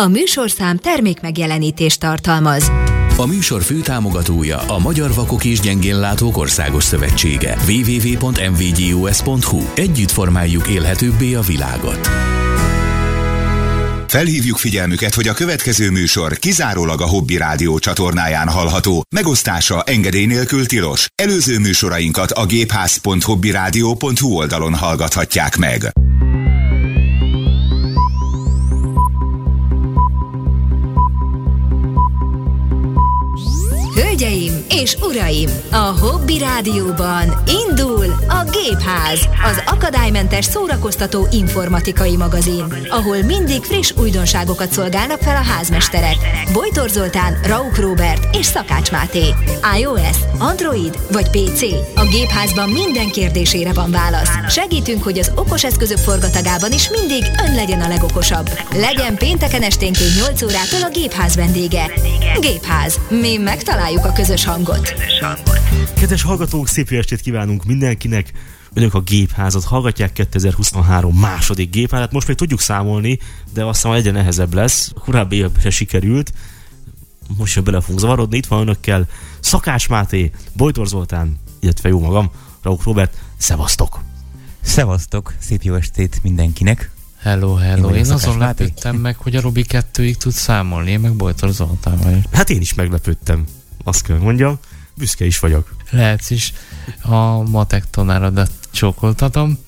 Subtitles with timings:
[0.00, 2.70] A műsorszám termék megjelenítést tartalmaz.
[3.16, 7.56] A műsor főtámogatója a Magyar Vakok és Gyengénlátók Országos Szövetsége.
[7.68, 12.08] www.mvgus.hu Együtt formáljuk élhetőbbé a világot.
[14.06, 19.02] Felhívjuk figyelmüket, hogy a következő műsor kizárólag a Hobby Rádió csatornáján hallható.
[19.14, 21.06] Megosztása engedély nélkül tilos.
[21.22, 25.92] Előző műsorainkat a gépház.hobbyradio.hu oldalon hallgathatják meg.
[34.20, 43.22] Hölgyeim és uraim, a Hobby Rádióban indul a Gépház, az akadálymentes szórakoztató informatikai magazin, ahol
[43.22, 46.16] mindig friss újdonságokat szolgálnak fel a házmesterek.
[46.52, 49.34] Bojtor Zoltán, Rauk Robert és Szakács Máté.
[49.78, 51.62] iOS, Android vagy PC?
[51.94, 54.30] A Gépházban minden kérdésére van válasz.
[54.48, 58.50] Segítünk, hogy az okos eszközök forgatagában is mindig ön legyen a legokosabb.
[58.74, 61.90] Legyen pénteken esténként 8 órától a Gépház vendége.
[62.40, 62.98] Gépház.
[63.08, 64.94] Mi megtaláljuk a közös hangot.
[65.94, 68.32] Kedves hallgatók, szép jó estét kívánunk mindenkinek!
[68.72, 72.12] Önök a gépházat hallgatják, 2023 második gépházat.
[72.12, 73.18] Most még tudjuk számolni,
[73.52, 74.92] de azt hiszem egyre nehezebb lesz.
[74.94, 76.32] A korábbi évben se sikerült.
[77.36, 78.36] Most jön bele fogunk zavarodni.
[78.36, 79.08] Itt van önökkel
[79.40, 82.30] Szakás Máté, Bojtor Zoltán, illetve jó magam,
[82.62, 83.16] Rauk Robert.
[83.36, 84.00] Szevasztok!
[84.60, 86.90] Szevasztok, szép jó estét mindenkinek.
[87.18, 87.94] Hello, Én hello.
[87.94, 88.62] Én, Szakás azon Máté.
[88.62, 92.22] lepődtem meg, hogy a Robi kettőig tud számolni, én meg Bojtor Zoltán vagyok.
[92.32, 93.44] Hát én is meglepődtem.
[93.84, 94.58] Azt kell mondjam,
[94.94, 95.74] büszke is vagyok.
[95.90, 96.52] Lehetsz is
[97.02, 99.58] a matek tanáradat csókoltatom.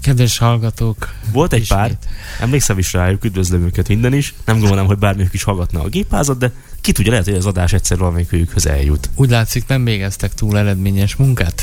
[0.00, 1.78] Kedves hallgatók, Volt egy ismét.
[1.78, 1.98] pár,
[2.40, 4.34] emlékszem is rájuk, üdvözlöm őket minden is.
[4.44, 7.72] Nem gondolom, hogy bármelyik is hallgatna a gépházat, de ki tudja, lehet, hogy az adás
[7.72, 9.10] egyszer valamelyikőjükhöz eljut.
[9.14, 11.62] Úgy látszik, nem végeztek túl eredményes munkát.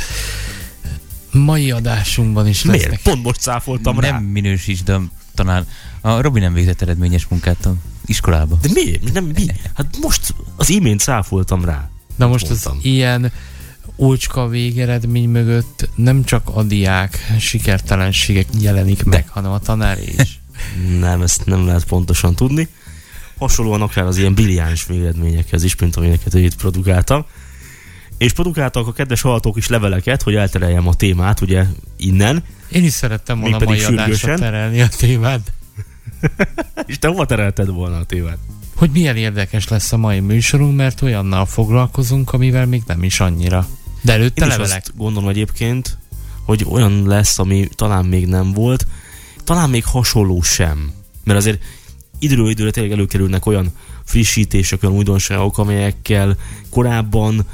[1.31, 2.87] Mai adásunkban is lesznek.
[2.87, 3.03] Miért?
[3.03, 4.11] Pont most cáfoltam rá.
[4.11, 4.99] Nem minősítsd, de
[5.35, 5.67] talán
[6.01, 7.73] a Robi nem végzett eredményes munkát a
[8.05, 8.57] iskolába.
[8.61, 9.13] De miért?
[9.13, 9.45] Nem, mi?
[9.73, 11.89] Hát most az imént száfoltam rá.
[12.15, 13.31] Na most az ilyen
[13.97, 20.39] ócska végeredmény mögött nem csak a diák sikertelenségek jelenik meg, hanem a tanár is.
[20.99, 22.67] Nem, ezt nem lehet pontosan tudni.
[23.37, 27.25] Hasonlóan akár az ilyen brilliáns végeredményekhez is, mint amilyeneket itt produkáltam.
[28.17, 31.65] És produkáltak a kedves hallgatók is leveleket, hogy eltereljem a témát, ugye
[31.97, 32.43] innen.
[32.71, 35.51] Én is szerettem volna mai adásra terelni a témát.
[36.85, 38.37] És te hova terelted volna a témát?
[38.75, 43.67] Hogy milyen érdekes lesz a mai műsorunk, mert olyannal foglalkozunk, amivel még nem is annyira.
[44.01, 44.81] De előtte Én is levelek.
[44.81, 45.97] azt gondolom egyébként,
[46.45, 48.87] hogy olyan lesz, ami talán még nem volt,
[49.43, 50.91] talán még hasonló sem.
[51.23, 51.63] Mert azért
[52.19, 53.71] időről időre tényleg előkerülnek olyan
[54.05, 56.37] frissítések, olyan újdonságok, amelyekkel
[56.69, 57.45] korábban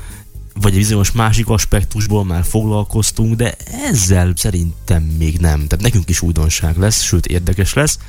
[0.62, 3.56] vagy egy bizonyos másik aspektusból már foglalkoztunk, de
[3.90, 5.68] ezzel szerintem még nem.
[5.68, 8.00] Tehát nekünk is újdonság lesz, sőt érdekes lesz.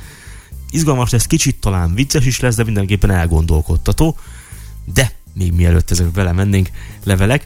[0.71, 4.17] Izgalmas lesz, kicsit talán vicces is lesz, de mindenképpen elgondolkodtató.
[4.93, 6.69] De még mielőtt ezek vele mennénk,
[7.03, 7.45] levelek,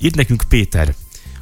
[0.00, 0.94] Írt nekünk Péter.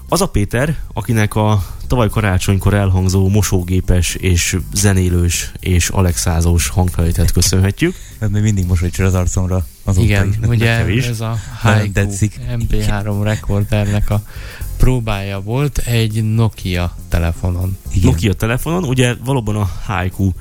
[0.09, 7.95] Az a Péter, akinek a tavaly karácsonykor elhangzó mosógépes és zenélős és alexázós hangfelvételt köszönhetjük.
[8.19, 10.49] Ez még mindig mosoly csör az arcomra azóta Igen, is.
[10.49, 11.07] ugye is.
[11.07, 12.39] ez a Haiku tetszik.
[12.51, 14.23] MP3 rekordernek a
[14.77, 17.77] próbája volt egy Nokia telefonon.
[17.93, 18.11] Igen.
[18.11, 20.33] Nokia telefonon, ugye valóban a Haiku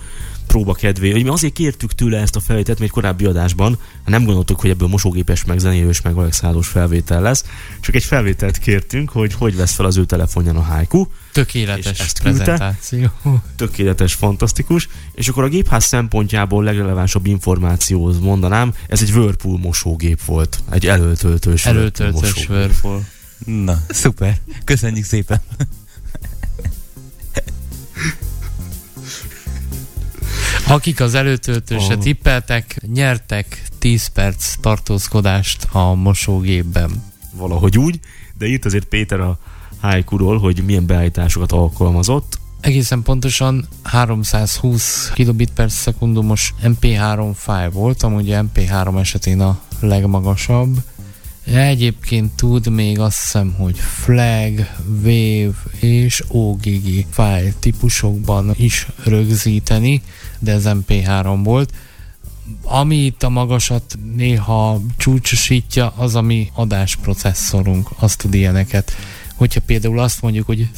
[0.47, 1.11] próba kedvé.
[1.11, 4.87] Ugye mi azért kértük tőle ezt a felvételt, még korábbi adásban, nem gondoltuk, hogy ebből
[4.87, 7.45] mosógépes, meg zenélős, meg alexázós felvétel lesz,
[7.79, 11.07] csak egy felvételt kértünk, hogy hogy vesz fel az ő telefonján a Haiku.
[11.31, 12.43] Tökéletes ezt küldte?
[12.43, 13.07] prezentáció.
[13.55, 20.59] tökéletes, fantasztikus, és akkor a gépház szempontjából legrelevánsabb információhoz mondanám, ez egy Whirlpool mosógép volt,
[20.71, 22.49] egy előtöltős Előtöltős mosógép.
[22.49, 23.05] Whirlpool.
[23.45, 24.37] Na, szuper.
[24.63, 25.41] Köszönjük szépen.
[30.67, 31.99] Akik az előtöltőse Ah.
[31.99, 37.03] tippeltek, nyertek 10 perc tartózkodást a mosógépben.
[37.35, 37.99] Valahogy úgy,
[38.37, 39.37] de itt azért Péter a
[39.81, 42.39] Haiku-ról, hogy milyen beállításokat alkalmazott.
[42.61, 50.77] Egészen pontosan 320 kilobit per szekundumos MP3 file volt, amúgy a MP3 esetén a legmagasabb.
[51.45, 54.67] Egyébként tud még azt hiszem, hogy flag,
[55.03, 60.01] wave és OGG file típusokban is rögzíteni,
[60.39, 61.73] de ez MP3 volt.
[62.63, 68.91] Ami itt a magasat néha csúcsosítja, az a mi adásprocesszorunk, azt tud ilyeneket.
[69.35, 70.69] Hogyha például azt mondjuk, hogy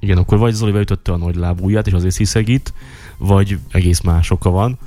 [0.00, 2.72] Igen, akkor vagy Zoli beütötte a nagy lábúját, és azért sziszegít,
[3.18, 4.78] vagy egész más van,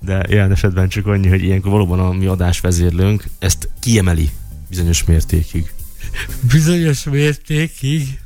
[0.00, 4.30] de jelen esetben csak annyi, hogy ilyenkor valóban a mi adásvezérlőnk ezt kiemeli
[4.68, 5.72] bizonyos mértékig.
[6.52, 8.18] bizonyos mértékig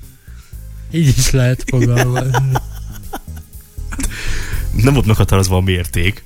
[0.91, 2.53] így is lehet fogalmazni.
[4.73, 6.25] Nem volt meghatározva a mérték.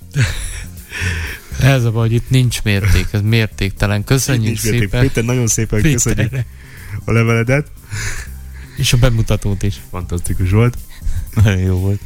[1.60, 4.04] Ez a baj, hogy itt nincs mérték, ez mértéktelen.
[4.04, 4.80] Köszönjük Nincs mérték.
[4.80, 5.00] szépen.
[5.00, 6.46] Péter, nagyon szépen köszönjük Péterre.
[7.04, 7.70] a leveledet.
[8.76, 9.80] És a bemutatót is.
[9.90, 10.78] Fantasztikus volt.
[11.34, 12.00] Nagyon jó volt.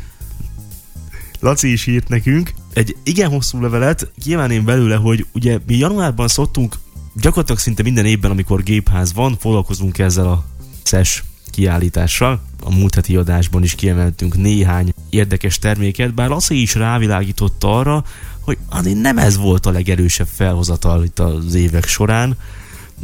[1.41, 6.75] Laci is írt nekünk egy igen hosszú levelet, kívánném belőle, hogy ugye mi januárban szoktunk
[7.15, 10.45] gyakorlatilag szinte minden évben, amikor gépház van, foglalkozunk ezzel a
[10.83, 12.43] CES kiállítással.
[12.63, 18.05] A múlt heti adásban is kiemeltünk néhány érdekes terméket, bár Laci is rávilágított arra,
[18.41, 22.37] hogy azért nem ez volt a legerősebb felhozatal itt az évek során,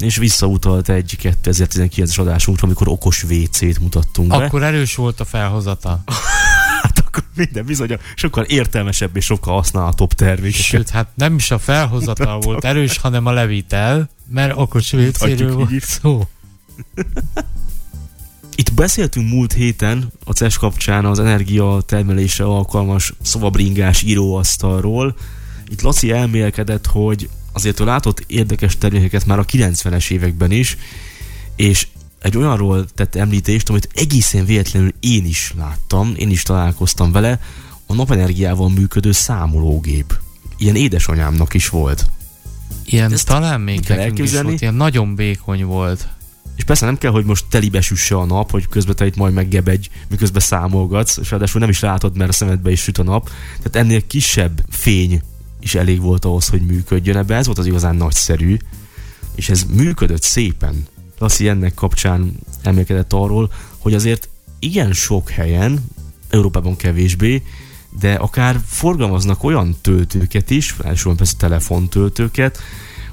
[0.01, 4.37] és visszautalt egy 2019-es adásunkra, amikor okos WC-t mutattunk be.
[4.37, 6.03] Akkor erős volt a felhozata.
[7.17, 10.63] Akkor minden bizony sokkal értelmesebb és sokkal használhatóbb termékeket.
[10.63, 14.53] Sőt, hát nem is a felhozata volt erős, hanem a levitel, mert
[15.17, 16.23] Hagyjuk így volt szó.
[18.59, 25.17] Itt beszéltünk múlt héten a CES kapcsán az energia termelésre alkalmas szobabringás íróasztalról.
[25.69, 30.77] Itt Laci elmélkedett, hogy azért ő látott érdekes termékeket már a 90-es években is,
[31.57, 31.87] és
[32.27, 37.41] egy olyanról tett említést, amit egészen véletlenül én is láttam, én is találkoztam vele,
[37.87, 40.19] a napenergiával működő számológép.
[40.57, 42.07] Ilyen édesanyámnak is volt.
[42.85, 44.49] Ilyen Ezt talán még kell elképzelni?
[44.49, 46.09] volt, ilyen nagyon vékony volt.
[46.57, 49.35] És persze nem kell, hogy most telibe süsse a nap, hogy közben te itt majd
[49.35, 53.31] meggebedj, miközben számolgatsz, és ráadásul nem is látod, mert a szemedbe is süt a nap.
[53.57, 55.21] Tehát ennél kisebb fény
[55.61, 57.35] is elég volt ahhoz, hogy működjön ebbe.
[57.35, 58.57] Ez volt az igazán nagyszerű,
[59.35, 60.87] és ez működött szépen.
[61.19, 62.33] Laci ennek kapcsán
[62.63, 64.29] emlékedett arról, hogy azért
[64.59, 65.85] igen sok helyen,
[66.29, 67.43] Európában kevésbé,
[68.01, 72.59] de akár forgalmaznak olyan töltőket is, elsősorban persze telefontöltőket,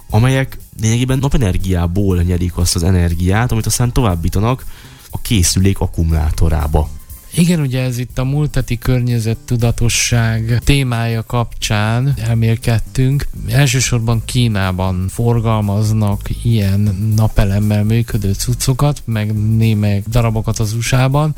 [0.09, 4.65] amelyek lényegében napenergiából nyerik azt az energiát, amit aztán továbbítanak
[5.09, 6.89] a készülék akkumulátorába.
[7.35, 13.27] Igen, ugye ez itt a múlt heti környezettudatosság témája kapcsán elmélkedtünk.
[13.47, 21.35] Elsősorban Kínában forgalmaznak ilyen napelemmel működő cuccokat, meg némelyik darabokat az USA-ban,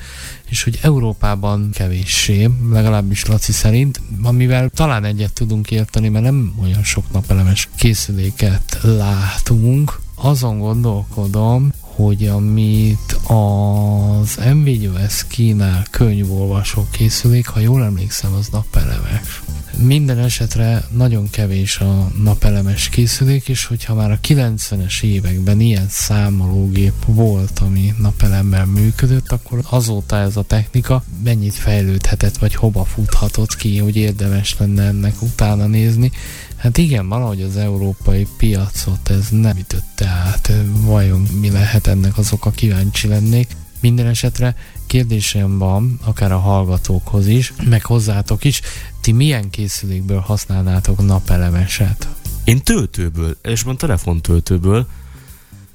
[0.50, 6.84] és hogy Európában kevéssé, legalábbis Laci szerint, amivel talán egyet tudunk érteni, mert nem olyan
[6.84, 10.00] sok napelemes készüléket látunk.
[10.16, 19.42] Azon gondolkodom, hogy amit az MVUS kínál könyvolvasó készülék, ha jól emlékszem, az napelemes.
[19.78, 26.94] Minden esetre nagyon kevés a napelemes készülék, és hogyha már a 90-es években ilyen számológép
[27.06, 33.78] volt, ami napelemmel működött, akkor azóta ez a technika mennyit fejlődhetett, vagy hova futhatott ki,
[33.78, 36.12] hogy érdemes lenne ennek utána nézni.
[36.66, 40.52] Hát igen, valahogy az európai piacot ez nem ütötte át.
[40.68, 43.56] Vajon mi lehet ennek az oka, kíváncsi lennék.
[43.80, 48.62] Minden esetre kérdésem van, akár a hallgatókhoz is, meg hozzátok is,
[49.02, 52.08] ti milyen készülékből használnátok napelemeset?
[52.44, 54.88] Én töltőből, és van telefontöltőből.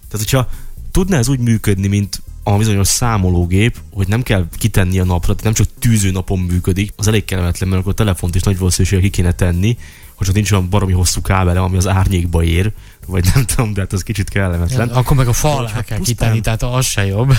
[0.09, 0.49] Tehát, hogyha
[0.91, 5.43] tudná ez úgy működni, mint a bizonyos számológép, hogy nem kell kitenni a napra, tehát
[5.43, 9.05] nem csak tűző napon működik, az elég kellemetlen, mert akkor a telefont is nagy valószínűséggel
[9.05, 9.77] ki kéne tenni,
[10.21, 12.73] hogy csak nincs olyan baromi hosszú kábele, ami az árnyékba ér,
[13.07, 14.89] vagy nem tudom, de hát az kicsit kellemetlen.
[14.89, 17.33] Akkor meg a fal alá kell pusztán- kitenni, tehát az se jobb.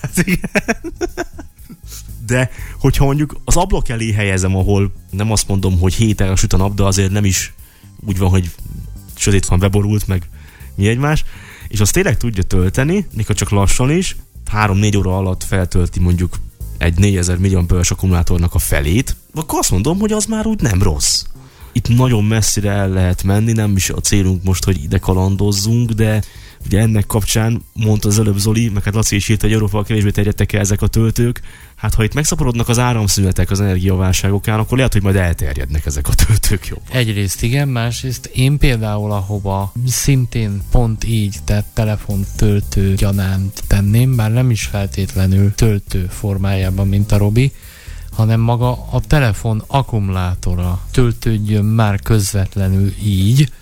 [0.00, 0.50] Hát igen.
[2.26, 6.56] De hogyha mondjuk az ablak elé helyezem, ahol nem azt mondom, hogy héten süt a
[6.56, 7.52] nap, de azért nem is
[8.06, 8.50] úgy van, hogy
[9.16, 10.28] sötét van, beborult, meg
[10.74, 11.24] mi egymás,
[11.68, 14.16] és azt tényleg tudja tölteni, mikor csak lassan is,
[14.52, 16.36] 3-4 óra alatt feltölti mondjuk
[16.78, 21.24] egy 4000 milliamperes akkumulátornak a felét, akkor azt mondom, hogy az már úgy nem rossz.
[21.76, 26.22] Itt nagyon messzire el lehet menni, nem is a célunk most, hogy ide kalandozzunk, de
[26.64, 30.10] ugye ennek kapcsán mondta az előbb Zoli, meg hát Laci is írt, hogy Európában kevésbé
[30.10, 31.40] terjedtek el ezek a töltők.
[31.74, 36.14] Hát ha itt megszaporodnak az áramszünetek az energiaválságokán, akkor lehet, hogy majd elterjednek ezek a
[36.14, 36.96] töltők jobban.
[36.96, 44.50] Egyrészt igen, másrészt én például ahova szintén pont így, tehát telefontöltő gyanánt tenném, bár nem
[44.50, 47.52] is feltétlenül töltő formájában, mint a Robi,
[48.16, 53.52] hanem maga a telefon akkumulátora töltődjön már közvetlenül így,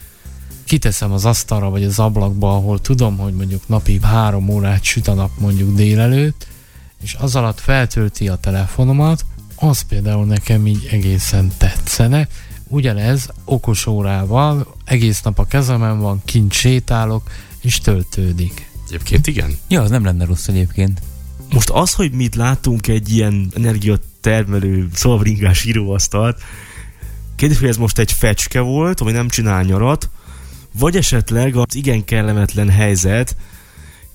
[0.64, 5.14] kiteszem az asztalra vagy az ablakba, ahol tudom, hogy mondjuk napi három órát süt a
[5.14, 6.46] nap mondjuk délelőtt,
[7.02, 9.24] és az alatt feltölti a telefonomat,
[9.56, 12.28] az például nekem így egészen tetszene.
[12.68, 17.30] Ugyanez okos órával, egész nap a kezemen van, kint sétálok,
[17.60, 18.70] és töltődik.
[18.86, 19.56] Egyébként igen.
[19.68, 21.02] Ja, az nem lenne rossz egyébként.
[21.52, 23.52] Most az, hogy mit látunk egy ilyen
[24.26, 26.40] energiatermelő szalvringás íróasztalt,
[27.36, 30.08] kérdés, hogy ez most egy fecske volt, ami nem csinál nyarat,
[30.78, 33.36] vagy esetleg az igen kellemetlen helyzet,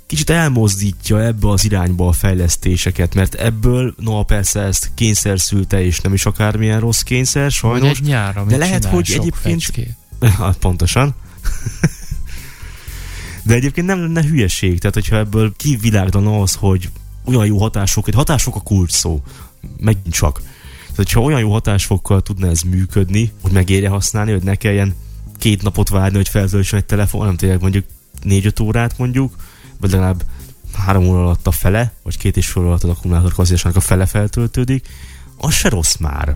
[0.05, 5.99] kicsit elmozdítja ebbe az irányba a fejlesztéseket, mert ebből, no persze ezt kényszer szülte, és
[5.99, 7.89] nem is akármilyen rossz kényszer, Vagy sajnos.
[7.99, 9.95] egy nyára, de lehet, hogy egyébként- Fecskét.
[10.39, 11.15] Hát pontosan.
[13.43, 16.89] De egyébként nem lenne hülyeség, tehát hogyha ebből kiviláglan az, hogy
[17.25, 19.21] olyan jó hatások, egy hatások a kulcs szó,
[19.79, 20.41] megint csak.
[20.81, 24.95] Tehát, hogyha olyan jó hatásfokkal tudna ez működni, hogy megérje használni, hogy ne kelljen
[25.37, 27.85] két napot várni, hogy feltöltsön egy telefon, hanem tényleg mondjuk
[28.23, 29.35] négy-öt órát mondjuk,
[29.79, 30.23] vagy legalább
[30.73, 34.05] három óra alatt a fele, vagy két és fél alatt az akkumulátor kapacitásnak a fele
[34.05, 34.87] feltöltődik,
[35.37, 36.35] az se rossz már.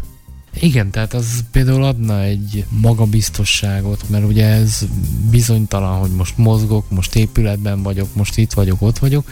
[0.60, 4.86] Igen, tehát az például adna egy magabiztosságot, mert ugye ez
[5.30, 9.28] bizonytalan, hogy most mozgok, most épületben vagyok, most itt vagyok, ott vagyok,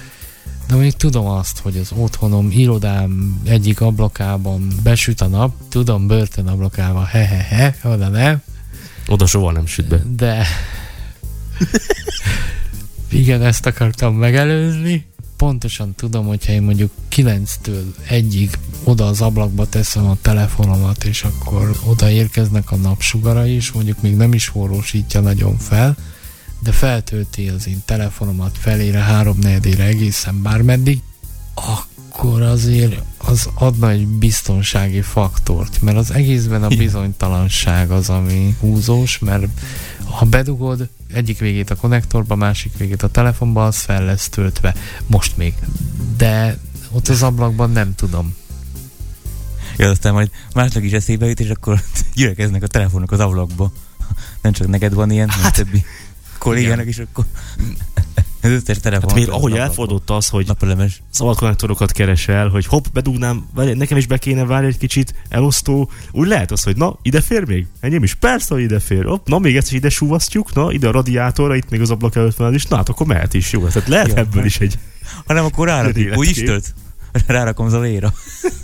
[0.71, 6.47] de még tudom azt, hogy az otthonom, irodám egyik ablakában besüt a nap, tudom börtön
[6.47, 8.41] ablakában, he-he-he, oda nem,
[9.07, 10.03] Oda soha nem süt be.
[10.15, 10.45] de
[13.09, 15.05] igen, ezt akartam megelőzni.
[15.37, 21.79] Pontosan tudom, hogyha én mondjuk 9-től egyig oda az ablakba teszem a telefonomat, és akkor
[21.85, 25.95] oda érkeznek a napsugarai is, mondjuk még nem is forrósítja nagyon fel,
[26.63, 31.01] de feltölti az én telefonomat felére, háromnegyedére egészen bármeddig,
[31.53, 39.19] akkor azért az adna egy biztonsági faktort, mert az egészben a bizonytalanság az, ami húzós,
[39.19, 39.47] mert
[40.03, 44.75] ha bedugod egyik végét a konnektorba, másik végét a telefonba, az fel lesz töltve.
[45.07, 45.53] Most még.
[46.17, 46.57] De
[46.91, 48.35] ott az ablakban nem tudom.
[49.77, 51.81] Ja, aztán majd másnak is eszébe jut, és akkor
[52.15, 53.71] gyülekeznek a telefonok az ablakba.
[54.41, 55.85] Nem csak neked van ilyen, a többi
[56.41, 57.25] kollégának is, akkor
[58.41, 59.09] az összes telefon.
[59.09, 61.01] Hát még ahogy elfordult az, hogy Napelemes.
[61.09, 65.89] szabad konnektorokat keresel, hogy hopp, bedugnám, várj, nekem is be kéne várni egy kicsit, elosztó,
[66.11, 67.65] úgy lehet az, hogy na, ide fér még?
[67.79, 69.05] Enyém is, persze, hogy ide fér.
[69.05, 72.35] Hopp, na, még egyszer ide súvasztjuk, na, ide a radiátorra, itt még az ablak előtt
[72.35, 73.67] van, és na, hát akkor mehet is, jó.
[73.67, 74.15] Tehát lehet Jó.
[74.15, 74.77] ebből is egy
[75.25, 76.17] Hanem akkor rárakjuk.
[76.17, 76.73] Úgy is tölt?
[77.27, 78.13] Rárakom Zoléra.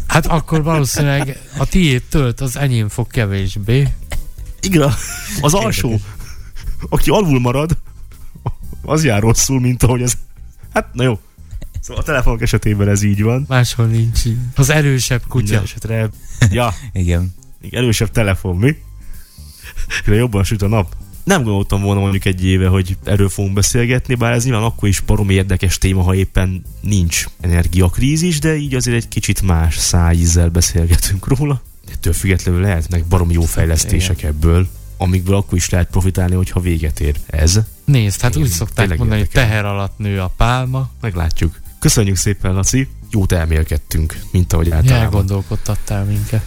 [0.07, 3.87] Hát akkor valószínűleg a tiét tölt, az enyém fog kevésbé.
[4.61, 4.93] Igen,
[5.41, 5.99] az alsó,
[6.89, 7.77] aki alul marad,
[8.81, 10.17] az jár rosszul, mint ahogy ez.
[10.73, 11.19] Hát, na jó.
[11.79, 13.45] Szóval a telefonok esetében ez így van.
[13.47, 14.37] Máshol nincs így.
[14.55, 15.61] Az erősebb Minden kutya.
[15.63, 16.09] esetre,
[16.51, 17.33] ja, Igen.
[17.61, 18.75] még erősebb telefon, mi?
[20.05, 20.95] De jobban süt a nap.
[21.23, 24.99] Nem gondoltam volna mondjuk egy éve, hogy erről fogunk beszélgetni, bár ez nyilván akkor is
[24.99, 31.27] baromi érdekes téma, ha éppen nincs energiakrízis, de így azért egy kicsit más szájízzel beszélgetünk
[31.27, 31.61] róla.
[31.91, 37.15] Ettől függetlenül lehetnek baromi jó fejlesztések ebből, amikből akkor is lehet profitálni, hogyha véget ér
[37.25, 37.59] ez.
[37.85, 39.43] Nézd, hát úgy Igen, szokták mondani, hogy érdekel.
[39.49, 40.89] teher alatt nő a pálma.
[41.01, 41.59] Meglátjuk.
[41.79, 42.87] Köszönjük szépen, Laci.
[43.11, 45.03] Jót elmélkedtünk, mint ahogy általában.
[45.03, 46.43] Elgondolkodtattál minket.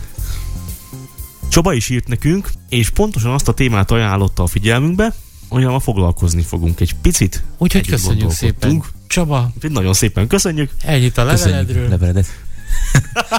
[1.49, 5.15] Csoba is írt nekünk, és pontosan azt a témát ajánlotta a figyelmünkbe,
[5.49, 7.43] amivel foglalkozni fogunk egy picit.
[7.59, 8.83] Úgyhogy köszönjük szépen.
[9.07, 10.71] Csaba, Úgyhogy nagyon szépen köszönjük.
[10.83, 11.89] ennyit a leveledről.
[11.89, 12.27] leveledet.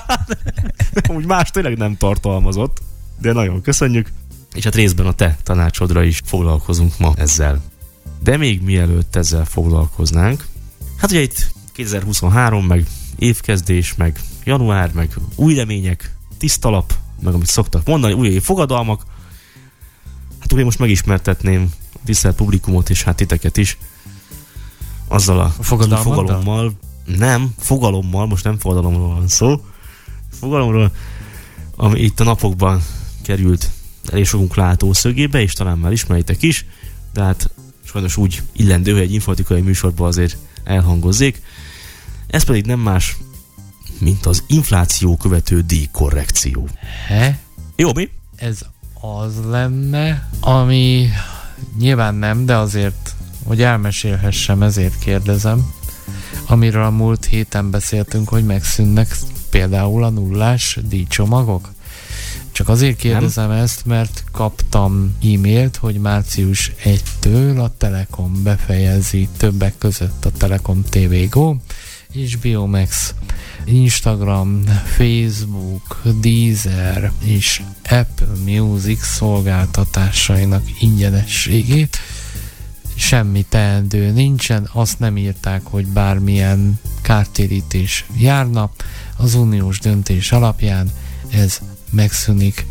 [1.15, 2.81] Úgy más tényleg nem tartalmazott,
[3.19, 4.11] de nagyon köszönjük.
[4.53, 7.61] És hát részben a te tanácsodra is foglalkozunk ma ezzel.
[8.23, 10.47] De még mielőtt ezzel foglalkoznánk,
[10.97, 17.47] hát ugye itt 2023, meg évkezdés, meg január, meg új remények, tiszta lap, meg amit
[17.47, 19.03] szoktak mondani, új fogadalmak.
[20.39, 23.77] Hát ugye most megismertetném a tisztelt publikumot, és hát titeket is
[25.07, 25.53] azzal a,
[25.99, 26.73] A fogalommal,
[27.05, 29.65] nem, fogalommal, most nem fogadalomról van szó,
[30.39, 30.91] fogalomról,
[31.75, 32.81] ami itt a napokban
[33.23, 33.69] került
[34.11, 36.65] elég sokunk látószögébe, és talán már ismeritek is,
[37.13, 37.49] de hát
[37.85, 41.41] sajnos úgy illendő, hogy egy informatikai műsorban azért elhangozzék.
[42.27, 43.17] Ez pedig nem más,
[43.99, 46.67] mint az infláció követő díjkorrekció.
[47.07, 47.39] He?
[47.75, 48.09] Jó, mi?
[48.35, 48.59] Ez
[49.01, 51.09] az lenne, ami
[51.77, 55.73] nyilván nem, de azért, hogy elmesélhessem, ezért kérdezem,
[56.45, 59.17] amiről a múlt héten beszéltünk, hogy megszűnnek
[59.49, 61.71] például a nullás díjcsomagok.
[62.61, 63.57] Csak azért kérdezem nem?
[63.57, 71.13] ezt, mert kaptam e-mailt, hogy március 1-től a Telekom befejezi többek között a Telekom TV
[71.29, 71.55] Go
[72.11, 73.13] és Biomax
[73.65, 81.97] Instagram, Facebook, Deezer és Apple Music szolgáltatásainak ingyenességét.
[82.95, 88.71] Semmi teendő nincsen, azt nem írták, hogy bármilyen kártérítés járna.
[89.17, 90.91] Az uniós döntés alapján
[91.31, 91.59] ez
[91.91, 92.65] megszűnik,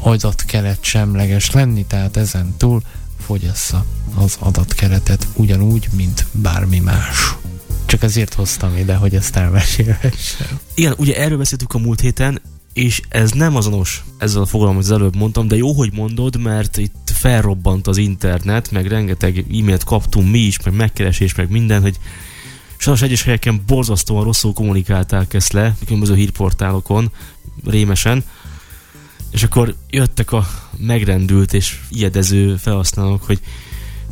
[0.00, 2.82] adatkeret semleges lenni, tehát ezen túl
[3.26, 7.34] fogyassza az adatkeretet ugyanúgy, mint bármi más.
[7.86, 10.58] Csak ezért hoztam ide, hogy ezt elmesélhessem.
[10.74, 12.40] Igen, ugye erről beszéltük a múlt héten,
[12.72, 16.40] és ez nem azonos ezzel a fogalom, amit az előbb mondtam, de jó, hogy mondod,
[16.40, 21.82] mert itt felrobbant az internet, meg rengeteg e-mailt kaptunk mi is, meg megkeresés, meg minden,
[21.82, 21.98] hogy
[22.84, 27.10] Sajnos egyes helyeken borzasztóan rosszul kommunikálták ezt le, különböző hírportálokon,
[27.64, 28.24] rémesen,
[29.34, 33.40] és akkor jöttek a megrendült és ijedező felhasználók, hogy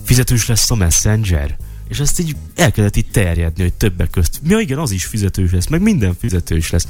[0.04, 1.56] fizetős lesz a Messenger.
[1.88, 4.40] És ezt így el kellett így terjedni, hogy többek közt.
[4.44, 6.88] Ja igen, az is fizetős lesz, meg minden fizetős lesz.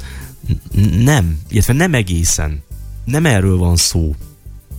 [0.97, 2.61] Nem, illetve nem egészen.
[3.05, 4.15] Nem erről van szó.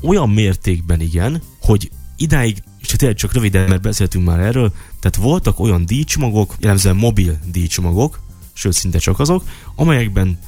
[0.03, 5.61] Olyan mértékben igen, hogy idáig, és tényleg csak röviden, mert beszéltünk már erről, tehát voltak
[5.61, 8.21] olyan díjcsomagok, jellemzően mobil díjcsomagok,
[8.53, 9.45] sőt szinte csak azok,
[9.75, 10.39] amelyekben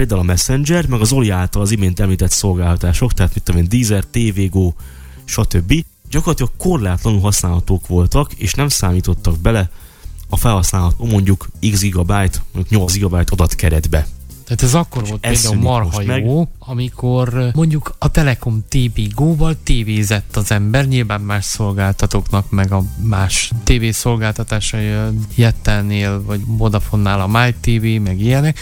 [0.00, 3.68] például a Messenger, meg az Oli által az imént említett szolgáltatások, tehát mit tudom én,
[3.68, 4.72] Deezer, TVGO,
[5.24, 5.84] stb.
[6.10, 9.70] gyakorlatilag korlátlanul használhatók voltak, és nem számítottak bele
[10.28, 14.06] a felhasználható mondjuk x gigabyte, mondjuk 8 gigabyte adatkeretbe.
[14.44, 16.24] Tehát ez akkor volt ez például marha most meg.
[16.24, 22.82] jó, amikor mondjuk a Telekom TV Go-val tévézett az ember, nyilván más szolgáltatóknak, meg a
[23.02, 24.92] más TV szolgáltatásai,
[25.34, 28.58] Jettelnél, vagy Vodafone-nál a My TV, meg ilyenek,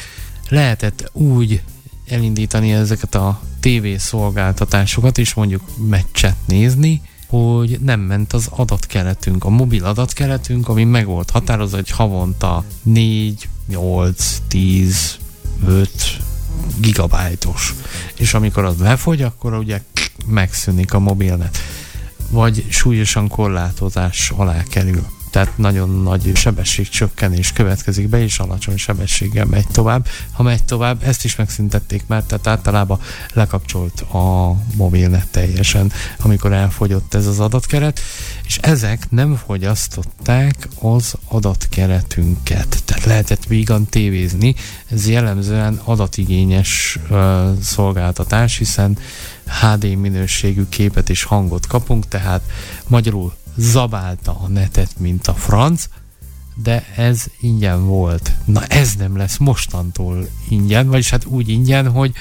[0.49, 1.63] lehetett úgy
[2.09, 9.49] elindítani ezeket a TV szolgáltatásokat, és mondjuk meccset nézni, hogy nem ment az adatkeretünk, a
[9.49, 15.19] mobil adatkeretünk, ami meg volt határozva, hogy havonta 4, 8, 10,
[15.67, 15.91] 5
[16.81, 17.75] gigabájtos.
[18.15, 19.83] És amikor az lefogy, akkor ugye
[20.27, 21.59] megszűnik a mobilnet.
[22.31, 25.07] Vagy súlyosan korlátozás alá kerül.
[25.31, 30.07] Tehát nagyon nagy sebességcsökkenés következik be, és alacsony sebességgel megy tovább.
[30.33, 33.01] Ha megy tovább, ezt is megszüntették már, tehát általában
[33.33, 38.01] lekapcsolt a mobilnet teljesen, amikor elfogyott ez az adatkeret,
[38.45, 42.83] és ezek nem fogyasztották az adatkeretünket.
[42.85, 44.55] Tehát lehetett vígan tévézni,
[44.91, 48.99] ez jellemzően adatigényes ö, szolgáltatás, hiszen
[49.61, 52.43] HD minőségű képet és hangot kapunk, tehát
[52.87, 55.89] magyarul zabálta a netet, mint a franc,
[56.63, 58.33] de ez ingyen volt.
[58.45, 62.13] Na ez nem lesz mostantól ingyen, vagyis hát úgy ingyen, hogy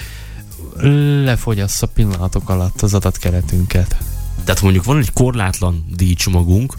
[1.24, 3.98] lefogyassza pillanatok alatt az adatkeretünket.
[4.44, 6.78] Tehát mondjuk van egy korlátlan díjcsomagunk,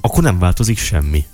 [0.00, 1.24] akkor nem változik semmi.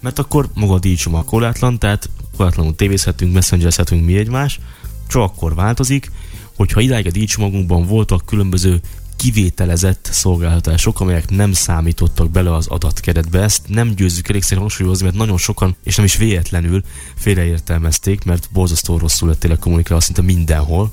[0.00, 4.60] Mert akkor maga a díjcsomag korlátlan, tehát korlátlanul tévézhetünk, messengerezhetünk mi egymás,
[5.06, 6.10] csak akkor változik,
[6.56, 8.80] hogyha idáig a díjcsomagunkban voltak különböző
[9.18, 13.42] kivételezett szolgáltatások, amelyek nem számítottak bele az adatkeretbe.
[13.42, 16.82] Ezt nem győzzük elégszer hangsúlyozni, mert nagyon sokan, és nem is véletlenül
[17.16, 20.92] félreértelmezték, mert borzasztó rosszul lett tényleg kommunikálva szinte mindenhol.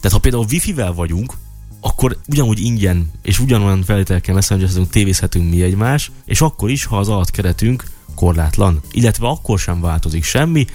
[0.00, 1.32] Tehát ha például wifi-vel vagyunk,
[1.80, 7.08] akkor ugyanúgy ingyen és ugyanolyan feltételekkel messengerezhetünk, tévézhetünk mi egymás, és akkor is, ha az
[7.08, 8.80] adatkeretünk korlátlan.
[8.90, 10.66] Illetve akkor sem változik semmi,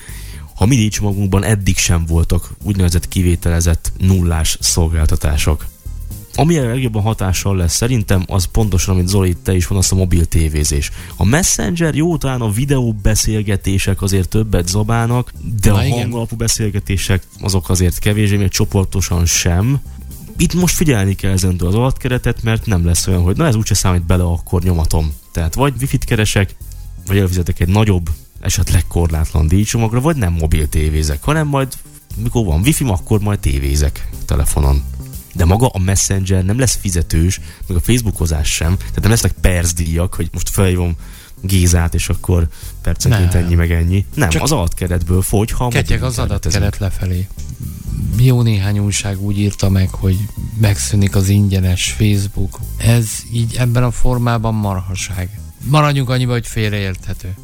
[0.55, 5.65] ha mi magunkban eddig sem voltak úgynevezett kivételezett nullás szolgáltatások.
[6.35, 10.25] Ami a legjobban hatással lesz szerintem, az pontosan, amit Zoli, te is mondasz, a mobil
[10.25, 10.91] tévézés.
[11.15, 15.99] A Messenger jó, talán a videó beszélgetések azért többet zabálnak, de Na a igen.
[15.99, 19.81] hangalapú beszélgetések azok azért kevésbé, még csoportosan sem.
[20.37, 23.73] Itt most figyelni kell ezentől az adatkeretet, mert nem lesz olyan, hogy na ez úgyse
[23.73, 25.13] számít bele, akkor nyomatom.
[25.31, 26.55] Tehát vagy wifi-t keresek,
[27.07, 31.73] vagy előfizetek egy nagyobb, esetleg korlátlan díjcsomagra, vagy nem mobil tévézek, hanem majd
[32.23, 34.83] mikor van wifi akkor majd tévézek telefonon.
[35.33, 40.13] De maga a Messenger nem lesz fizetős, meg a Facebookozás sem, tehát nem lesznek percdíjak,
[40.13, 40.95] hogy most felhívom
[41.41, 42.47] Gézát, és akkor
[42.81, 44.05] percenként ennyi meg ennyi.
[44.13, 47.27] Nem, Csak az adatkeretből fogy, ha Ketyeg az adatkeret lefelé.
[48.17, 50.17] Jó néhány újság úgy írta meg, hogy
[50.59, 52.59] megszűnik az ingyenes Facebook.
[52.77, 55.39] Ez így ebben a formában marhaság.
[55.63, 57.35] Maradjunk annyiba, hogy félreérthető.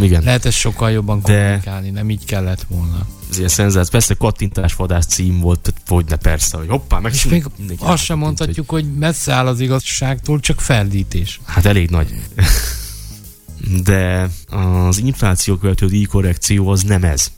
[0.00, 0.22] Igen.
[0.22, 3.06] Lehet ezt sokkal jobban De- kommunikálni, nem így kellett volna.
[3.30, 3.90] Ez ilyen szenzáció.
[3.90, 7.46] Persze kattintásvadász cím volt, tehát hogy ne persze, hogy hoppá, meg És még
[7.78, 11.40] azt sem mondhatjuk, hogy messze áll az igazságtól, csak ferdítés.
[11.44, 12.14] Hát elég nagy.
[13.84, 17.30] De az infláció követő díjkorrekció az nem ez.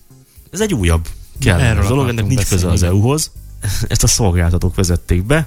[0.51, 1.09] Ez egy újabb
[1.41, 2.83] kellemes Erről dolog, ennek nincs köze az.
[2.83, 3.31] EU-hoz.
[3.89, 5.47] Ezt a szolgáltatók vezették be,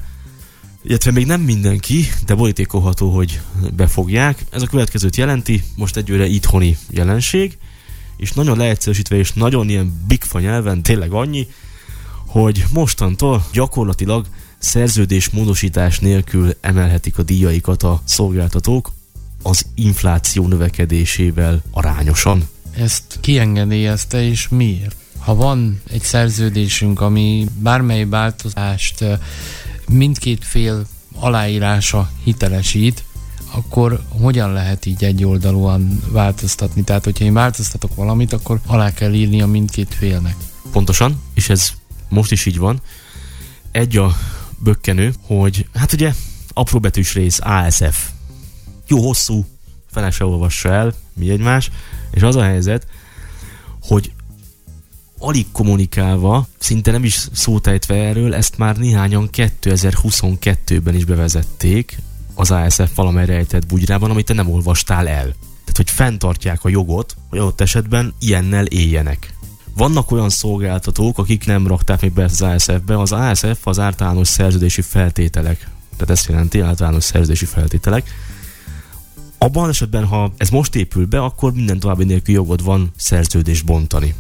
[0.87, 3.39] illetve még nem mindenki, de borítékolható, hogy
[3.75, 4.45] befogják.
[4.49, 7.57] Ez a következőt jelenti, most egyőre itthoni jelenség,
[8.17, 11.47] és nagyon leegyszerűsítve és nagyon ilyen bigfa nyelven tényleg annyi,
[12.25, 14.25] hogy mostantól gyakorlatilag
[14.57, 18.91] szerződés módosítás nélkül emelhetik a díjaikat a szolgáltatók
[19.43, 22.47] az infláció növekedésével arányosan.
[22.77, 24.95] Ezt kiengedélyezte, és miért?
[25.19, 29.05] Ha van egy szerződésünk, ami bármely változást
[29.89, 33.03] mindkét fél aláírása hitelesít,
[33.51, 36.83] akkor hogyan lehet így egyoldalúan változtatni?
[36.83, 40.35] Tehát, hogyha én változtatok valamit, akkor alá kell írni a mindkét félnek.
[40.71, 41.71] Pontosan, és ez
[42.09, 42.81] most is így van.
[43.71, 44.17] Egy a
[44.57, 46.13] bökkenő, hogy hát ugye
[46.53, 48.09] apró betűs rész ASF.
[48.87, 49.45] Jó hosszú
[49.91, 51.71] fene se olvassa el, mi egymás,
[52.11, 52.87] és az a helyzet,
[53.81, 54.11] hogy
[55.19, 61.97] alig kommunikálva, szinte nem is szótejtve erről, ezt már néhányan 2022-ben is bevezették
[62.33, 65.23] az ASF valamely rejtett bugyrában, amit te nem olvastál el.
[65.23, 69.33] Tehát, hogy fenntartják a jogot, hogy ott esetben ilyennel éljenek.
[69.75, 72.99] Vannak olyan szolgáltatók, akik nem rakták még be az ASF-be.
[72.99, 75.69] Az ASF az általános szerződési feltételek.
[75.97, 78.09] Tehát ezt jelenti általános szerződési feltételek.
[79.37, 83.65] Abban az esetben, ha ez most épül be, akkor minden további nélkül jogod van szerződést
[83.65, 84.15] bontani.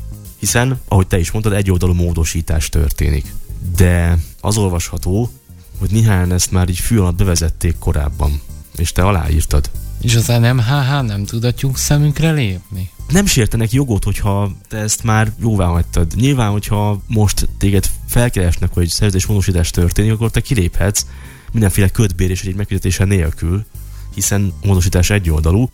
[0.47, 3.33] Hiszen, ahogy te is mondtad, egy oldalú módosítás történik.
[3.77, 5.31] De az olvasható,
[5.79, 8.41] hogy néhány ezt már így fű alatt bevezették korábban.
[8.77, 9.69] És te aláírtad.
[10.01, 12.89] És az NMHH nem tud a tyúk szemünkre lépni?
[13.07, 16.13] nem sértenek jogot, hogyha te ezt már jóvá hagytad.
[16.15, 21.05] Nyilván, hogyha most téged felkeresnek, hogy szerződésmódosítás történik, akkor te kiléphetsz
[21.51, 23.65] mindenféle kötbérés egy megfizetése nélkül,
[24.13, 25.69] hiszen módosítás egyoldalú.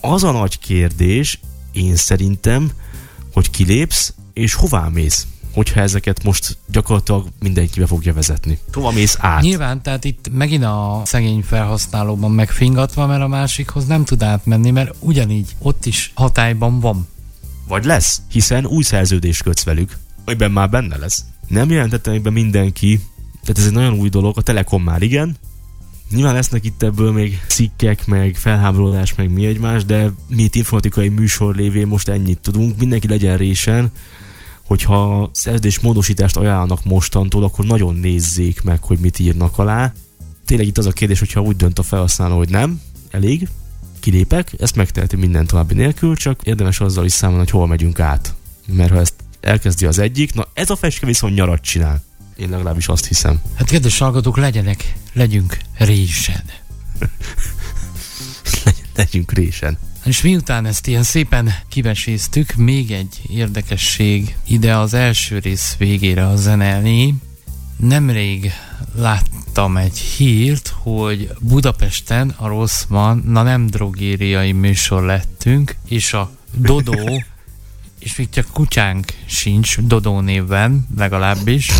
[0.00, 1.40] Az a nagy kérdés,
[1.72, 2.70] én szerintem,
[3.34, 8.58] hogy kilépsz, és hová mész hogyha ezeket most gyakorlatilag mindenki be fogja vezetni.
[8.72, 9.42] Hova mész át?
[9.42, 14.94] Nyilván, tehát itt megint a szegény felhasználóban megfingatva, mert a másikhoz nem tud átmenni, mert
[14.98, 17.08] ugyanígy ott is hatályban van.
[17.68, 21.24] Vagy lesz, hiszen új szerződés kötsz velük, amiben már benne lesz.
[21.48, 23.00] Nem jelentette még be mindenki,
[23.40, 25.36] tehát ez egy nagyon új dolog, a Telekom már igen,
[26.14, 31.08] Nyilván lesznek itt ebből még cikkek, meg felháborodás, meg mi egymás, de mi itt informatikai
[31.08, 32.78] műsor lévén most ennyit tudunk.
[32.78, 33.90] Mindenki legyen résen,
[34.62, 39.92] hogyha szerződés módosítást ajánlanak mostantól, akkor nagyon nézzék meg, hogy mit írnak alá.
[40.44, 43.48] Tényleg itt az a kérdés, hogyha úgy dönt a felhasználó, hogy nem, elég,
[44.00, 48.34] kilépek, ezt megteheti minden további nélkül, csak érdemes azzal is számolni, hogy hol megyünk át.
[48.66, 52.02] Mert ha ezt elkezdi az egyik, na ez a fecske viszont nyarat csinál.
[52.36, 53.40] Én legalábbis azt hiszem.
[53.54, 56.42] Hát kedves hallgatók, legyenek, legyünk résen.
[58.96, 59.78] legyünk résen.
[60.04, 66.36] És miután ezt ilyen szépen kiveséztük, még egy érdekesség ide az első rész végére a
[66.36, 67.14] zenelni.
[67.76, 68.52] Nemrég
[68.94, 77.22] láttam egy hírt, hogy Budapesten a Rosszman, na nem drogériai műsor lettünk, és a Dodó,
[77.98, 81.70] és még csak kutyánk sincs Dodó névben, legalábbis,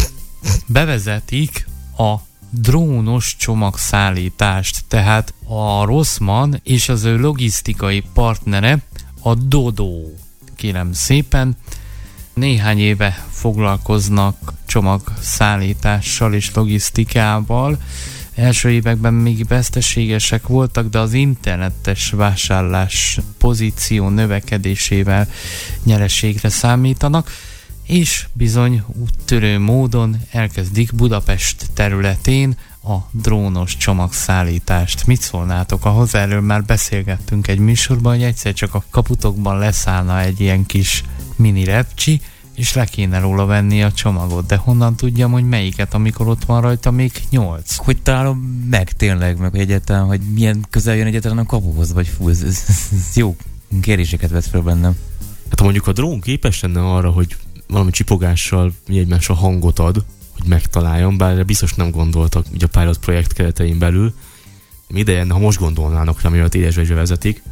[0.67, 2.15] bevezetik a
[2.51, 8.79] drónos csomagszállítást, tehát a Rossmann és az ő logisztikai partnere
[9.23, 10.01] a Dodo,
[10.57, 11.57] kérem szépen,
[12.35, 17.79] néhány éve foglalkoznak csomagszállítással és logisztikával.
[18.35, 25.29] Első években még veszteségesek voltak, de az internetes vásárlás pozíció növekedésével
[25.85, 27.31] nyereségre számítanak
[27.87, 35.07] és bizony úttörő módon elkezdik Budapest területén a drónos csomagszállítást.
[35.07, 36.15] Mit szólnátok ahhoz?
[36.15, 41.05] Erről már beszélgettünk egy műsorban, hogy egyszer csak a kaputokban leszállna egy ilyen kis
[41.37, 42.21] mini repcsi,
[42.55, 46.61] és le kéne róla venni a csomagot, de honnan tudjam, hogy melyiket, amikor ott van
[46.61, 47.77] rajta még nyolc?
[47.77, 48.39] Hogy találom
[48.71, 52.43] meg tényleg, meg hogy egyáltalán, hogy milyen közel jön egyáltalán a kapuhoz, vagy fú, ez,
[52.43, 53.37] ez, ez jó
[53.81, 54.97] kérdéseket vett fel bennem.
[55.49, 57.37] Hát ha mondjuk a drón képes lenne arra, hogy
[57.75, 60.05] valami csipogással mi egymásra hangot ad,
[60.39, 64.15] hogy megtaláljon, bár erre biztos nem gondoltak ugye a pilot projekt keretein belül.
[64.89, 67.43] Ideje, ha most gondolnának rá, mivel is vezetik,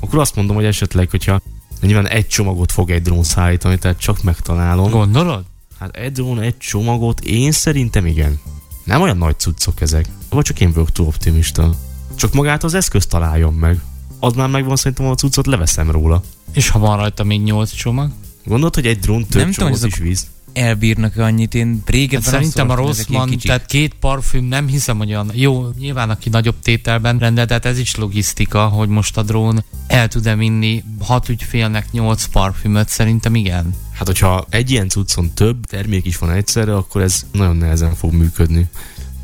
[0.00, 1.40] akkor azt mondom, hogy esetleg, hogyha
[1.80, 4.90] nyilván egy csomagot fog egy drón szállítani, tehát csak megtalálom.
[4.90, 5.44] Gondolod?
[5.78, 8.40] Hát egy drón, egy csomagot, én szerintem igen.
[8.84, 10.08] Nem olyan nagy cuccok ezek.
[10.28, 11.74] Vagy csak én vagyok túl optimista.
[12.14, 13.80] Csak magát az eszközt találjon meg.
[14.18, 16.22] Az már megvan, szerintem a cuccot leveszem róla.
[16.52, 18.10] És ha van rajta még nyolc csomag?
[18.44, 20.26] Gondolod, hogy egy drón több nem tudom, is víz?
[20.54, 21.54] elbírnak annyit.
[21.54, 25.68] Én régebben hát Szerintem a rossz van, tehát két parfüm nem hiszem, hogy olyan jó,
[25.78, 30.36] nyilván aki nagyobb tételben rendel, tehát ez is logisztika, hogy most a drón el tud-e
[30.36, 33.74] vinni hat ügyfélnek nyolc parfümöt, szerintem igen.
[33.92, 38.12] Hát, hogyha egy ilyen cuccon több termék is van egyszerre, akkor ez nagyon nehezen fog
[38.12, 38.68] működni.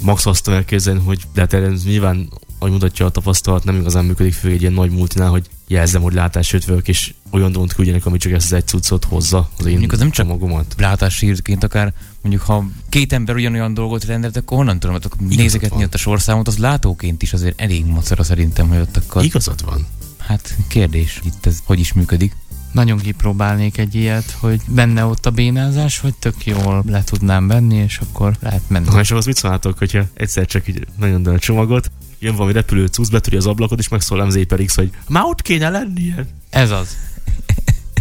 [0.03, 2.29] Max azt elképzelni, hogy de hát ez nyilván,
[2.59, 6.13] ahogy mutatja a tapasztalat, nem igazán működik fő egy ilyen nagy multinál, hogy jelzem, hogy
[6.13, 9.93] látásötvök, és olyan dont küldjenek, ami csak ezt az egy cuccot hozza az én mondjuk
[9.93, 10.75] az nem csak csomagomat.
[10.79, 15.85] Látásírként, akár mondjuk ha két ember ugyanolyan dolgot rendelt, akkor honnan tudom, hogy hát nézegetni
[15.85, 19.25] ott a sorszámot, az látóként is azért elég macera szerintem, hogy ott akkor...
[19.25, 19.87] Igazad van.
[20.19, 22.37] Hát kérdés, itt ez hogy is működik.
[22.73, 27.77] Nagyon kipróbálnék egy ilyet, hogy benne ott a bénázás, vagy tök jól le tudnám venni,
[27.77, 28.89] és akkor lehet menni.
[28.89, 32.87] Na, és ahhoz mit szólnátok, hogyha egyszer csak így nagyon a csomagot, jön valami repülő
[32.87, 36.27] cucc, betöri az ablakot, és megszól MZPR X, hogy már ott kéne lennie.
[36.51, 36.97] Ez az.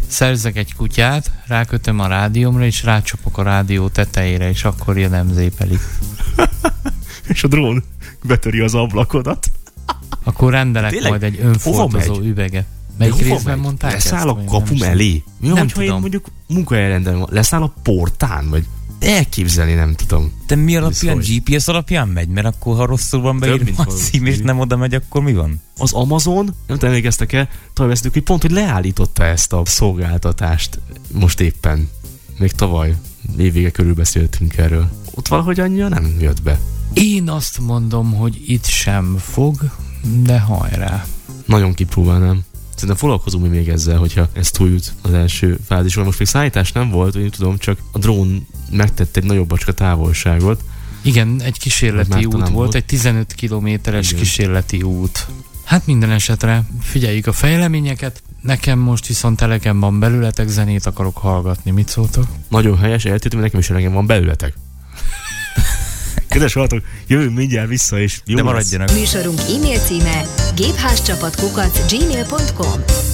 [0.07, 5.67] Szerzek egy kutyát, rákötöm a rádiómra, és rácsapok a rádió tetejére, és akkor jön MZPR
[7.33, 7.83] és a drón
[8.23, 9.51] betöri az ablakodat.
[10.23, 11.09] Akkor rendelek Tényleg?
[11.09, 12.65] majd egy önfordozó üveget.
[12.97, 13.63] Melyik De részben megy?
[13.65, 14.37] mondták Leszáll ezt?
[14.37, 15.23] a kapu elé?
[15.39, 16.01] Mi Nem hogyha én tudom.
[16.01, 18.49] mondjuk munkahelyrendelem, leszáll a portán?
[18.49, 18.65] Vagy
[18.99, 20.31] elképzelni nem tudom.
[20.47, 21.15] De mi alapján?
[21.15, 22.27] hogy- GPS alapján megy?
[22.27, 25.61] Mert akkor, ha rosszul van beírva a cím, és nem oda megy, akkor mi van?
[25.77, 30.79] Az Amazon, nem tudom, emlékeztek-e, talán hogy pont, hogy leállította ezt a szolgáltatást
[31.11, 31.89] most éppen.
[32.37, 32.95] Még tavaly
[33.37, 34.89] évvége körül beszéltünk erről.
[35.13, 36.59] Ott valahogy annyira nem jött be.
[36.93, 39.71] Én azt mondom, hogy itt sem fog,
[40.23, 41.05] de hajrá.
[41.45, 42.43] Nagyon kipróbálnám.
[42.79, 46.03] Szerintem foglalkozunk mi még ezzel, hogyha ez túljut az első fázison.
[46.03, 50.63] Most még szállítás nem volt, úgy tudom, csak a drón megtett egy nagyobb bacska távolságot.
[51.01, 52.75] Igen, egy kísérleti út volt, volt.
[52.75, 55.27] egy 15 kilométeres kísérleti út.
[55.63, 58.21] Hát minden esetre figyeljük a fejleményeket.
[58.41, 61.71] Nekem most viszont elegem van belületek, zenét akarok hallgatni.
[61.71, 62.25] Mit szóltok?
[62.47, 64.53] Nagyon helyes, eltétve nekem is elegem van belőletek.
[66.29, 68.51] Kedves hallgatók, jövünk mindjárt vissza, és jó De lesz.
[68.51, 68.91] maradjanak.
[68.91, 73.08] Műsorunk e-mail címe gépházcsapatkukac gmail.com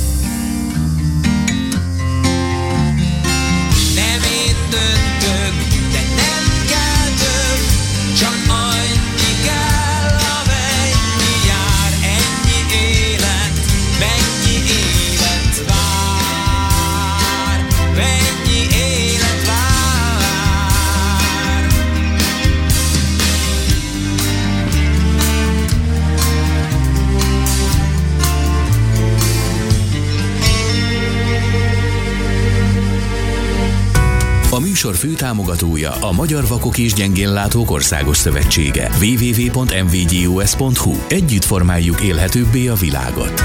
[34.76, 38.92] műsor főtámogatója a Magyar Vakok és Gyengénlátók Országos Szövetsége.
[39.02, 43.44] www.mvgus.hu Együtt formáljuk élhetőbbé a világot.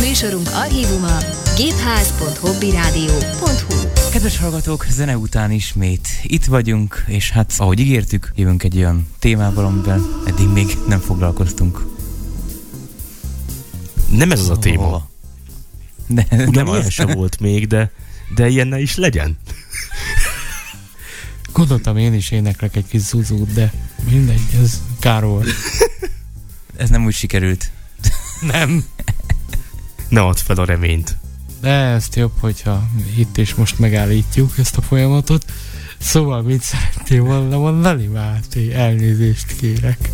[0.00, 1.16] Műsorunk archívuma
[1.56, 9.06] gépház.hobbyradio.hu Kedves hallgatók, zene után ismét itt vagyunk, és hát ahogy ígértük, jövünk egy olyan
[9.18, 11.86] témával, amivel eddig még nem foglalkoztunk.
[14.10, 14.84] Nem ez az a téma.
[14.84, 15.08] Hova?
[16.06, 16.90] De Ugyan nem ilyen az.
[16.90, 17.90] sem volt még, de,
[18.34, 19.38] de ilyennel is legyen.
[21.52, 23.72] Gondoltam én is éneklek egy kis zuzút, de
[24.10, 25.48] mindegy, ez kár volt.
[26.76, 27.70] Ez nem úgy sikerült.
[28.52, 28.84] Nem.
[30.08, 31.16] Ne add fel a reményt.
[31.60, 35.44] De ezt jobb, hogyha itt és most megállítjuk ezt a folyamatot.
[35.98, 38.72] Szóval mit szerettél volna mondani, Máté?
[38.72, 40.10] Elnézést kérek.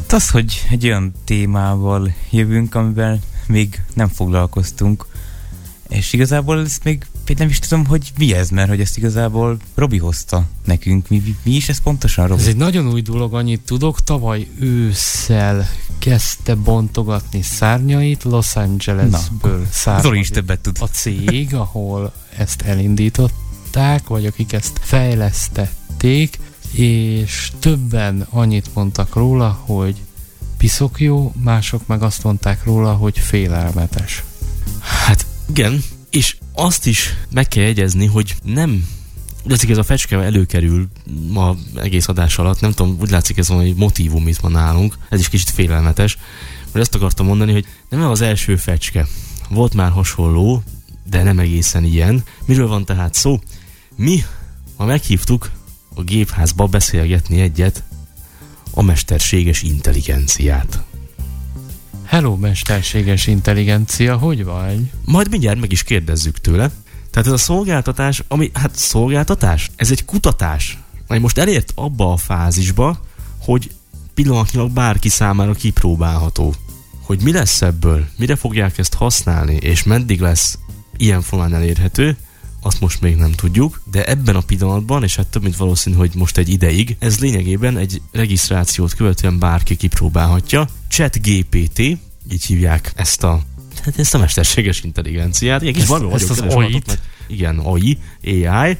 [0.00, 5.06] Hát Az, hogy egy olyan témával jövünk, amivel még nem foglalkoztunk,
[5.88, 9.56] és igazából ezt még még nem is tudom, hogy mi ez, mert hogy ezt igazából
[9.74, 11.08] Robi hozta nekünk.
[11.08, 12.40] Mi, mi, mi is ez pontosan, Robi?
[12.40, 14.04] Ez egy nagyon új dolog, annyit tudok.
[14.04, 20.76] Tavaly ősszel kezdte bontogatni szárnyait Los Angelesből Zoli is származik többet tud.
[20.80, 26.38] a cég, ahol ezt elindították, vagy akik ezt fejlesztették,
[26.72, 29.96] és többen annyit mondtak róla, hogy
[30.56, 34.24] piszok jó, mások meg azt mondták róla, hogy félelmetes.
[34.80, 38.88] Hát igen, és azt is meg kell jegyezni, hogy nem
[39.44, 40.88] látszik, ez a fecske előkerül
[41.28, 45.20] ma egész adás alatt, nem tudom, úgy látszik ez valami motívum itt van nálunk, ez
[45.20, 46.18] is kicsit félelmetes,
[46.72, 49.06] mert ezt akartam mondani, hogy nem az első fecske.
[49.48, 50.62] Volt már hasonló,
[51.10, 52.24] de nem egészen ilyen.
[52.44, 53.40] Miről van tehát szó?
[53.96, 54.24] Mi
[54.76, 55.50] ma meghívtuk
[55.94, 57.82] a gépházba beszélgetni egyet
[58.74, 60.82] a mesterséges intelligenciát.
[62.10, 64.90] Hello, mesterséges intelligencia, hogy vagy?
[65.04, 66.70] Majd mindjárt meg is kérdezzük tőle.
[67.10, 72.16] Tehát ez a szolgáltatás, ami, hát szolgáltatás, ez egy kutatás, ami most elért abba a
[72.16, 73.00] fázisba,
[73.40, 73.70] hogy
[74.14, 76.54] pillanatnyilag bárki számára kipróbálható.
[77.02, 80.58] Hogy mi lesz ebből, mire fogják ezt használni, és meddig lesz
[80.96, 82.16] ilyen formán elérhető,
[82.62, 86.10] azt most még nem tudjuk, de ebben a pillanatban, és hát több mint valószínű, hogy
[86.14, 90.66] most egy ideig, ez lényegében egy regisztrációt követően bárki kipróbálhatja.
[90.88, 91.78] ChatGPT,
[92.30, 93.42] így hívják ezt a
[93.84, 95.60] Hát ezt a mesterséges intelligenciát.
[95.62, 96.86] Igen, kis Ezt- barna ezt vagyok, az AI-t?
[96.86, 98.76] mert Igen, AI, AI.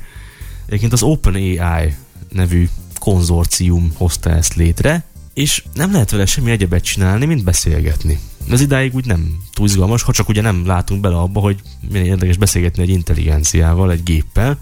[0.67, 1.95] Egyébként az OpenAI
[2.29, 5.05] nevű konzorcium hozta ezt létre,
[5.41, 8.19] és nem lehet vele semmi egyebet csinálni, mint beszélgetni.
[8.51, 12.07] Ez idáig úgy nem túl izgalmas, ha csak ugye nem látunk bele abba, hogy milyen
[12.07, 14.59] érdekes beszélgetni egy intelligenciával, egy géppel,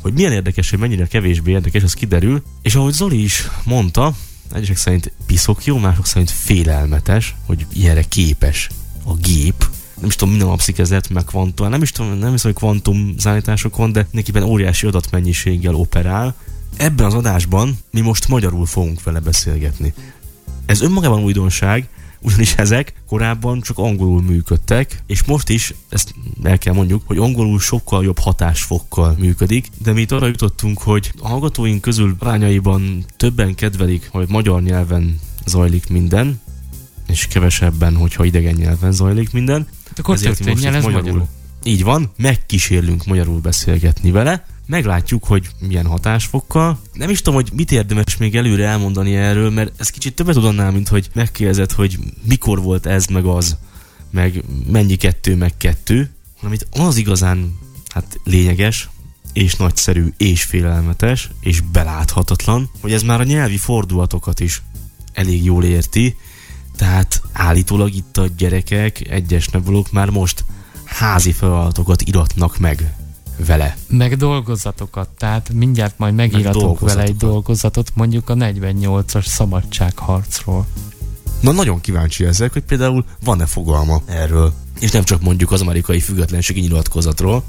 [0.00, 4.14] hogy milyen érdekes, hogy mennyire kevésbé érdekes, az kiderül, és ahogy Zoli is mondta,
[4.52, 8.68] egyesek szerint piszok jó, mások szerint félelmetes, hogy ilyenre képes
[9.04, 12.50] a gép, nem is tudom, minden alapszik ezért, meg kvantum, nem is tudom, nem hiszem,
[12.50, 16.34] hogy kvantum számításokon, de nekiben óriási adatmennyiséggel operál.
[16.76, 19.94] Ebben az adásban mi most magyarul fogunk vele beszélgetni.
[20.66, 21.88] Ez önmagában újdonság,
[22.20, 27.60] ugyanis ezek korábban csak angolul működtek, és most is, ezt el kell mondjuk, hogy angolul
[27.60, 33.54] sokkal jobb hatásfokkal működik, de mi itt arra jutottunk, hogy a hallgatóink közül arányaiban többen
[33.54, 36.40] kedvelik, hogy magyar nyelven zajlik minden,
[37.06, 39.68] és kevesebben, hogyha idegen nyelven zajlik minden.
[39.96, 41.26] Akkor Ezért történjen ez magyarul.
[41.62, 46.80] Így van, megkísérlünk magyarul beszélgetni vele, meglátjuk, hogy milyen hatásfokkal.
[46.92, 50.44] Nem is tudom, hogy mit érdemes még előre elmondani erről, mert ez kicsit többet tud
[50.44, 53.56] annál, mint hogy megkérdezed, hogy mikor volt ez, meg az,
[54.10, 58.88] meg mennyi kettő, meg kettő, hanem itt az igazán hát lényeges,
[59.32, 64.62] és nagyszerű, és félelmetes, és beláthatatlan, hogy ez már a nyelvi fordulatokat is
[65.12, 66.16] elég jól érti,
[66.76, 70.44] tehát állítólag itt a gyerekek, egyes nevelők már most
[70.84, 72.94] házi feladatokat iratnak meg
[73.46, 73.76] vele.
[73.86, 80.66] Meg dolgozatokat, tehát mindjárt majd megíratok Meg vele egy dolgozatot, mondjuk a 48-as szabadságharcról.
[81.40, 84.52] Na nagyon kíváncsi ezek, hogy például van-e fogalma erről.
[84.80, 87.42] És nem csak mondjuk az amerikai függetlenségi nyilatkozatról,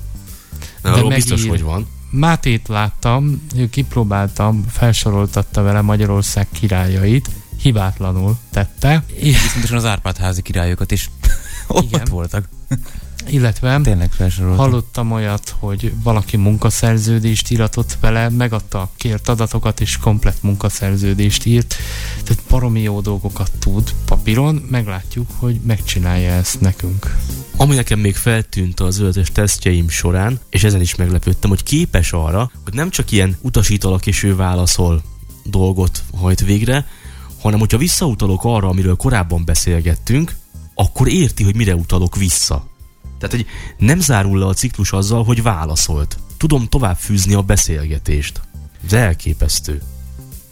[0.82, 1.88] mert De arról biztos, hogy van.
[2.10, 7.30] Mátét láttam, kipróbáltam, felsoroltatta vele Magyarország királyait,
[7.62, 11.10] hibátlanul tette, I- Viszontosan az Árpád házi királyokat is
[11.68, 12.08] ott Igen.
[12.10, 12.50] voltak.
[13.28, 14.60] illetve Tényleg felsoroltak.
[14.60, 21.76] hallottam olyat, hogy valaki munkaszerződést íratott vele, megadta a kért adatokat, és komplet munkaszerződést írt.
[22.24, 27.18] Tehát baromi jó dolgokat tud papíron, meglátjuk, hogy megcsinálja ezt nekünk.
[27.58, 32.52] Ami nekem még feltűnt az öletes tesztjeim során, és ezen is meglepődtem, hogy képes arra,
[32.64, 35.04] hogy nem csak ilyen utasítalak és ő válaszol
[35.44, 36.86] dolgot hajt végre,
[37.42, 40.36] hanem hogyha visszautalok arra, amiről korábban beszélgettünk,
[40.76, 42.70] akkor érti, hogy mire utalok vissza.
[43.22, 43.46] Tehát, hogy
[43.78, 46.18] nem zárul le a ciklus azzal, hogy válaszolt.
[46.38, 48.42] Tudom tovább fűzni a beszélgetést.
[48.86, 49.82] Ez elképesztő.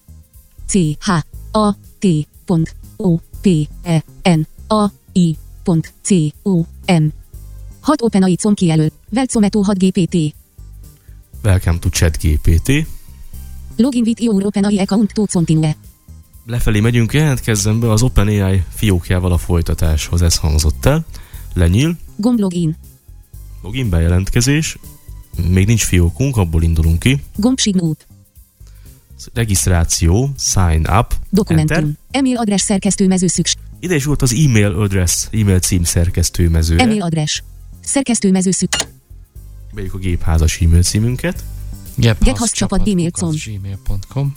[0.66, 1.10] C H
[1.52, 2.06] A T
[2.98, 3.48] O P
[3.84, 5.38] E N A I
[6.02, 7.06] C O M
[7.80, 8.92] 6 OpenAI com kijelöl.
[9.10, 10.16] Velcometó 6 GPT.
[11.44, 12.88] Welcome to ChatGPT.
[13.82, 15.76] Login with your OpenAI account to continue.
[16.46, 21.06] Lefelé megyünk, jelentkezzen be az OpenAI fiókjával a folytatáshoz, ez hangzott el.
[21.54, 22.78] Lenyíl, Gomb login.
[23.62, 24.78] login bejelentkezés,
[25.50, 27.22] még nincs fiókunk, abból indulunk ki.
[27.36, 27.98] Gomb sign up.
[29.34, 31.18] Regisztráció, sign up, enter.
[31.30, 31.98] Dokumentum.
[32.12, 33.60] Email adress szerkesztő mező szükség.
[33.80, 36.84] Ide is volt az e-mail address, e-mail cím szerkesztő mezőre.
[36.84, 37.44] Email adress.
[37.84, 38.88] Szerkesztő mező szükség.
[39.74, 41.44] Bejük a gépházas e-mail címünket.
[43.46, 44.36] Gmail.com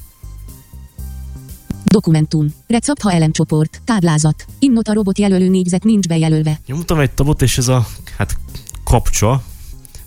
[1.85, 2.55] Dokumentum.
[2.67, 3.81] Recept ha elemcsoport.
[3.85, 4.47] Táblázat.
[4.59, 6.61] Innot a robot jelölő négyzet nincs bejelölve.
[6.67, 8.37] Nyomtam egy tabot, és ez a hát
[8.85, 9.43] kapcsa,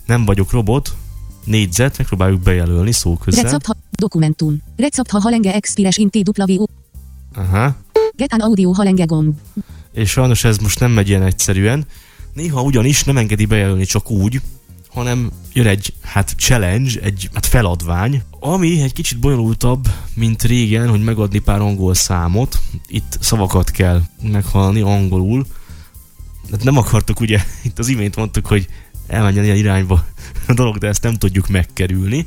[0.06, 0.96] nem vagyok robot,
[1.44, 3.44] négyzet, megpróbáljuk bejelölni szó közben.
[3.44, 3.76] Recept ha.
[3.90, 4.62] Dokumentum.
[4.76, 6.64] Recept ha halenge expires inti W.
[7.34, 7.76] Aha.
[8.16, 9.34] Get an audio halenge gomb.
[9.92, 11.86] És sajnos ez most nem megy ilyen egyszerűen.
[12.34, 14.40] Néha ugyanis nem engedi bejelölni csak úgy,
[14.88, 21.04] hanem jön egy hát challenge, egy hát feladvány, ami egy kicsit bonyolultabb, mint régen, hogy
[21.04, 22.58] megadni pár angol számot.
[22.86, 25.46] Itt szavakat kell meghallani angolul.
[26.50, 28.66] Hát nem akartuk ugye, itt az imént mondtuk, hogy
[29.06, 30.04] elmenjen ilyen irányba
[30.46, 32.26] a dolog, de ezt nem tudjuk megkerülni.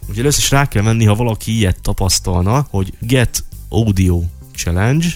[0.00, 4.22] Úgyhogy először is rá kell menni, ha valaki ilyet tapasztalna, hogy Get Audio
[4.54, 5.06] Challenge.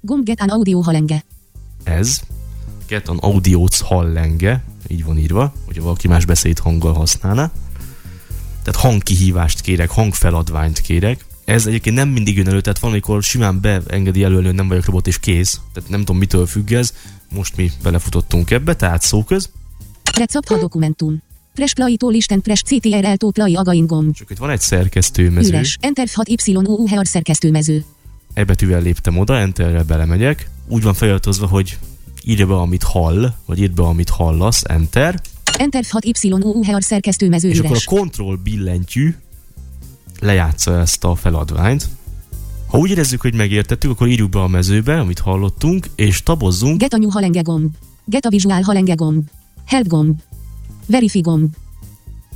[0.00, 1.24] Gomb get an audio halenge.
[1.84, 2.22] ez,
[2.86, 7.50] Get an Audióc hallenge, így van írva, hogyha valaki más beszéd hanggal használná.
[8.62, 11.24] Tehát hangkihívást kérek, hangfeladványt kérek.
[11.44, 15.06] Ez egyébként nem mindig jön elő, tehát valamikor simán beengedi jelölni, hogy nem vagyok robot
[15.06, 15.60] és kész.
[15.72, 16.94] Tehát nem tudom mitől függ ez.
[17.34, 19.50] Most mi belefutottunk ebbe, tehát szóköz.
[20.16, 21.22] Recept ha dokumentum.
[21.54, 24.14] Press play to listen press CTRL to play again gomb.
[24.14, 25.48] Csak itt van egy szerkesztőmező.
[25.48, 25.76] Üres.
[25.80, 27.84] Enter 6 Y U hear szerkesztőmező.
[28.34, 30.50] E betűvel léptem oda, enterrel belemegyek.
[30.68, 31.78] Úgy van feliratozva, hogy
[32.24, 35.20] írja be, amit hall, vagy írd be, amit hallasz, enter.
[35.58, 39.14] Enter 6 Y U hear szerkesztőmező És akkor a control billentyű
[40.20, 41.88] lejátsza ezt a feladványt.
[42.66, 46.80] Ha úgy érezzük, hogy megértettük, akkor írjuk be a mezőbe, amit hallottunk, és tabozzunk.
[46.80, 47.70] Get a new halenge gomb.
[48.04, 49.28] Get a visual halenge gomb.
[49.64, 50.20] Help gomb.
[50.86, 51.54] Verify gomb.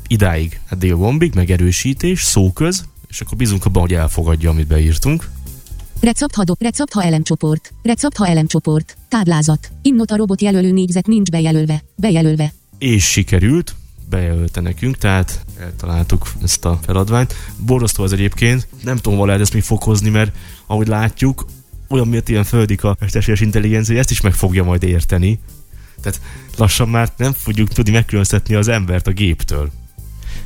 [0.08, 5.30] idáig, eddig a gombig, megerősítés, szóköz, és akkor bízunk abban, hogy elfogadja, amit beírtunk.
[6.00, 6.44] Recept ha.
[6.58, 7.72] Recept ha elemcsoport.
[7.82, 8.96] Recept ha elemcsoport.
[9.08, 9.70] Táblázat.
[9.82, 11.82] Innot a robot jelölő négyzet nincs bejelölve.
[11.96, 12.52] Bejelölve.
[12.78, 13.74] És sikerült,
[14.08, 17.34] bejelölte nekünk, tehát eltaláltuk ezt a feladványt.
[17.58, 20.36] Borzasztó az egyébként, nem tudom, lehet ezt még fokozni, mert
[20.66, 21.46] ahogy látjuk,
[21.88, 25.38] olyan mértékben földik a mesterséges intelligencia, hogy ezt is meg fogja majd érteni.
[26.00, 26.20] Tehát
[26.56, 29.70] lassan már nem fogjuk tudni megkülönböztetni az embert a géptől.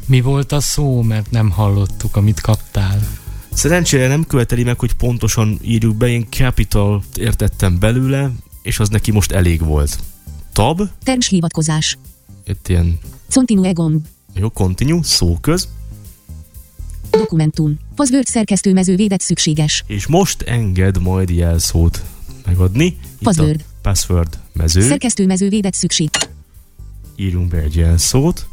[0.06, 3.08] Mi volt a szó, mert nem hallottuk, amit kaptál.
[3.52, 8.30] Szerencsére nem követeli meg, hogy pontosan írjuk be, én capital értettem belőle,
[8.62, 9.98] és az neki most elég volt.
[10.52, 11.98] Tab, Terms hivatkozás.
[12.44, 12.98] itt ilyen
[13.34, 14.04] Continue gomb.
[14.34, 15.68] jó, continue, szóköz,
[17.10, 17.78] Dokumentum.
[17.94, 19.84] Password szerkesztőmező védett szükséges.
[19.86, 22.02] és most enged majd jelszót
[22.46, 22.84] megadni.
[22.84, 22.98] Itt
[23.82, 24.38] Password.
[24.52, 26.08] mező, Szerkesztőmező védett szükség.
[27.16, 28.46] írjunk be egy jelszót.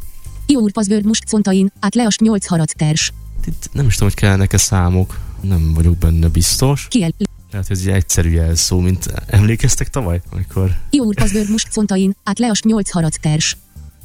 [0.47, 3.13] Your password most contain, át least 8 haracters.
[3.47, 6.87] Itt nem is tudom, hogy kellenek-e számok, nem vagyok benne biztos.
[6.89, 7.11] Kiel.
[7.51, 12.39] Lehet, hogy ez egy egyszerű jelszó, mint emlékeztek tavaly, amikor Your password most contain, át
[12.39, 13.57] least 8 haracters.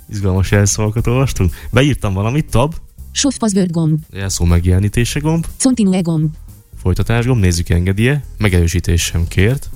[0.09, 1.55] izgalmas jelszókat olvastunk.
[1.71, 2.75] Beírtam valamit, tab,
[3.13, 3.99] Soft password gomb.
[4.13, 6.35] jelszó megjelenítése gomb, Continue gomb.
[6.83, 9.71] folytatás gomb, nézzük engedélye, megerősítés sem kért.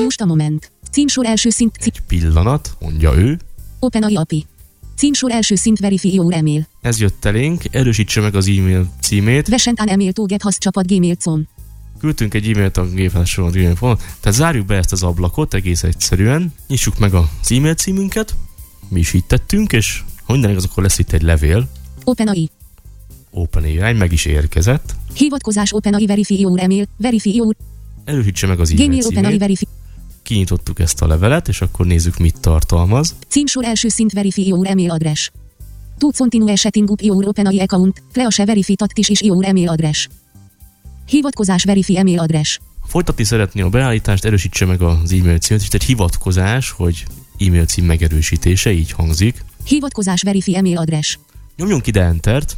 [0.00, 0.70] Just a moment.
[0.90, 1.76] Címsor első szint.
[1.80, 3.38] Egy pillanat, mondja ő.
[3.78, 4.46] OpenAI API.
[5.02, 6.66] Címsor első szint Verify Your email.
[6.80, 9.48] Ez jött elénk, erősítse meg az e-mail címét.
[9.48, 11.48] Vesent an email to get has csapat gmail.com.
[11.98, 17.14] Küldtünk egy e-mailt a gépházason, tehát zárjuk be ezt az ablakot egész egyszerűen, nyissuk meg
[17.14, 18.34] az e-mail címünket,
[18.88, 21.68] mi is így tettünk, és ha minden igaz, akkor lesz itt egy levél,
[22.04, 22.50] OpenAI.
[23.30, 24.94] OpenAI, meg is érkezett.
[25.14, 26.86] Hivatkozás OpenAI Verify Your email.
[26.96, 27.56] Verify Your
[28.04, 29.66] Erősítse meg az e-mail Gmail OpenAI címét, Verify.
[30.22, 33.14] Kinyitottuk ezt a levelet, és akkor nézzük, mit tartalmaz.
[33.28, 35.30] Címsor első szint Verify Your email address.
[35.98, 40.08] To continue setting up your OpenAI account, Flease Verify tattis is your email address.
[41.06, 42.60] Hivatkozás Verify email address.
[42.86, 47.04] Folytatni szeretné a beállítást, erősítse meg az e-mail címet, és egy hivatkozás, hogy
[47.38, 49.44] e-mail cím megerősítése, így hangzik.
[49.64, 51.18] Hivatkozás Verify email address.
[51.56, 52.56] Nyomjunk ide Entert,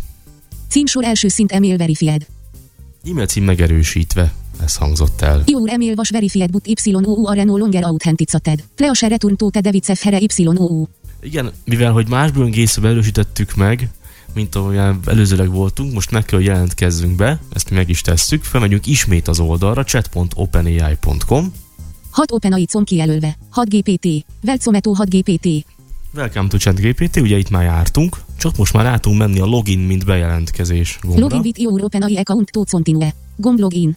[0.69, 2.27] Címsor első szint email verified.
[3.05, 5.43] e-mail cím megerősítve, ez hangzott el.
[5.47, 8.65] Your email was verified but YOU are no longer authenticated.
[8.75, 10.87] Please return to the Devicef here YOU.
[11.21, 13.91] Igen, mivel hogy más böngészőbe erősítettük meg,
[14.35, 18.45] mint ahogyan előzőleg voltunk, most meg kell, hogy jelentkezzünk be, ezt mi meg is tesszük,
[18.45, 21.53] felmegyünk ismét az oldalra, chat.openai.com,
[22.15, 23.37] 6 OpenAI com kijelölve.
[23.51, 24.25] 6 GPT.
[24.41, 25.67] Velcometó 6 GPT.
[26.15, 29.79] Welcome to ChatGPT, ugye itt már jártunk, csak most már rá tudunk menni a login,
[29.79, 31.21] mint bejelentkezés gombra.
[31.21, 33.15] Login with your OpenAI account to continue.
[33.37, 33.97] Gomb login.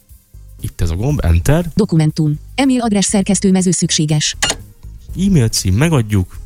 [0.61, 2.39] Itt ez a gomb, Enter, Dokumentum.
[2.55, 4.35] Email address szerkesztőmező szükséges.
[5.25, 6.37] e-mail cím megadjuk,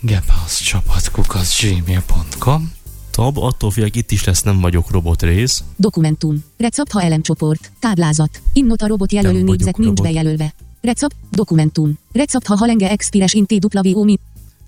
[0.00, 2.72] Gephouse csapat kukac gmail.com
[3.10, 6.44] tab, attól félek itt is lesz nem vagyok robot rész, Dokumentum.
[6.56, 7.70] Recept ha elemcsoport.
[7.78, 8.40] Táblázat.
[8.52, 10.12] Innot a robot jelölő négyzet nincs robot.
[10.12, 10.54] bejelölve.
[10.80, 11.16] Recept.
[11.30, 11.98] Dokumentum.
[12.12, 14.18] Recept ha halenge expires inté dupla mi.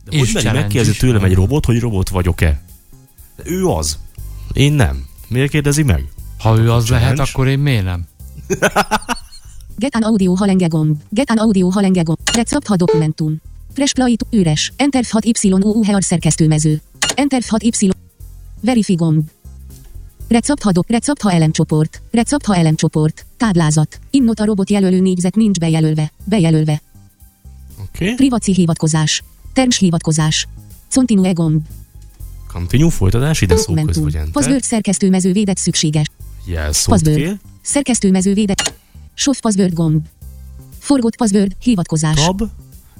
[0.04, 1.30] De És hogy megkérdezi tőlem van.
[1.30, 2.62] egy robot, hogy robot vagyok-e?
[3.36, 3.98] De ő az.
[4.52, 5.04] Én nem.
[5.28, 6.08] Miért kérdezi meg?
[6.46, 7.14] Ha ő az Challenge.
[7.14, 8.04] lehet, akkor én miért nem?
[9.82, 10.96] Get an audio halenge gomb.
[11.10, 12.18] Get an audio halenge gomb.
[12.32, 13.36] Recept ha dokumentum.
[13.72, 14.72] Fresh play üres.
[14.76, 16.80] Enter 6 YOU hear szerkesztőmező.
[17.14, 17.90] Enter 6 Y.
[18.60, 19.28] Verify gomb.
[20.28, 20.84] Recept ha dok.
[20.88, 22.02] Recept ha elemcsoport.
[22.10, 23.26] Recept ha elemcsoport.
[23.36, 23.98] Táblázat.
[24.10, 26.12] Innot a robot jelölő négyzet nincs bejelölve.
[26.24, 26.82] Bejelölve.
[27.88, 28.04] Oké.
[28.04, 28.14] Okay.
[28.14, 29.22] Privacy hivatkozás.
[29.52, 30.48] Terms hivatkozás.
[30.94, 31.60] Continue gomb.
[32.52, 34.24] Continue, folytatás, ide szó enter.
[34.32, 36.06] Password szerkesztőmező védett szükséges.
[36.46, 37.16] Jelszót Password.
[37.16, 37.38] kér.
[37.62, 38.74] Szerkesztőmező védett.
[39.14, 40.06] Soft password gomb.
[40.78, 42.24] Forgott password hivatkozás.
[42.24, 42.42] Tab.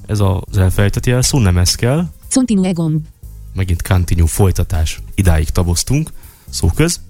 [0.05, 2.05] Ez az elfelejtett jelszó, nem ez kell.
[2.33, 3.05] Continue gomb.
[3.53, 5.01] Megint continue, folytatás.
[5.15, 6.11] Idáig taboztunk.
[6.49, 7.01] Szó köz.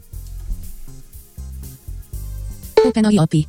[2.85, 3.47] OpenAI API.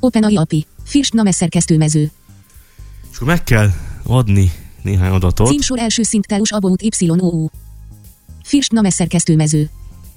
[0.00, 0.66] OpenAI API.
[0.84, 2.10] First name szerkesztőmező.
[3.10, 3.70] És akkor meg kell
[4.02, 4.52] adni
[4.82, 5.48] néhány adatot.
[5.48, 7.48] Címsor első szint telus about YOU.
[8.42, 9.70] First name szerkesztőmező.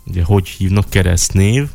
[0.05, 1.69] Ugye, hogy hívnak keresztnév.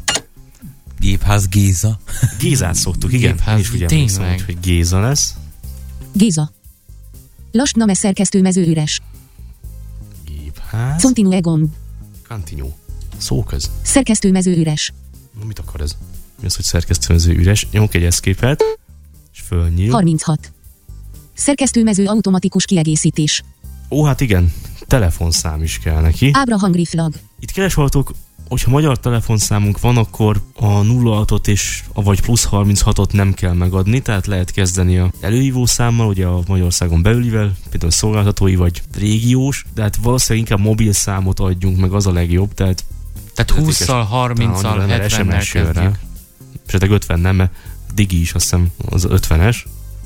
[0.98, 1.98] Gépház Géza.
[2.40, 3.36] Gézát szoktuk, igen.
[3.36, 4.44] Gépház, Én is ugye emlékszem, tényleg.
[4.44, 5.34] hogy Géza lesz.
[6.12, 6.52] Géza.
[7.52, 9.00] Lass name szerkesztőmező üres.
[10.24, 11.02] Gépház.
[11.02, 11.68] Continue gomb.
[12.28, 12.70] Continue.
[13.16, 13.70] Szó köz.
[13.82, 14.92] Szerkesztőmező üres.
[15.40, 15.96] Na, mit akar ez?
[16.40, 17.66] Mi az, hogy szerkesztőző üres?
[17.70, 18.62] Nyomok egy eszképet,
[19.32, 19.90] és fölnyíl.
[19.92, 20.52] 36.
[21.34, 23.42] Szerkesztőmező automatikus kiegészítés.
[23.90, 24.52] Ó, hát igen,
[24.86, 26.30] telefonszám is kell neki.
[26.32, 27.14] Ábra hangri flag.
[27.40, 28.12] Itt kereshatók,
[28.48, 34.00] hogyha magyar telefonszámunk van, akkor a 06-ot és a vagy plusz 36-ot nem kell megadni,
[34.00, 39.82] tehát lehet kezdeni a előhívó számmal, ugye a Magyarországon belülivel, például szolgáltatói vagy régiós, de
[39.82, 42.84] hát valószínűleg inkább mobil számot adjunk meg, az a legjobb, tehát
[43.34, 43.76] Tehát Értékes.
[43.76, 45.72] 20-szal, 30-al, talán annyira, mert 70-nel SMS jön rá.
[45.72, 45.98] kezdjük.
[46.66, 47.52] Esetleg 50 nem, mert
[47.94, 49.56] Digi is azt hiszem az 50-es.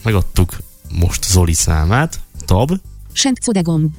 [0.02, 0.56] Megadtuk
[0.98, 2.70] most Zoli számát, tab,
[3.12, 3.90] Sent code gomb.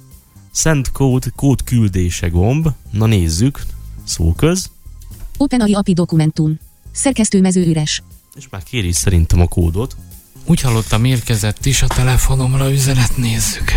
[0.54, 2.68] Send code, kód küldése gomb.
[2.92, 3.62] Na nézzük,
[4.04, 4.70] szóköz.
[5.38, 6.60] OpenAI API dokumentum.
[6.92, 8.04] Szerkesztőmező üres.
[8.36, 9.96] És már kéri szerintem a kódot.
[10.46, 13.72] Úgy hallottam, érkezett is a telefonomra üzenet, nézzük.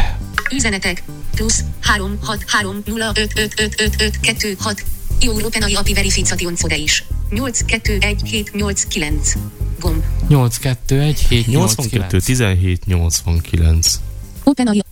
[0.52, 1.02] Üzenetek.
[1.34, 4.84] Plusz 3 6 3 0 5 5 5 5 5 2 6.
[5.20, 7.04] Jó OpenAI API verification code is.
[7.30, 9.32] 8 2 1 7 8 9.
[9.80, 10.02] Gomb.
[10.28, 12.24] 821 82 789.
[12.24, 14.00] 17 89.
[14.44, 14.82] OpenAI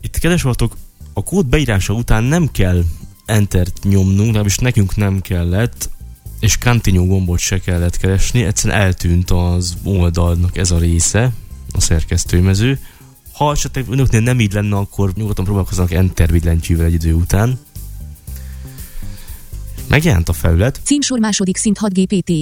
[0.00, 0.76] Itt kedves voltok,
[1.14, 2.84] a kód beírása után nem kell
[3.24, 5.90] Entert nyomnunk, legalábbis nekünk nem kellett,
[6.40, 11.32] és Continue gombot se kellett keresni, egyszerűen eltűnt az oldalnak ez a része,
[11.72, 12.78] a szerkesztőmező.
[13.32, 17.58] Ha esetleg önöknél nem így lenne, akkor nyugodtan próbálkoznak Enter billentyűvel egy idő után.
[19.88, 22.32] Megjelent a felület, Címsor második szint 6 GPT.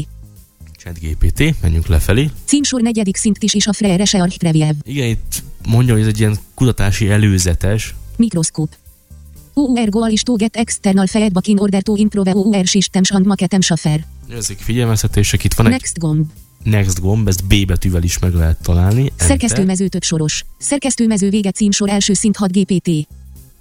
[0.77, 2.31] ChatGPT, menjünk lefelé.
[2.45, 4.71] Címsor negyedik szint is is a Research Preview.
[4.83, 8.77] Igen, itt mondja, hogy ez egy ilyen kutatási előzetes, Mikroszkóp.
[9.55, 13.61] OUR goal is to get external feedback in order to improve OUR systems and maketem
[13.61, 14.05] shaffer.
[14.31, 16.27] ezek figyelmeztetések, itt van egy Next gomb.
[16.63, 19.13] Next gomb, ezt B betűvel is meg lehet találni.
[19.17, 20.45] Szerkesztőmező több soros.
[20.59, 23.09] Szerkesztőmező vége címsor első szint 6 GPT.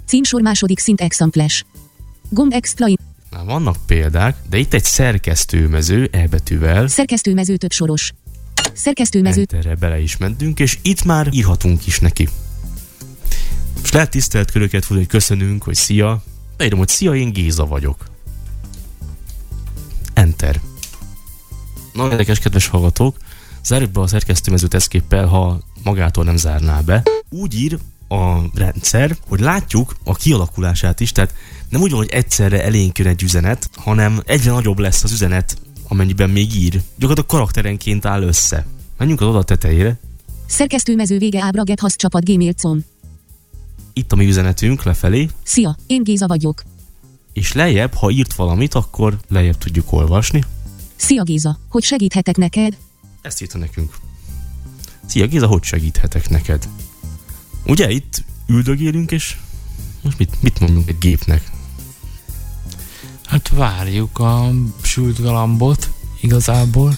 [0.05, 1.65] Címsor második szint Examples.
[2.29, 2.97] Gomb explain.
[3.31, 6.87] Na, vannak példák, de itt egy szerkesztőmező E betűvel.
[6.87, 8.13] Szerkesztőmező több soros.
[8.73, 12.29] Szerkesztőmező Enterre bele is mentünk, és itt már írhatunk is neki.
[13.83, 16.23] És lehet tisztelt köröket fújni, hogy köszönünk, hogy szia.
[16.57, 18.05] Leírom, hogy szia, én Géza vagyok.
[20.13, 20.61] Enter.
[21.93, 23.17] Na, érdekes, kedves hallgatók,
[23.63, 27.03] zárjuk be a szerkesztőmezőt eszképpel, ha magától nem zárná be.
[27.29, 27.77] Úgy ír
[28.07, 31.33] a rendszer, hogy látjuk a kialakulását is, tehát
[31.69, 35.57] nem úgy van, hogy egyszerre elénk jön egy üzenet, hanem egyre nagyobb lesz az üzenet,
[35.87, 36.71] amennyiben még ír.
[36.71, 38.65] Gyakorlatilag karakterenként áll össze.
[38.97, 39.99] Menjünk az oda tetejére.
[40.47, 42.83] Szerkesztőmező vége ábra get hasz csapat gmail.com.
[43.93, 46.63] Itt a mi üzenetünk lefelé, Szia, én Géza vagyok.
[47.33, 50.43] és lejjebb, ha írt valamit, akkor lejjebb tudjuk olvasni.
[50.95, 52.77] Szia Géza, hogy segíthetek neked?
[53.21, 53.97] Ezt írta nekünk.
[55.05, 56.67] Szia Géza, hogy segíthetek neked?
[57.65, 59.37] Ugye itt üldögélünk, és
[60.03, 61.51] most mit, mit mondjunk egy gépnek?
[63.25, 65.89] Hát várjuk a sült galambot
[66.21, 66.97] igazából,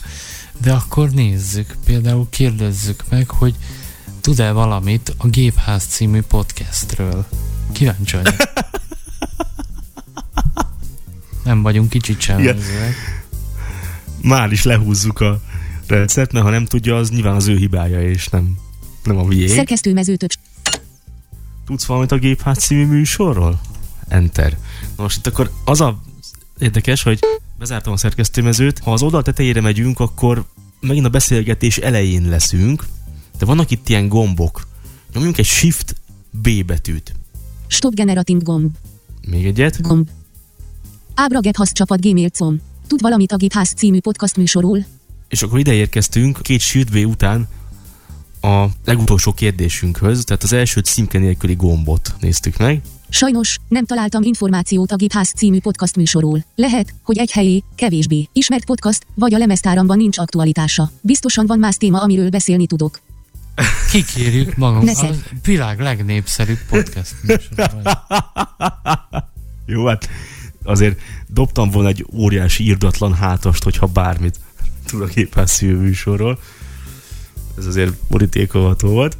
[0.62, 3.56] de akkor nézzük, például kérdezzük meg, hogy
[4.24, 7.26] tud-e valamit a Gépház című podcastről.
[7.72, 8.36] Kíváncsi vagyok.
[11.44, 12.96] Nem vagyunk kicsit sem ezek.
[14.22, 15.42] Már is lehúzzuk a
[15.88, 18.58] rendszert, mert ha nem tudja, az nyilván az ő hibája, és nem,
[19.04, 19.50] nem a miénk.
[19.50, 20.30] Szerkesztőmező több
[21.66, 23.62] Tudsz valamit a Gépház című műsorról?
[24.08, 24.58] Enter.
[24.98, 26.02] Na most itt akkor az a
[26.60, 27.20] érdekes, hogy
[27.60, 30.46] bezártam a szerkesztőmezőt, ha az oldal tetejére megyünk, akkor
[30.80, 32.84] megint a beszélgetés elején leszünk,
[33.38, 34.68] de vannak itt ilyen gombok.
[35.14, 35.96] Nyomjunk egy Shift
[36.30, 37.14] B betűt.
[37.68, 38.72] Stop generating gomb.
[39.28, 39.82] Még egyet.
[39.82, 40.08] Gomb.
[41.14, 42.62] Ábra get hasz csapat gmail.com.
[42.88, 44.86] Tud valamit a Gépház című podcast műsorul?
[45.28, 47.48] És akkor ide érkeztünk két Shift B után
[48.42, 52.82] a legutolsó kérdésünkhöz, tehát az első címke nélküli gombot néztük meg.
[53.10, 56.46] Sajnos, nem találtam információt a Gépház című podcast műsorról.
[56.56, 60.92] Lehet, hogy egy helyé, kevésbé, ismert podcast, vagy a lemeztáramban nincs aktualitása.
[61.02, 63.02] Biztosan van más téma, amiről beszélni tudok.
[63.92, 64.84] Kikérjük magunk.
[64.84, 65.08] Nesze.
[65.08, 67.16] A világ legnépszerűbb podcast.
[69.66, 70.10] Jó, hát
[70.64, 74.40] azért dobtam volna egy óriási írdatlan hátast, hogyha bármit
[74.86, 76.40] tud a képászű műsorról.
[77.58, 79.18] Ez azért borítékolható volt.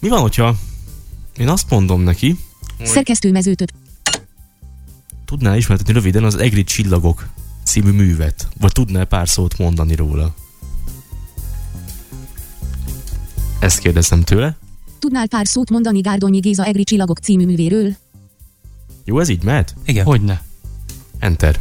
[0.00, 0.56] Mi van, hogyha
[1.36, 2.36] én azt mondom neki,
[2.82, 3.70] Szerkesztőmező több
[5.24, 7.26] tudná ismertetni röviden az Egri Csillagok
[7.64, 10.34] című művet, vagy tudná pár szót mondani róla?
[13.64, 14.56] Ezt kérdezem tőle.
[14.98, 17.94] Tudnál pár szót mondani Gárdonyi Géza Egri Csillagok című művéről?
[19.04, 19.74] Jó, ez így mehet?
[19.84, 20.04] Igen.
[20.04, 20.42] Hogyne?
[21.18, 21.60] Enter.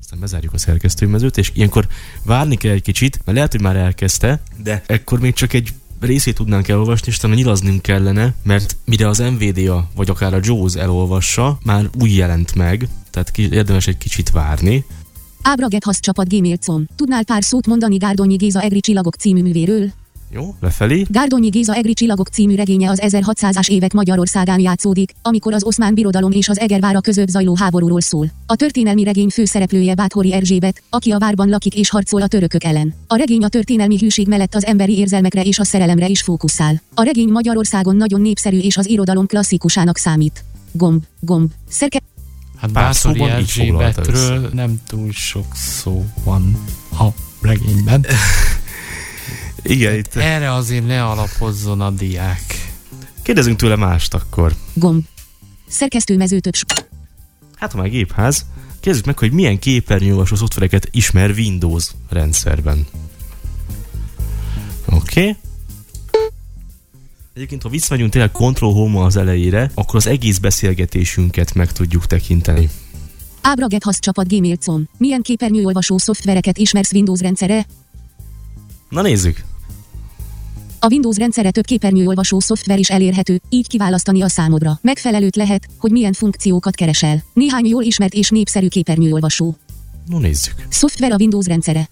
[0.00, 1.88] Aztán bezárjuk a szerkesztőmezőt, és ilyenkor
[2.24, 6.34] várni kell egy kicsit, mert lehet, hogy már elkezdte, de ekkor még csak egy részét
[6.34, 11.58] tudnánk elolvasni, és talán nyilaznunk kellene, mert mire az Nvidia, vagy akár a Jaws elolvassa,
[11.64, 14.84] már új jelent meg, tehát ki- érdemes egy kicsit várni.
[15.42, 16.84] Ábra get hasz csapat gmail.com.
[16.96, 19.90] Tudnál pár szót mondani Gárdonyi Géza Egri Csillagok című művéről?
[20.32, 21.04] Jó, lefelé.
[21.08, 26.30] Gárdonyi Géza Egri Csillagok című regénye az 1600-as évek Magyarországán játszódik, amikor az oszmán birodalom
[26.30, 28.26] és az Egervára között zajló háborúról szól.
[28.46, 32.94] A történelmi regény főszereplője Báthori Erzsébet, aki a várban lakik és harcol a törökök ellen.
[33.06, 36.82] A regény a történelmi hűség mellett az emberi érzelmekre és a szerelemre is fókuszál.
[36.94, 40.44] A regény Magyarországon nagyon népszerű és az irodalom klasszikusának számít.
[40.72, 42.00] Gomb, gomb, szerke...
[42.56, 46.58] Hát foglalta Erzsébetről nem túl sok szó van
[46.90, 47.06] a
[47.40, 48.06] regényben.
[49.62, 52.72] Igen, itt Erre azért ne alapozzon a diák.
[53.22, 54.54] Kérdezünk tőle mást akkor.
[54.74, 55.04] Gomb.
[55.68, 56.64] Szerkesztőmező több s-
[57.56, 58.44] Hát, ha már gépház,
[58.80, 62.86] kérdezzük meg, hogy milyen képernyőolvasó szoftvereket ismer Windows rendszerben.
[64.86, 65.20] Oké.
[65.20, 65.36] Okay.
[67.34, 72.68] Egyébként, ha visszamegyünk tényleg Control Home az elejére, akkor az egész beszélgetésünket meg tudjuk tekinteni.
[73.40, 74.88] Ábra Gethasz csapat gmail.com.
[74.98, 77.66] Milyen képernyőolvasó szoftvereket ismersz Windows rendszere?
[78.88, 79.44] Na nézzük.
[80.82, 84.78] A Windows rendszere több képernyőolvasó szoftver is elérhető, így kiválasztani a számodra.
[84.82, 87.22] Megfelelőt lehet, hogy milyen funkciókat keresel.
[87.32, 89.56] Néhány jól ismert és népszerű képernyőolvasó.
[90.06, 90.54] No nézzük.
[90.68, 91.88] Szoftver a Windows rendszere.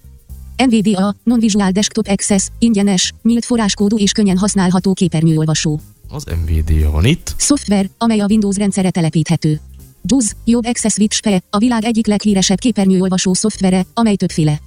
[0.66, 5.80] NVDA, Non-Visual Desktop Access, ingyenes, nyílt forráskódú és könnyen használható képernyőolvasó.
[6.09, 7.34] Az NVDA van itt.
[7.36, 9.61] Szoftver, amely a Windows rendszere telepíthető.
[10.03, 14.61] JUZ, Job Access Switch PE, a világ egyik leghíresebb képernyőolvasó szoftvere, amely többféle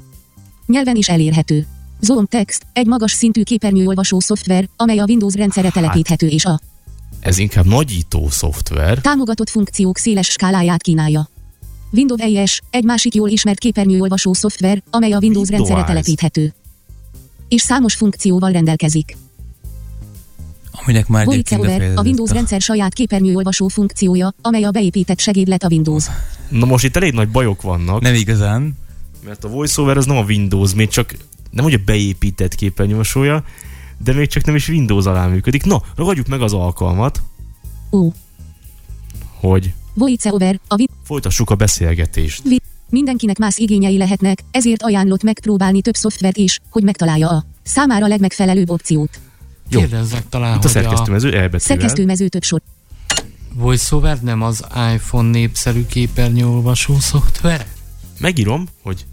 [0.66, 1.68] nyelven is elérhető.
[2.02, 6.60] Zoom Text, egy magas szintű képernyőolvasó szoftver, amely a Windows rendszere telepíthető és a
[7.20, 8.98] Ez inkább nagyító szoftver.
[8.98, 11.30] támogatott funkciók széles skáláját kínálja.
[11.92, 15.70] Windows EIS, egy másik jól ismert képernyőolvasó szoftver, amely a Windows Windows.
[15.70, 16.54] rendszere telepíthető.
[17.48, 19.18] És számos funkcióval rendelkezik.
[20.72, 25.68] Aminek már Voice Over, a Windows rendszer saját képernyőolvasó funkciója, amely a beépített segédlet a
[25.68, 26.06] Windows.
[26.50, 28.78] Na most itt elég nagy bajok vannak, Nem igazán.
[29.26, 31.16] mert a VoiceOver az nem a Windows, még csak
[31.52, 33.44] nem hogy a beépített képernyősója,
[34.04, 35.64] de még csak nem is Windows alá működik.
[35.64, 37.22] Na, ragadjuk meg az alkalmat,
[37.92, 38.12] Ó.
[39.40, 42.42] hogy Voice Over, a Win- folytassuk a beszélgetést.
[42.44, 48.08] Vi- Mindenkinek más igényei lehetnek, ezért ajánlott megpróbálni több szoftvert is, hogy megtalálja a számára
[48.08, 49.20] legmegfelelőbb opciót.
[49.70, 49.80] Jó.
[49.80, 51.60] Kérdezzek talán, Itt a a szerkesztőmező elbetűvel.
[51.60, 52.62] Szerkesztőmező több sor.
[53.54, 57.68] VoiceOver nem az iPhone népszerű képernyőolvasó szoftver?
[58.20, 59.06] Megírom, hogy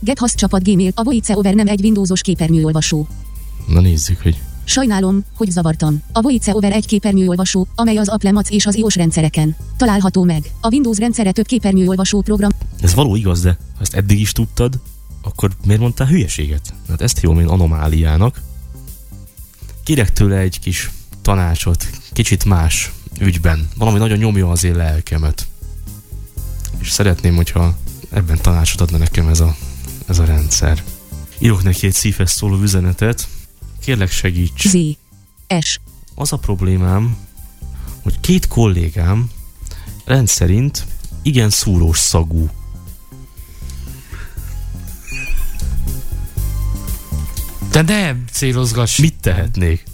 [0.00, 3.06] GetHasz csapat Gmail, a Voice Over nem egy Windowsos képernyőolvasó.
[3.66, 6.02] na nézzük, hogy Sajnálom, hogy zavartam.
[6.12, 10.50] A Voice Over egy képernyőolvasó, amely az Applemac és az iOS rendszereken található meg.
[10.60, 14.80] A Windows rendszere több képernyőolvasó program ez való igaz, de ha ezt eddig is tudtad,
[15.22, 16.74] akkor miért mondtál hülyeséget?
[16.88, 18.40] Hát ezt hívom én anomáliának.
[19.84, 20.90] Kérek tőle egy kis
[21.22, 23.68] tanácsot, kicsit más ügyben.
[23.76, 25.46] Valami nagyon nyomja az én lelkemet.
[26.78, 27.76] És szeretném, hogyha
[28.10, 29.56] ebben tanácsot adna nekem ez a,
[30.10, 30.82] ez a rendszer.
[31.38, 33.28] Írok neki egy szívhez szóló üzenetet.
[33.80, 34.68] Kérlek segíts.
[34.68, 34.76] Z.
[35.60, 35.80] S.
[36.14, 37.16] Az a problémám,
[38.02, 39.30] hogy két kollégám
[40.04, 40.86] rendszerint
[41.22, 42.48] igen szúrós szagú.
[47.70, 48.98] De nem célozgass.
[48.98, 49.84] Mit tehetnék?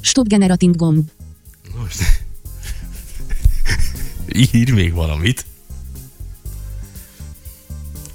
[0.00, 1.10] Stop Generating gomb.
[4.36, 5.44] Ír még valamit.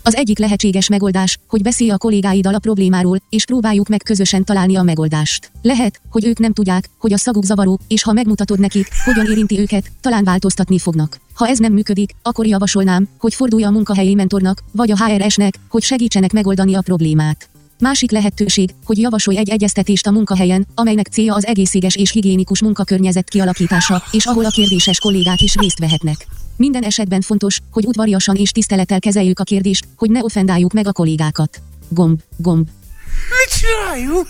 [0.03, 4.75] Az egyik lehetséges megoldás, hogy beszélj a kollégáiddal a problémáról, és próbáljuk meg közösen találni
[4.75, 5.51] a megoldást.
[5.61, 9.59] Lehet, hogy ők nem tudják, hogy a szaguk zavaró, és ha megmutatod nekik, hogyan érinti
[9.59, 11.19] őket, talán változtatni fognak.
[11.33, 15.81] Ha ez nem működik, akkor javasolnám, hogy fordulj a munkahelyi mentornak, vagy a HRS-nek, hogy
[15.81, 17.50] segítsenek megoldani a problémát.
[17.81, 23.29] Másik lehetőség, hogy javasolj egy egyeztetést a munkahelyen, amelynek célja az egészséges és higiénikus munkakörnyezet
[23.29, 26.27] kialakítása, és ahol a kérdéses kollégák is részt vehetnek.
[26.55, 30.91] Minden esetben fontos, hogy udvariasan és tisztelettel kezeljük a kérdést, hogy ne offendáljuk meg a
[30.91, 31.61] kollégákat.
[31.89, 32.67] Gomb, gomb.
[33.29, 34.27] Mit csináljuk?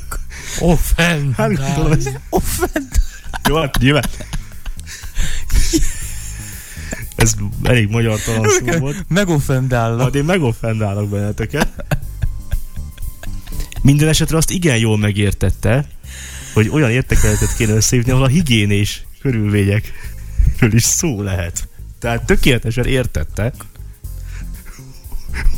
[0.60, 1.36] Offend.
[2.30, 2.88] Offend.
[3.50, 4.04] Jó, hát nyilván.
[7.16, 7.34] Ez
[7.64, 9.06] elég magyar talan szó volt.
[9.08, 10.00] Megoffendállak.
[10.00, 11.86] Majd én megoffendálok benneteket.
[13.82, 15.88] Minden esetre azt igen jól megértette,
[16.54, 21.68] hogy olyan értekeletet kéne összehívni, ahol a higiénés körülményekről is szó lehet.
[22.00, 23.54] Tehát tökéletesen értette,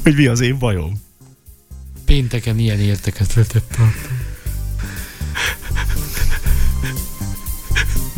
[0.04, 1.02] hogy mi az én bajom.
[2.06, 4.32] Pénteken ilyen érteket vetett tartom.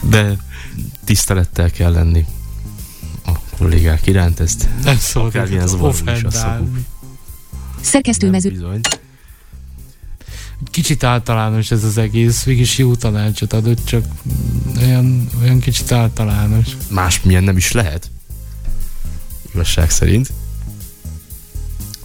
[0.10, 0.38] De
[1.04, 2.26] tisztelettel kell lenni
[3.26, 6.64] a kollégák iránt, ezt Nem szabad Akármilyen zavaró is a.
[7.82, 8.80] Szerkesztőmező.
[10.72, 14.06] Kicsit általános ez az egész, mégis jó tanácsot adott, csak
[14.78, 16.68] olyan, olyan kicsit általános.
[16.90, 18.10] Másmilyen nem is lehet.
[19.54, 20.32] Igazság szerint.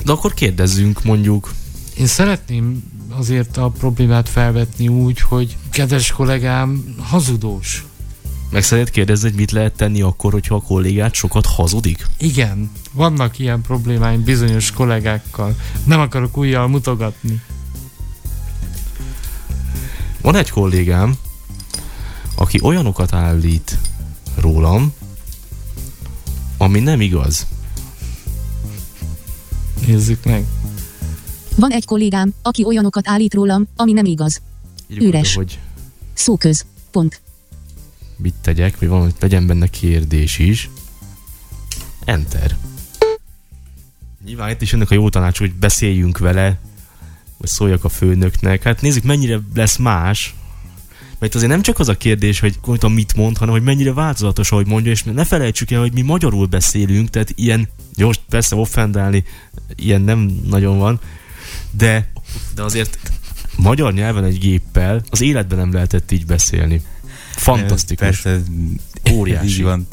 [0.05, 1.53] De akkor kérdezzünk mondjuk,
[1.99, 7.85] Én szeretném azért a problémát felvetni úgy, hogy kedves kollégám hazudós.
[8.51, 12.07] meg szeretnéd kérdezni, hogy mit lehet tenni akkor, hogyha a kollégát sokat hazudik?
[12.19, 15.57] Igen, vannak ilyen problémáim bizonyos kollégákkal.
[15.85, 17.41] Nem akarok újjal mutogatni.
[20.21, 21.15] Van egy kollégám,
[22.35, 23.79] aki olyanokat állít
[24.37, 24.93] rólam,
[26.57, 27.47] ami nem igaz.
[29.87, 30.45] Nézzük meg.
[31.57, 34.41] Van egy kollégám, aki olyanokat állít rólam, ami nem igaz.
[34.89, 35.37] Írjuk Üres.
[35.37, 35.59] oda, hogy
[36.15, 36.65] Szóköz.
[36.91, 37.21] Pont.
[38.17, 40.71] mit tegyek, vagy van, hogy legyen benne kérdés is.
[42.05, 42.57] Enter.
[44.25, 46.59] Nyilván itt is ennek a jó tanács, hogy beszéljünk vele,
[47.41, 48.63] vagy szóljak a főnöknek.
[48.63, 50.35] Hát nézzük, mennyire lesz más.
[51.19, 54.53] Mert azért nem csak az a kérdés, hogy konkrétan mit mond, hanem hogy mennyire változatos,
[54.53, 59.25] ahogy mondja, és ne felejtsük el, hogy mi magyarul beszélünk, tehát ilyen, jó, persze offendálni,
[59.77, 61.01] ilyen nem nagyon van,
[61.71, 62.11] de,
[62.55, 62.99] de azért
[63.57, 66.83] magyar nyelven egy géppel az életben nem lehetett így beszélni.
[67.37, 68.21] Fantasztikus.
[68.21, 68.43] Persze,
[69.13, 69.63] Óriási.
[69.63, 69.87] Van.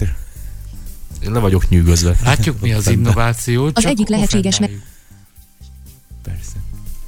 [1.24, 2.18] Én le vagyok nyűgözve.
[2.24, 3.70] Látjuk mi az innováció.
[3.74, 4.82] Az egyik lehetséges meg-.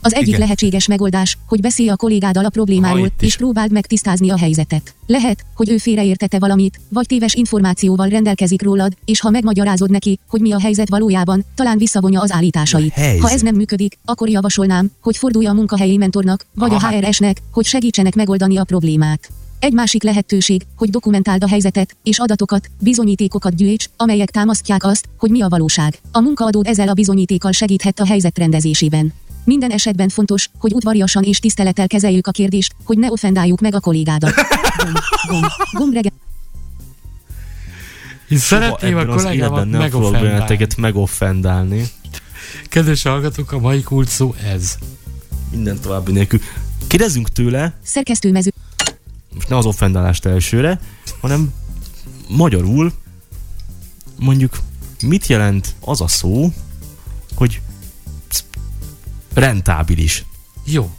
[0.02, 0.40] Az egyik Igen.
[0.40, 4.96] lehetséges megoldás, hogy beszélj a kollégáddal a problémáról, és próbáld meg tisztázni a helyzetet.
[5.06, 10.42] Lehet, hogy ő félreértette valamit, vagy téves információval rendelkezik rólad, és ha megmagyarázod neki, hogy
[10.42, 12.94] mi a helyzet valójában, talán visszavonja az állításait.
[12.94, 13.22] Helyzet.
[13.22, 16.88] Ha ez nem működik, akkor javasolnám, hogy fordulj a munkahelyi mentornak, vagy Aha.
[16.88, 19.30] a HRS-nek, hogy segítsenek megoldani a problémát.
[19.60, 25.30] Egy másik lehetőség, hogy dokumentáld a helyzetet, és adatokat, bizonyítékokat gyűjts, amelyek támasztják azt, hogy
[25.30, 26.00] mi a valóság.
[26.12, 29.14] A munkaadód ezzel a bizonyítékkal segíthet a helyzet rendezésében.
[29.44, 33.80] Minden esetben fontos, hogy udvariasan és tisztelettel kezeljük a kérdést, hogy ne offendáljuk meg a
[33.80, 34.34] kollégádat.
[34.78, 34.98] Gomb,
[35.30, 36.14] gomb, gomb rege-
[38.30, 40.28] Én szeretném a kollégámat nem fogok megoffendálni.
[40.28, 41.84] benneteket megoffendálni.
[42.68, 44.76] Kedves hallgatók, a mai kulcs szó ez.
[45.52, 46.40] Minden további nélkül.
[46.88, 48.54] Kérdezzünk tőle, Szerkesztőmező.
[49.34, 50.80] most ne az offendálást elsőre,
[51.22, 51.54] hanem
[52.28, 52.94] magyarul
[54.20, 54.58] mondjuk
[55.02, 56.54] mit jelent az a szó,
[57.36, 57.62] hogy
[59.34, 60.26] rentábilis.
[60.64, 60.96] Jó.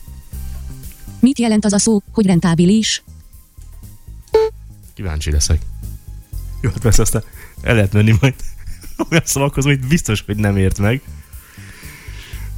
[1.21, 3.03] Mit jelent az a szó, hogy rentábilis?
[4.95, 5.61] Kíváncsi leszek.
[6.61, 7.23] Jó, hát persze aztán
[7.63, 8.35] el lehet menni majd
[9.11, 11.03] olyan szavakhoz, hogy biztos, hogy nem ért meg.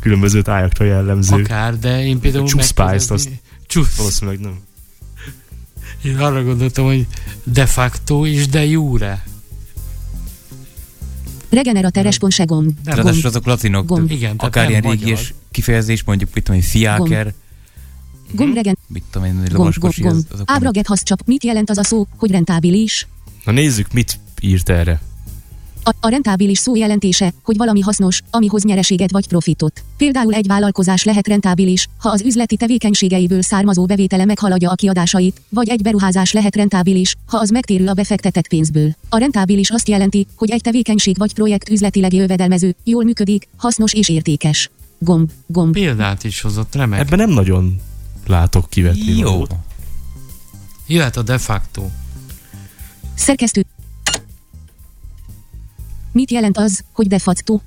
[0.00, 1.42] Különböző tájakra jellemző.
[1.42, 3.96] Akár, de én például A csúszpályzt megkérdezni- Csúsz.
[3.96, 4.60] Valószínűleg nem.
[6.04, 7.06] Én arra gondoltam, hogy
[7.44, 9.24] de facto és de jure.
[11.52, 12.70] Regenerate response gomb.
[12.84, 12.94] Nem.
[12.94, 13.86] Ráadásul azok latinok.
[13.86, 14.10] Gomb.
[14.10, 14.98] Igen, Akár ilyen magyar.
[14.98, 17.34] régies kifejezés, mondjuk, mit tudom én, fiáker,
[18.34, 18.78] Gomb regen.
[18.86, 21.20] mit tudom én, Gomb, gomb, Ábraget csap.
[21.24, 23.06] Mit jelent az a szó, hogy rentábilis?
[23.44, 25.00] Na nézzük, mit írt erre.
[25.84, 29.84] A, a rentábilis szó jelentése, hogy valami hasznos, amihoz nyereséget vagy profitot.
[29.96, 35.68] Például egy vállalkozás lehet rentábilis, ha az üzleti tevékenységeiből származó bevétele meghaladja a kiadásait, vagy
[35.68, 38.94] egy beruházás lehet rentábilis, ha az megtérül a befektetett pénzből.
[39.08, 44.08] A rentábilis azt jelenti, hogy egy tevékenység vagy projekt üzletileg jövedelmező, jól működik, hasznos és
[44.08, 44.70] értékes.
[44.98, 45.72] Gomb, gomb.
[45.72, 47.00] Példát is hozott, remek.
[47.00, 47.80] Ebben nem nagyon
[48.26, 49.30] látok kivetni Jó.
[49.30, 49.54] valót.
[50.86, 51.82] Jöhet a de facto.
[53.14, 53.64] Szerkesztő.
[56.12, 57.60] Mit jelent az, hogy de facto?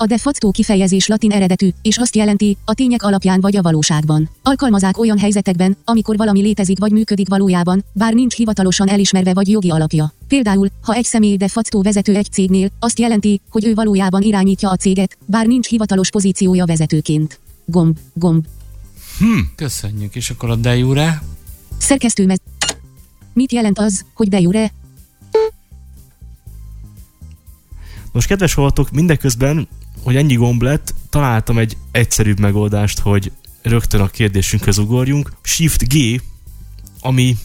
[0.00, 4.30] A de facto kifejezés latin eredetű, és azt jelenti, a tények alapján vagy a valóságban.
[4.42, 9.70] Alkalmazák olyan helyzetekben, amikor valami létezik vagy működik valójában, bár nincs hivatalosan elismerve vagy jogi
[9.70, 10.12] alapja.
[10.28, 14.70] Például, ha egy személy de facto vezető egy cégnél, azt jelenti, hogy ő valójában irányítja
[14.70, 17.38] a céget, bár nincs hivatalos pozíciója vezetőként.
[17.64, 18.44] Gomb, gomb.
[19.54, 21.22] Köszönjük, és akkor a de jure.
[21.78, 22.38] Szerkesztőmez.
[23.32, 24.72] Mit jelent az, hogy de jure?
[28.18, 29.68] Most kedves hallgatók, mindeközben,
[30.02, 35.32] hogy ennyi gomb lett, találtam egy egyszerűbb megoldást, hogy rögtön a kérdésünkhöz ugorjunk.
[35.42, 36.22] Shift G,
[37.00, 37.36] ami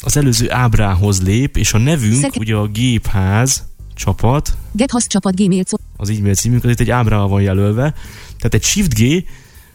[0.00, 3.62] az előző ábrához lép, és a nevünk, Szerke- ugye a gépház
[3.94, 5.64] csapat, Gethasz csapat gmail
[5.96, 7.94] az e-mail címünk, az itt egy ábrával van jelölve.
[8.36, 9.24] Tehát egy Shift G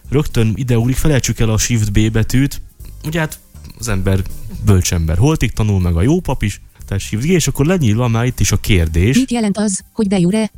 [0.10, 2.62] rögtön ide ugrik, felejtsük el a Shift B betűt.
[3.06, 3.40] Ugye hát
[3.80, 4.20] az ember
[4.66, 5.18] bölcsember.
[5.18, 6.62] Holtig tanul meg a jó pap is,
[6.98, 10.20] Shift G, és akkor lenyílva már itt is a kérdés, Mit jelent az, hogy de
[10.20, 10.52] jure?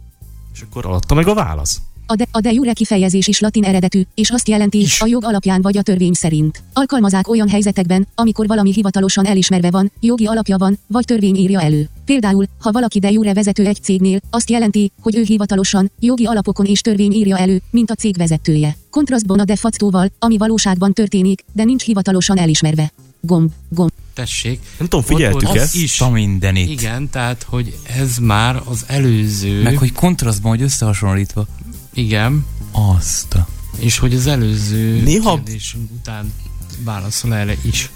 [0.53, 1.81] és akkor alatta meg a válasz.
[2.05, 5.01] A de, a de jure kifejezés is latin eredetű, és azt jelenti, Is.
[5.01, 6.63] a jog alapján vagy a törvény szerint.
[6.73, 11.89] Alkalmazák olyan helyzetekben, amikor valami hivatalosan elismerve van, jogi alapja van, vagy törvény írja elő.
[12.05, 16.65] Például, ha valaki de jure vezető egy cégnél, azt jelenti, hogy ő hivatalosan, jogi alapokon
[16.65, 18.75] és törvény írja elő, mint a cég vezetője.
[18.89, 22.91] Kontrasztban a de factóval, ami valóságban történik, de nincs hivatalosan elismerve.
[23.21, 23.91] Gomb, gomb.
[24.13, 24.59] Tessék.
[24.77, 25.61] Nem tudom, Ott volt figyeltük-e?
[25.61, 26.01] az is.
[26.01, 26.69] A mindenit.
[26.69, 29.61] Igen, tehát, hogy ez már az előző.
[29.61, 31.47] Meg hogy kontrasztban, hogy összehasonlítva.
[31.93, 32.45] Igen.
[32.71, 33.47] Azt a...
[33.79, 36.33] És hogy az előző Néha- kérdésünk után
[36.83, 37.89] válaszol erre is.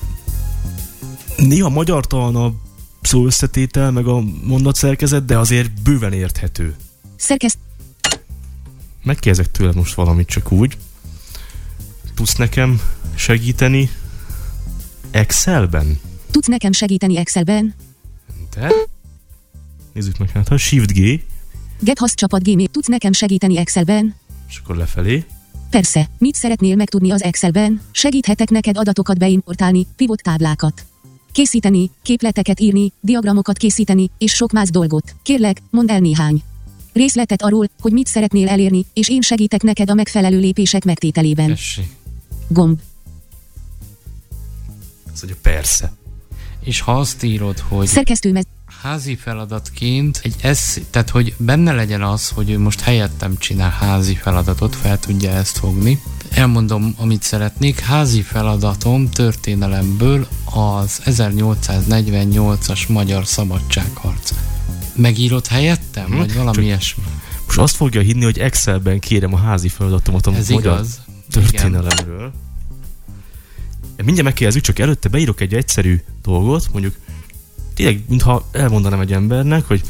[1.37, 2.53] Néha magyartalan a
[3.01, 6.75] szó összetétel, meg a mondatszerkezet, de azért bőven érthető.
[7.15, 7.57] Szerkeszt.
[9.03, 10.77] Megkérdezek tőle most valamit csak úgy.
[12.15, 12.81] Tudsz nekem
[13.15, 13.89] segíteni
[15.15, 15.99] Excelben?
[16.31, 17.73] Tudsz nekem segíteni Excelben?
[18.39, 18.71] Enter.
[19.93, 21.23] Nézzük meg hát, ha Shift G.
[21.79, 22.67] Gethasz csapat gmail.
[22.67, 24.15] Tudsz nekem segíteni Excelben?
[24.49, 25.23] És akkor lefelé.
[25.69, 27.81] Persze, mit szeretnél megtudni az Excelben?
[27.91, 30.85] Segíthetek neked adatokat beimportálni, pivot táblákat.
[31.31, 35.15] Készíteni, képleteket írni, diagramokat készíteni, és sok más dolgot.
[35.23, 36.43] Kérlek, mondd el néhány.
[36.93, 41.47] Részletet arról, hogy mit szeretnél elérni, és én segítek neked a megfelelő lépések megtételében.
[41.47, 41.89] Tessék.
[42.47, 42.79] Gomb.
[45.15, 45.91] Azt mondja, persze.
[46.63, 48.43] És ha azt írod, hogy Szerkesztőmez.
[48.81, 54.15] házi feladatként egy esz, tehát hogy benne legyen az, hogy ő most helyettem csinál házi
[54.15, 55.99] feladatot, fel tudja ezt fogni.
[56.31, 57.79] Elmondom, amit szeretnék.
[57.79, 64.31] Házi feladatom történelemből az 1848-as Magyar Szabadságharc.
[64.95, 66.05] Megírod helyettem?
[66.05, 67.03] Hm, Vagy valami csak- ilyesmi?
[67.45, 71.01] Most azt fogja hinni, hogy Excelben kérem a házi feladatomat a Ez magyar igaz.
[71.31, 72.31] történelemről.
[73.95, 76.95] Mindjárt megkérdezzük, csak előtte beírok egy egyszerű dolgot, mondjuk
[77.73, 79.81] tényleg, mintha elmondanám egy embernek, hogy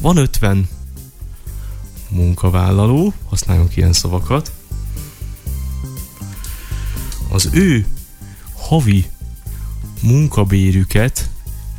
[0.00, 0.68] van 50
[2.08, 4.52] munkavállaló, használjunk ilyen szavakat,
[7.28, 7.86] az ő
[8.56, 9.06] havi
[10.02, 11.30] munkabérüket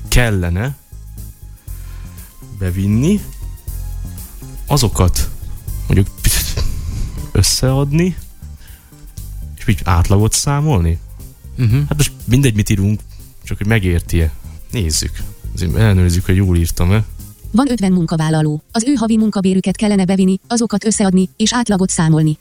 [0.08, 0.78] kellene
[2.58, 3.22] bevinni,
[4.66, 5.30] azokat
[5.88, 6.08] mondjuk
[7.32, 8.18] összeadni,
[9.58, 11.00] és így átlagot számolni.
[11.60, 11.80] Uh-huh.
[11.80, 13.00] Hát most mindegy, mit írunk,
[13.44, 14.34] csak hogy megérti-e.
[14.72, 15.12] Nézzük.
[15.54, 17.04] Azért ellenőrizzük, hogy jól írtam-e.
[17.52, 18.62] Van 50 munkavállaló.
[18.72, 22.38] Az ő havi munkabérüket kellene bevinni, azokat összeadni, és átlagot számolni.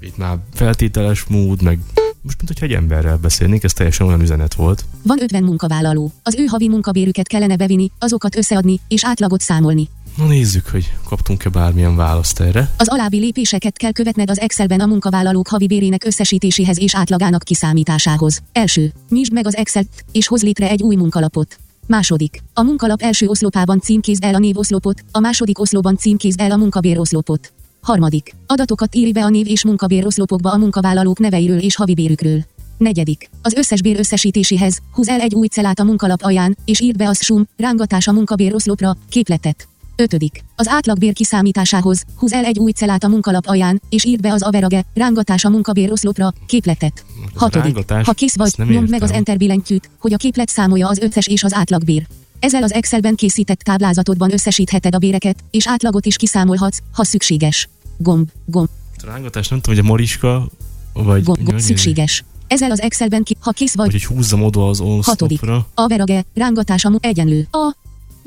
[0.00, 1.78] Itt már feltételes mód, meg
[2.26, 4.84] most mint hogyha egy emberrel beszélnénk, ez teljesen olyan üzenet volt.
[5.02, 6.12] Van 50 munkavállaló.
[6.22, 9.88] Az ő havi munkabérüket kellene bevinni, azokat összeadni, és átlagot számolni.
[10.16, 12.70] Na nézzük, hogy kaptunk-e bármilyen választ erre.
[12.76, 18.42] Az alábbi lépéseket kell követned az Excelben a munkavállalók havi bérének összesítéséhez és átlagának kiszámításához.
[18.52, 18.92] Első.
[19.08, 21.56] Nyisd meg az Excel-t, és hoz létre egy új munkalapot.
[21.86, 22.42] Második.
[22.54, 27.52] A munkalap első oszlopában címkézd el a névoszlopot, a második oszlopban címkézd el a munkabéroszlopot.
[27.80, 28.34] Harmadik.
[28.46, 32.44] Adatokat írj be a név és munkabéroszlopokba a munkavállalók neveiről és havi bérükről.
[32.78, 33.30] Negyedik.
[33.42, 37.08] Az összes bér összesítéséhez húz el egy új celát a munkalap alján, és írd be
[37.08, 39.68] az sum, rángatás a munkabéroszlopra, képletet.
[39.96, 40.44] Ötödik.
[40.56, 44.42] Az átlagbér kiszámításához húz el egy új celát a munkalap alján, és írd be az
[44.42, 47.04] average, rángatás a munkabéroszlopra, képletet.
[47.34, 47.64] az Hatodik.
[47.64, 49.02] rángatás, Ha kész vagy, nyomd meg értem.
[49.02, 52.06] az Enter billentyűt, hogy a képlet számolja az összes és az átlagbér.
[52.38, 57.68] Ezzel az Excelben készített táblázatodban összesítheted a béreket, és átlagot is kiszámolhatsz, ha szükséges.
[57.96, 60.48] Gomb, gomb, A rángatás nem tudom, hogy a Mariska,
[60.92, 61.22] vagy...
[61.22, 62.24] gomb, gomb szükséges.
[62.46, 65.42] Ezzel az Excelben ki, ha kész vagy, hogy húzzam oda az Hatodik.
[65.42, 65.66] oszlopra.
[65.74, 67.48] A verage, rángatása mu egyenlő.
[67.50, 67.74] A,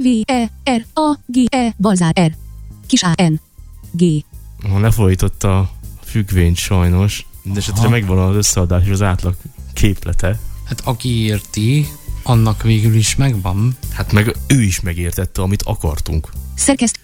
[0.04, 2.36] V, E, R, A, G, E, balzár R.
[2.88, 3.40] Kis A, N,
[3.92, 4.04] G.
[4.70, 5.72] Ha lefordította a
[6.04, 7.90] függvényt sajnos, de esetre Aha.
[7.90, 9.36] megvan az összeadás és az átlag
[9.74, 10.40] képlete.
[10.64, 11.88] Hát aki érti,
[12.24, 13.78] annak végül is megvan.
[13.94, 16.30] Hát meg ő is megértette, amit akartunk.
[16.56, 17.00] Szerkeszt,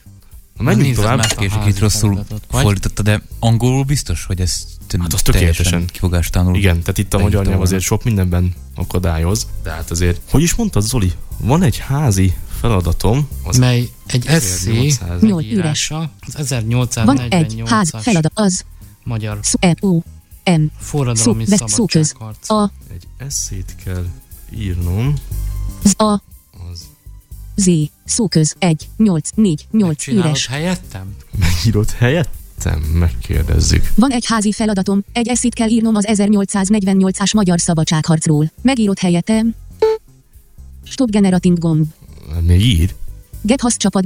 [0.57, 1.19] Na menjünk nézzed tovább.
[1.19, 4.65] a házi itt rosszul fordította, de angolul biztos, hogy ez
[4.99, 5.85] Hát az tökéletesen.
[5.85, 6.55] kifogástalanul.
[6.55, 9.47] Igen, tehát itt a magyar nyelv azért sok mindenben akadályoz.
[9.63, 11.11] De hát azért, hogy is mondtad Zoli?
[11.37, 12.33] Van egy házi
[12.68, 16.55] feladatom, az mely egy eszé 1800 Nyolc írása, az
[16.93, 18.66] van egy ház, 1848-as feladat, az,
[19.03, 20.01] magyar szó, E, U, M,
[20.51, 22.49] szó, forradalmi szóköz, szabadságharc.
[22.49, 24.05] A, egy eszét kell
[24.57, 25.13] írnom,
[25.84, 26.11] Z, A,
[26.72, 26.86] az
[27.55, 27.70] Z,
[28.05, 30.47] szóköz, 1, 8, 4, 8, Csinálod üres.
[30.47, 31.16] helyettem?
[31.39, 33.91] megírott helyettem, megkérdezzük.
[33.95, 38.51] Van egy házi feladatom, egy eszét kell írnom az 1848-as magyar szabadságharcról.
[38.61, 39.55] Megírott helyetem.
[40.84, 41.86] Stop generating gomb.
[42.53, 42.95] Ír,
[43.41, 44.03] Get hasz csapad.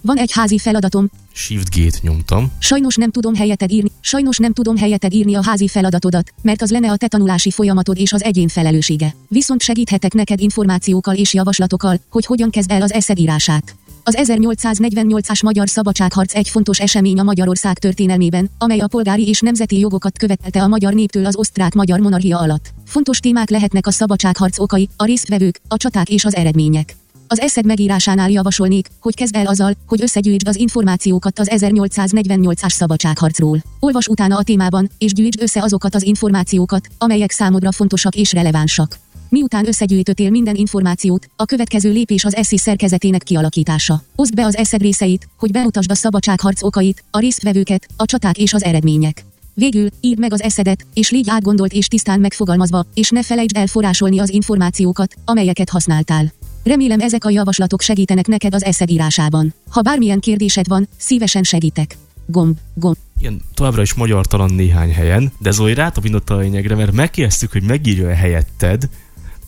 [0.00, 2.52] Van egy házi feladatom, Shift G-t nyomtam.
[2.58, 6.70] sajnos nem tudom helyeted írni, sajnos nem tudom helyeted írni a házi feladatodat, mert az
[6.70, 9.14] lenne a te tanulási folyamatod és az egyén felelőssége.
[9.28, 13.74] Viszont segíthetek neked információkkal és javaslatokkal, hogy hogyan kezd el az eszed írását.
[14.04, 19.78] Az 1848-as magyar szabadságharc egy fontos esemény a Magyarország történelmében, amely a polgári és nemzeti
[19.78, 22.72] jogokat követelte a magyar néptől az osztrák-magyar monarchia alatt.
[22.86, 26.96] Fontos témák lehetnek a szabadságharc okai, a résztvevők, a csaták és az eredmények.
[27.32, 33.62] Az eszed megírásánál javasolnék, hogy kezd el azzal, hogy összegyűjtsd az információkat az 1848-as szabadságharcról.
[33.80, 38.98] Olvas utána a témában, és gyűjtsd össze azokat az információkat, amelyek számodra fontosak és relevánsak.
[39.28, 44.02] Miután összegyűjtöttél minden információt, a következő lépés az eszé szerkezetének kialakítása.
[44.16, 48.52] Oszd be az eszed részeit, hogy bemutasd a szabadságharc okait, a résztvevőket, a csaták és
[48.52, 49.24] az eredmények.
[49.54, 53.66] Végül, írd meg az eszedet, és légy átgondolt és tisztán megfogalmazva, és ne felejtsd el
[53.66, 56.32] forrásolni az információkat, amelyeket használtál.
[56.62, 59.54] Remélem ezek a javaslatok segítenek neked az eszed írásában.
[59.70, 61.96] Ha bármilyen kérdésed van, szívesen segítek.
[62.26, 62.96] Gomb, gomb.
[63.18, 68.14] Igen, továbbra is magyartalan néhány helyen, de Zoli rátapintott a lényegre, mert megkérdeztük, hogy megírja-e
[68.14, 68.88] helyetted,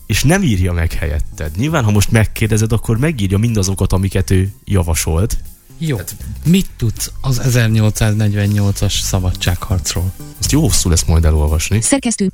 [0.05, 1.51] és nem írja meg helyetted.
[1.57, 5.37] Nyilván, ha most megkérdezed, akkor megírja mindazokat, amiket ő javasolt,
[5.77, 5.97] Jó.
[6.45, 10.11] Mit tudsz az 1848-as szabadságharcról?
[10.39, 11.81] Azt jó hosszú lesz majd elolvasni.
[11.81, 12.31] Szerkesztő.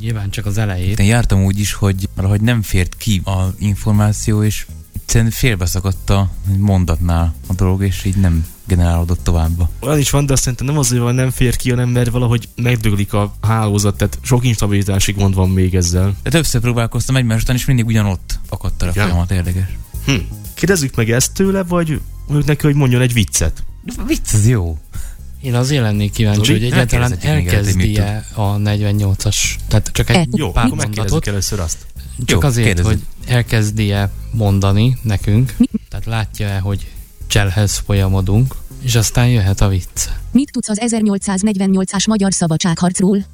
[0.00, 0.98] Nyilván csak az elejét.
[0.98, 6.30] Én jártam úgy is, hogy valahogy nem fért ki a információ, és egyszerűen félbeszakadt a
[6.58, 9.68] mondatnál a dolog, és így nem generálódott tovább.
[9.80, 12.48] Olyan is van, de azt szerintem nem azért van, nem fér ki, hanem mert valahogy
[12.54, 16.16] megdöglik a hálózat, tehát sok instabilitási gond van még ezzel.
[16.22, 19.76] De többször próbálkoztam egymás után, és mindig ugyanott akadt a folyamat érdekes.
[20.04, 20.12] Hm.
[20.54, 23.64] Kérdezzük meg ezt tőle, vagy mondjuk neki, hogy mondjon egy viccet.
[24.06, 24.78] Vicc, ez jó.
[25.40, 29.36] Én azért lennék kíváncsi, Zoli, hogy egyáltalán elkezdi-e a 48-as,
[29.68, 31.86] tehát csak egy Jó, pár mondatot, először azt.
[32.24, 32.90] csak Jó, azért, kérdezzük.
[32.90, 35.54] hogy elkezdi-e mondani nekünk,
[35.88, 36.86] tehát látja-e, hogy
[37.26, 40.08] cselhez folyamodunk, és aztán jöhet a vicc.
[40.32, 43.24] Mit tudsz az 1848-as magyar szabadságharcról?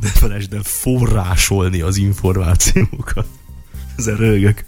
[0.00, 3.26] De felejtsd el forrásolni az információkat.
[3.96, 4.64] Ezen rögök.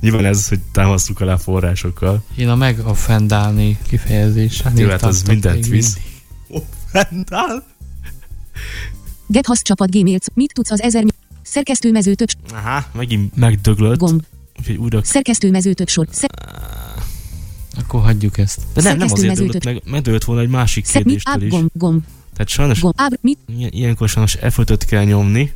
[0.00, 2.22] Nyilván ez, hogy támasztuk alá forrásokkal.
[2.36, 4.62] Én a megoffendálni kifejezés.
[4.76, 5.98] Jó, hát az mindent visz.
[6.48, 7.66] Offendál?
[9.26, 10.18] Gethasz csapat gmail.
[10.34, 11.04] Mit tudsz az 1000
[11.42, 13.98] Szerkesztőmezőtök Aha, megint megdöglött.
[13.98, 14.22] gomb.
[14.58, 15.04] Úgyhogy újra...
[15.04, 16.06] Szerkesztőmezőtök sor.
[16.10, 16.44] Szer-
[17.78, 18.60] Akkor hagyjuk ezt.
[18.74, 21.50] De nem, nem azért döglött meg, megdöglött volna egy másik Szer- kérdéstől is.
[21.50, 22.94] gomb, gomb, Tehát sajnos gomb.
[22.96, 23.38] Áb, mit?
[23.56, 25.52] ilyen- ilyenkor sajnos F5-öt kell nyomni.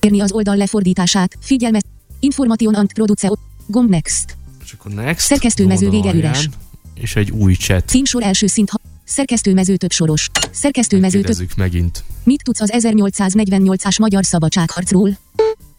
[0.00, 1.36] Érni az oldal lefordítását.
[1.40, 1.80] Figyelme.
[2.22, 3.30] Information and produce.
[3.66, 4.36] Gomb next.
[4.64, 5.26] És akkor next.
[5.26, 6.48] Szerkesztőmező vége üres.
[6.94, 7.88] És egy új chat.
[7.88, 8.70] Címsor első szint.
[8.70, 10.30] Ha- Szerkesztőmezőtök soros.
[10.50, 11.26] Szerkesztőmezőtök.
[11.26, 12.04] Kérdezzük megint.
[12.24, 15.18] Mit tudsz az 1848-as magyar szabadságharcról?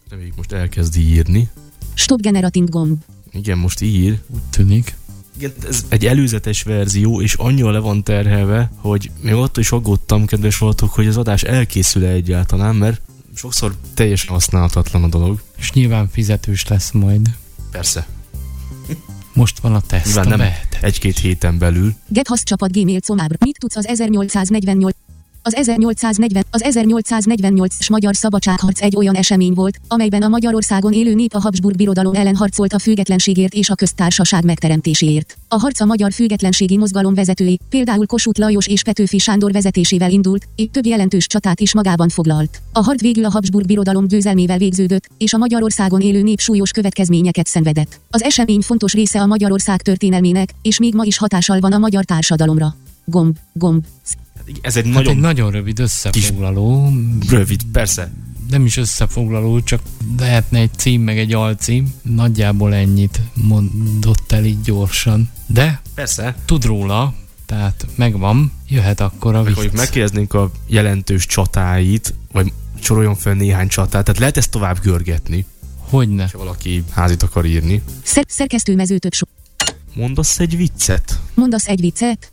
[0.08, 1.48] Reméljük most elkezdi írni.
[1.94, 2.98] Stop generating gomb.
[3.32, 4.20] Igen, most ír.
[4.28, 4.96] Úgy tűnik.
[5.38, 10.26] Igen, ez egy előzetes verzió, és annyira le van terhelve, hogy még attól is aggódtam,
[10.26, 13.00] kedves voltok, hogy az adás elkészül-e egyáltalán, mert
[13.34, 15.42] sokszor teljesen használhatatlan a dolog.
[15.56, 17.28] És nyilván fizetős lesz majd.
[17.70, 18.06] Persze.
[19.32, 20.48] Most van a teszt, Nyilván nem
[20.80, 21.94] egy-két héten belül.
[22.08, 23.36] Gethasz csapat gmail comábr.
[23.38, 24.96] Mit tudsz az 1848
[25.46, 31.34] az 1840, az 1848-as magyar szabadságharc egy olyan esemény volt, amelyben a Magyarországon élő nép
[31.34, 35.36] a Habsburg birodalom ellen harcolt a függetlenségért és a köztársaság megteremtéséért.
[35.48, 40.44] A harc a magyar függetlenségi mozgalom vezetői, például Kossuth Lajos és Petőfi Sándor vezetésével indult,
[40.56, 42.60] így több jelentős csatát is magában foglalt.
[42.72, 47.46] A harc végül a Habsburg birodalom győzelmével végződött, és a Magyarországon élő nép súlyos következményeket
[47.46, 48.00] szenvedett.
[48.10, 52.04] Az esemény fontos része a Magyarország történelmének, és még ma is hatással van a magyar
[52.04, 52.76] társadalomra.
[53.04, 53.84] Gomb, gomb,
[54.60, 56.92] Ez egy Hát nagyon egy nagyon rövid összefoglaló,
[57.28, 58.12] rövid, persze.
[58.50, 59.80] nem is összefoglaló, csak
[60.18, 61.94] lehetne egy cím meg egy alcím.
[62.02, 65.30] Nagyjából ennyit mondott el így gyorsan.
[65.46, 66.36] De Persze.
[66.44, 67.14] tud róla,
[67.46, 69.76] tehát megvan, jöhet akkor a Meg, hogy vicc.
[69.80, 75.44] megkérdeznénk a jelentős csatáit, vagy soroljon fel néhány csatát, tehát lehet ezt tovább görgetni,
[75.78, 76.28] Hogyne.
[76.32, 77.82] ha valaki házit akar írni.
[78.02, 79.26] szer- szerkesztőmezőtök so.
[79.94, 81.20] Mondasz egy viccet?
[81.34, 82.32] Mondasz egy viccet?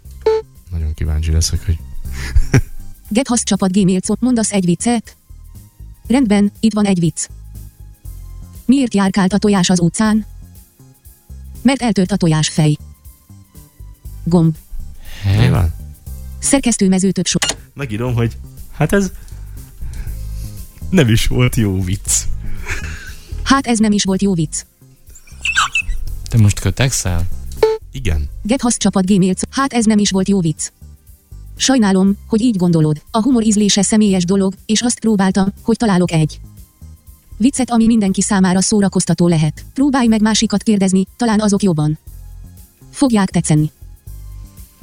[0.72, 1.78] Nagyon kíváncsi leszek, hogy
[3.09, 3.99] Gethasz csapat gmail.
[4.20, 5.16] Mondasz egy viccet?
[6.07, 7.28] Rendben, itt van egy vicc.
[8.66, 10.26] Miért járkált a tojás az utcán?
[11.62, 12.78] Mert eltört a tojás fej.
[14.24, 14.55] Gomb.
[15.24, 15.36] He?
[15.36, 15.74] nyilván.
[16.39, 17.38] Szerkesztőmezőtök so.
[17.74, 18.38] Megírom, hogy
[18.72, 19.12] hát ez
[20.89, 22.24] nem is volt jó vicc.
[23.43, 24.62] Hát ez nem is volt jó vicc.
[26.30, 27.28] Te most kötekszel?
[27.91, 28.30] Igen.
[28.43, 29.34] Gethasz csapat gmail.
[29.49, 30.72] Hát ez nem is volt jó vicc.
[31.62, 33.01] Sajnálom, hogy így gondolod.
[33.12, 36.39] A humor ízlése személyes dolog, és azt próbáltam, hogy találok egy
[37.38, 39.66] viccet, ami mindenki számára szórakoztató lehet.
[39.74, 41.97] Próbálj meg másikat kérdezni, talán azok jobban.
[42.89, 43.72] Fogják tetszeni.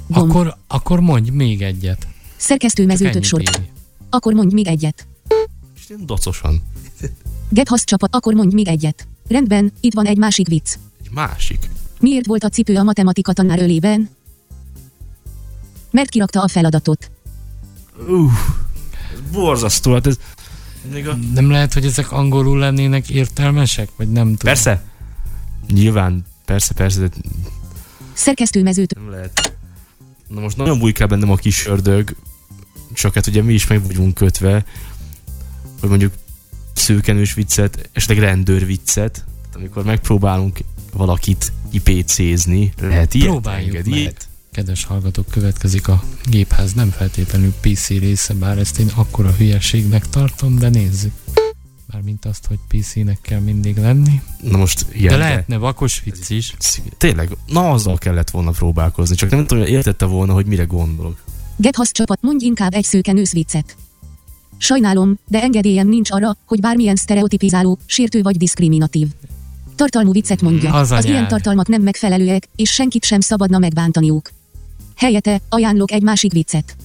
[0.06, 0.30] Gomb.
[0.30, 1.98] Akkor, akkor mondj még egyet.
[2.00, 3.40] Csak Szerkesztőmezőtök ennyit sor.
[3.40, 3.70] írj.
[4.10, 5.06] Akkor mondj még egyet.
[6.04, 6.62] Dacosan.
[7.48, 9.06] Gethasz csapat, akkor mondj még egyet.
[9.28, 10.74] Rendben, itt van egy másik vicc.
[11.04, 11.70] Egy másik.
[12.00, 14.08] Miért volt a cipő a matematika tanár ölében?
[15.98, 17.10] Mert kirakta a feladatot.
[18.08, 18.32] Uff,
[19.12, 20.18] ez borzasztó, hát ez
[20.92, 21.18] még a...
[21.34, 23.88] Nem lehet, hogy ezek angolul lennének értelmesek?
[23.96, 24.36] Vagy nem tudom.
[24.38, 24.82] Persze.
[25.68, 27.08] Nyilván, persze, persze, de
[28.12, 28.98] Szerkesztőmezőtök.
[28.98, 29.56] nem lehet.
[30.28, 32.16] Na most nagyon bujkál bennem a kis ördög,
[32.92, 34.64] csak hát ugye mi is meg vagyunk kötve,
[35.80, 36.12] hogy mondjuk
[36.72, 40.58] szőkenős viccet, esetleg rendőr viccet, tehát amikor megpróbálunk
[40.92, 44.04] valakit IPC-zni, lehet ilyet Próbáljuk engedi?
[44.04, 44.16] meg.
[44.58, 50.58] Kedves hallgatók, következik a gépház nem feltétlenül PC része, bár ezt én akkora hülyeségnek tartom,
[50.58, 51.12] de nézzük.
[51.92, 54.20] Mármint azt, hogy PC-nek kell mindig lenni.
[54.42, 56.54] Na most igen, De lehetne vakos vicc is.
[56.96, 61.22] Tényleg, na azzal kellett volna próbálkozni, csak nem tudom, hogy értette volna, hogy mire gondolok.
[61.56, 63.76] Gethasz csapat, mondj inkább egy szőkenős viccet.
[64.56, 69.08] Sajnálom, de engedélyem nincs arra, hogy bármilyen sztereotipizáló, sértő vagy diszkriminatív
[69.78, 70.72] Tartalmú viccet mondja.
[70.72, 74.30] Az az ilyen tartalmak nem megfelelőek, és senkit sem szabadna megbántaniuk.
[74.98, 76.76] Helyette ajánlok egy másik viccet.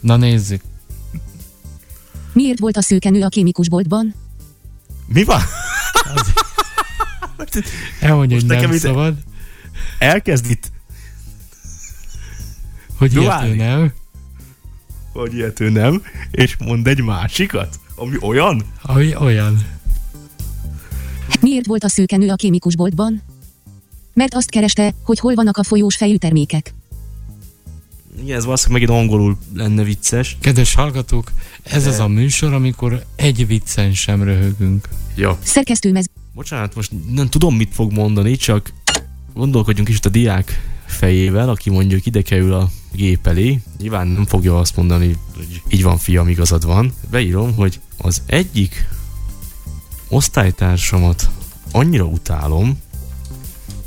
[0.00, 0.62] Na nézzük.
[2.32, 4.14] Miért volt a szőkenő a kémikusboltban?
[5.06, 5.40] Mi van?
[8.00, 9.14] Elmondja, hogy nem itt- szabad.
[9.98, 10.70] Elkezd itt,
[12.96, 13.56] Hogy Duálni.
[13.56, 13.92] nem.
[15.12, 18.64] hogy ilyető nem, és mond egy másikat, ami olyan?
[18.82, 19.66] Ami olyan.
[21.40, 23.22] Miért volt a szőkenő a kémikusboltban?
[24.18, 26.74] Mert azt kereste, hogy hol vannak a folyós fejű termékek.
[28.22, 30.36] Igen, ez valószínűleg megint angolul lenne vicces.
[30.40, 34.88] Kedves hallgatók, ez az a műsor, amikor egy viccen sem röhögünk.
[35.14, 35.36] Jó.
[35.42, 36.06] Szerkesztőmez...
[36.34, 38.72] Bocsánat, most nem tudom, mit fog mondani, csak
[39.34, 43.60] gondolkodjunk is itt a diák fejével, aki mondjuk ide kerül a gép elé.
[43.78, 46.92] Nyilván nem fogja azt mondani, hogy így van fiam, igazad van.
[47.10, 48.88] Beírom, hogy az egyik
[50.08, 51.30] osztálytársamat
[51.72, 52.78] annyira utálom,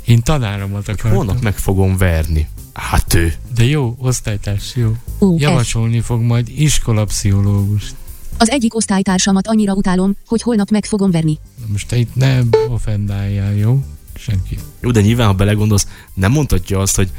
[0.04, 1.10] Én tanáromat akartam.
[1.16, 2.48] holnap meg fogom verni.
[2.72, 3.34] Hát ő.
[3.54, 4.96] De jó, osztálytárs, jó.
[5.20, 5.40] Ó, F.
[5.40, 7.94] Javasolni fog majd iskolapszichológust.
[8.38, 11.38] Az egyik osztálytársamat annyira utálom, hogy holnap meg fogom verni.
[11.60, 13.82] Na Most te itt ne offendáljál, jó?
[14.14, 14.58] Senki.
[14.80, 17.10] Jó, de nyilván, ha belegondolsz, nem mondhatja azt, hogy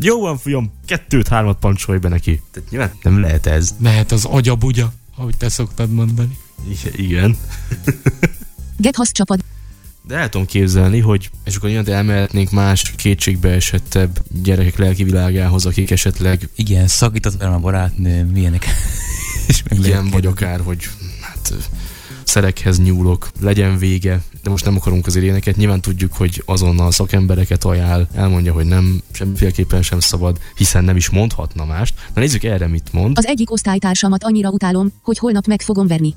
[0.00, 2.42] jó van, fiam, kettőt, hármat pancsolj be neki.
[2.50, 3.74] Tehát nyilván nem lehet ez.
[3.78, 6.38] Mehet az agyabugya, ahogy te szoktad mondani.
[6.68, 7.36] I- Igen.
[8.76, 9.44] Gethasz csapat.
[10.08, 15.66] De el tudom képzelni, hogy és akkor nyilván elmehetnénk más kétségbe esettebb gyerekek lelki világához,
[15.66, 18.66] akik esetleg Igen, szakított velem a barátnő, milyenek.
[19.48, 20.88] És lehet vagy akár, hogy
[21.20, 21.54] hát
[22.24, 25.56] szerekhez nyúlok, legyen vége, de most nem akarunk azért ilyeneket.
[25.56, 31.10] Nyilván tudjuk, hogy azonnal szakembereket ajánl, elmondja, hogy nem, semmiféleképpen sem szabad, hiszen nem is
[31.10, 31.94] mondhatna mást.
[32.14, 33.18] Na nézzük erre mit mond.
[33.18, 36.14] Az egyik osztálytársamat annyira utálom, hogy holnap meg fogom verni.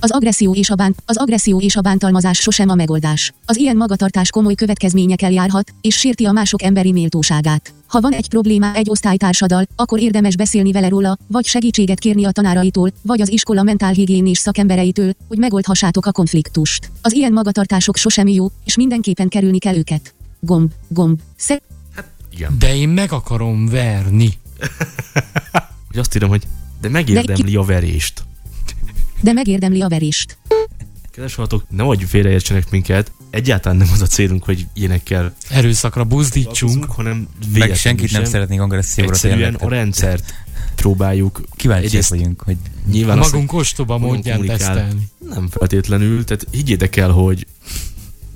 [0.00, 3.32] Az agresszió és a bánt, az agresszió és a bántalmazás sosem a megoldás.
[3.46, 7.72] Az ilyen magatartás komoly következményekkel járhat, és sérti a mások emberi méltóságát.
[7.86, 12.30] Ha van egy problémá egy osztálytársaddal, akkor érdemes beszélni vele róla, vagy segítséget kérni a
[12.30, 16.90] tanáraitól, vagy az iskola mentálhigiénés szakembereitől, hogy megoldhassátok a konfliktust.
[17.02, 20.14] Az ilyen magatartások sosem jó, és mindenképpen kerülni kell őket.
[20.40, 21.62] Gomb, gomb, sze-
[22.32, 22.56] Igen.
[22.58, 24.32] De én meg akarom verni.
[25.88, 26.42] Hogy azt írom, hogy
[26.80, 28.25] de megérdemli a verést.
[29.20, 30.38] De megérdemli a verést.
[31.10, 36.84] Kedves hallgatók, nem hogy félreértsenek minket, egyáltalán nem az a célunk, hogy ilyenekkel Erőszakra buzdítsunk.
[36.84, 38.30] hanem Meg senkit nem sem.
[38.30, 39.62] szeretnénk agresszióra Egyszerűen tényleg.
[39.62, 40.34] a rendszert
[40.74, 42.56] próbáljuk Kíváncsiak egyrészt vagyunk, hogy
[42.90, 45.08] nyilván Magunk ostoba módján tesztelni.
[45.30, 47.46] Nem feltétlenül, tehát higgyétek el, hogy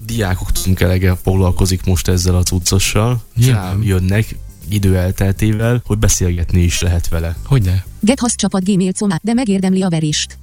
[0.06, 3.82] diákok tudunk elege foglalkozik most ezzel a cuccossal, és Nyilván.
[3.82, 4.36] jönnek
[4.68, 7.36] idő elteltével, hogy beszélgetni is lehet vele.
[7.44, 7.84] Hogyne?
[8.00, 10.38] Gethasz csapat gmail de megérdemli a verést.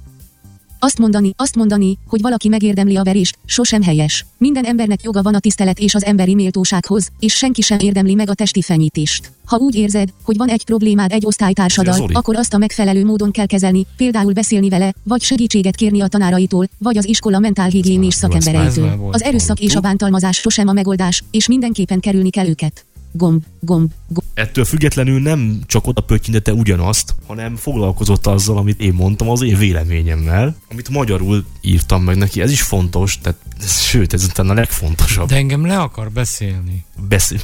[0.78, 4.26] Azt mondani, azt mondani, hogy valaki megérdemli a verést, sosem helyes.
[4.38, 8.30] Minden embernek joga van a tisztelet és az emberi méltósághoz, és senki sem érdemli meg
[8.30, 9.32] a testi fenyítést.
[9.44, 12.14] Ha úgy érzed, hogy van egy problémád egy osztálytársaddal, Zoli.
[12.14, 16.68] akkor azt a megfelelő módon kell kezelni, például beszélni vele, vagy segítséget kérni a tanáraitól,
[16.78, 18.96] vagy az iskola mentálhigiénés már szakembereitől.
[18.96, 22.84] volt, Az erőszak és a bántalmazás sosem a megoldás, és mindenképpen kerülni kell őket.
[23.12, 24.28] Gomb, gomb, gomb.
[24.34, 29.56] Ettől függetlenül nem csak oda pöttyintette ugyanazt, hanem foglalkozott azzal, amit én mondtam, az én
[29.56, 32.40] véleményemmel, amit magyarul írtam meg neki.
[32.40, 35.28] Ez is fontos, tehát sőt, ez utána a legfontosabb.
[35.28, 36.84] De engem le akar beszélni.
[37.08, 37.40] Beszél.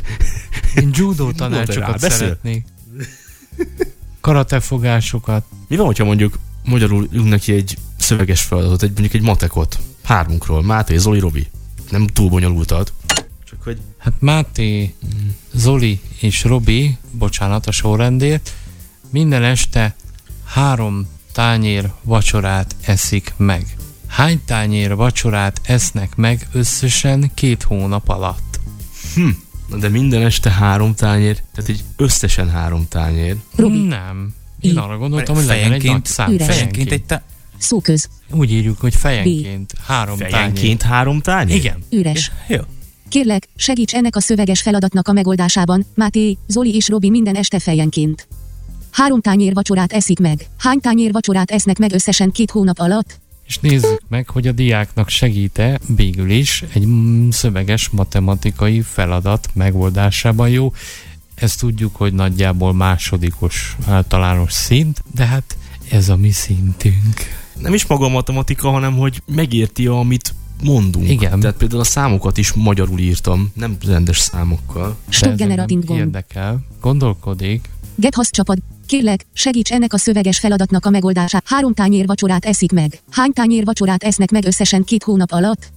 [0.75, 2.11] Én judo rá, tanácsokat beszél.
[2.11, 2.65] szeretnék.
[4.21, 5.45] Karatefogásokat.
[5.69, 10.63] Mi van, hogyha mondjuk magyarul ülünk neki egy szöveges feladatot, egy, mondjuk egy matekot, hármunkról,
[10.63, 11.47] Máté, Zoli, Robi.
[11.91, 12.93] Nem túl bonyolultat.
[13.55, 14.95] Csak hogy Hát Máté,
[15.53, 18.53] Zoli és Robi, bocsánat a sorrendért,
[19.11, 19.95] minden este
[20.45, 23.77] három tányér vacsorát eszik meg.
[24.07, 28.61] Hány tányér vacsorát esznek meg összesen két hónap alatt?
[29.69, 33.37] Na de minden este három tányér, tehát így összesen három tányér.
[33.57, 33.79] Robi.
[33.79, 34.35] Nem.
[34.61, 34.77] Én I.
[34.77, 36.33] arra gondoltam, hogy legyen egy nagy fejenként, szám.
[36.33, 36.47] Üres.
[36.47, 37.23] fejenként egy te...
[37.59, 40.97] Szóköz, Úgy írjuk, hogy fejenként három Fejenként tányér.
[40.97, 41.57] három tányér?
[41.57, 41.83] Igen.
[41.91, 42.33] üres.
[42.49, 42.61] Jó.
[43.15, 48.29] Kérlek, segíts ennek a szöveges feladatnak a megoldásában, Máté, Zoli és Robi minden este fejenként.
[48.91, 50.47] Három tányér vacsorát eszik meg.
[50.59, 53.21] Hány tányér vacsorát esznek meg összesen két hónap alatt?
[53.47, 60.49] És nézzük meg, hogy a diáknak segít-e végül is egy mm, szöveges matematikai feladat megoldásában
[60.49, 60.73] jó.
[61.35, 65.57] Ezt tudjuk, hogy nagyjából másodikos általános szint, de hát
[65.91, 67.15] ez a mi szintünk.
[67.59, 71.09] Nem is maga a matematika, hanem hogy megérti, amit mondunk.
[71.09, 71.41] Igen.
[71.41, 74.97] Tehát például a számokat is magyarul írtam, nem rendes számokkal.
[75.09, 76.01] Stop generating gomb.
[76.01, 76.65] érdekel.
[76.81, 77.69] Gondolkodik.
[77.95, 78.59] Gethasz csapad.
[78.87, 81.45] Kérlek, segíts ennek a szöveges feladatnak a megoldását.
[81.47, 83.01] Három tányér vacsorát eszik meg.
[83.11, 85.73] Hány tányér vacsorát esznek meg összesen két hónap alatt?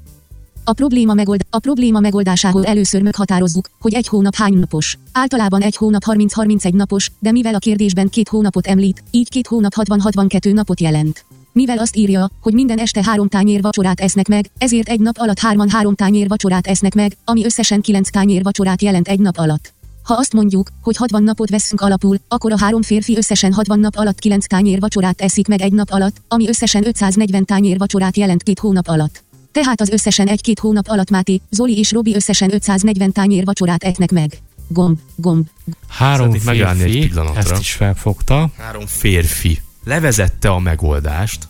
[0.63, 4.97] A probléma, megold, a probléma megoldásához először meghatározzuk, hogy egy hónap hány napos.
[5.11, 9.73] Általában egy hónap 30-31 napos, de mivel a kérdésben két hónapot említ, így két hónap
[9.75, 11.25] 60-62 napot jelent.
[11.57, 15.39] Mivel azt írja, hogy minden este három tányér vacsorát esznek meg, ezért egy nap alatt
[15.39, 19.73] hárman három tányér vacsorát esznek meg, ami összesen kilenc tányér vacsorát jelent egy nap alatt.
[20.03, 23.95] Ha azt mondjuk, hogy 60 napot veszünk alapul, akkor a három férfi összesen 60 nap
[23.95, 28.43] alatt 9 tányér vacsorát eszik meg egy nap alatt, ami összesen 540 tányér vacsorát jelent
[28.43, 29.23] két hónap alatt.
[29.51, 34.11] Tehát az összesen egy-két hónap alatt Máté, Zoli és Robi összesen 540 tányér vacsorát etnek
[34.11, 34.38] meg.
[34.67, 35.47] Gomb, gomb.
[35.88, 37.39] Három egy férfi, pillanatra.
[37.39, 38.49] ezt is felfogta.
[38.57, 41.47] Három férfi levezette a megoldást.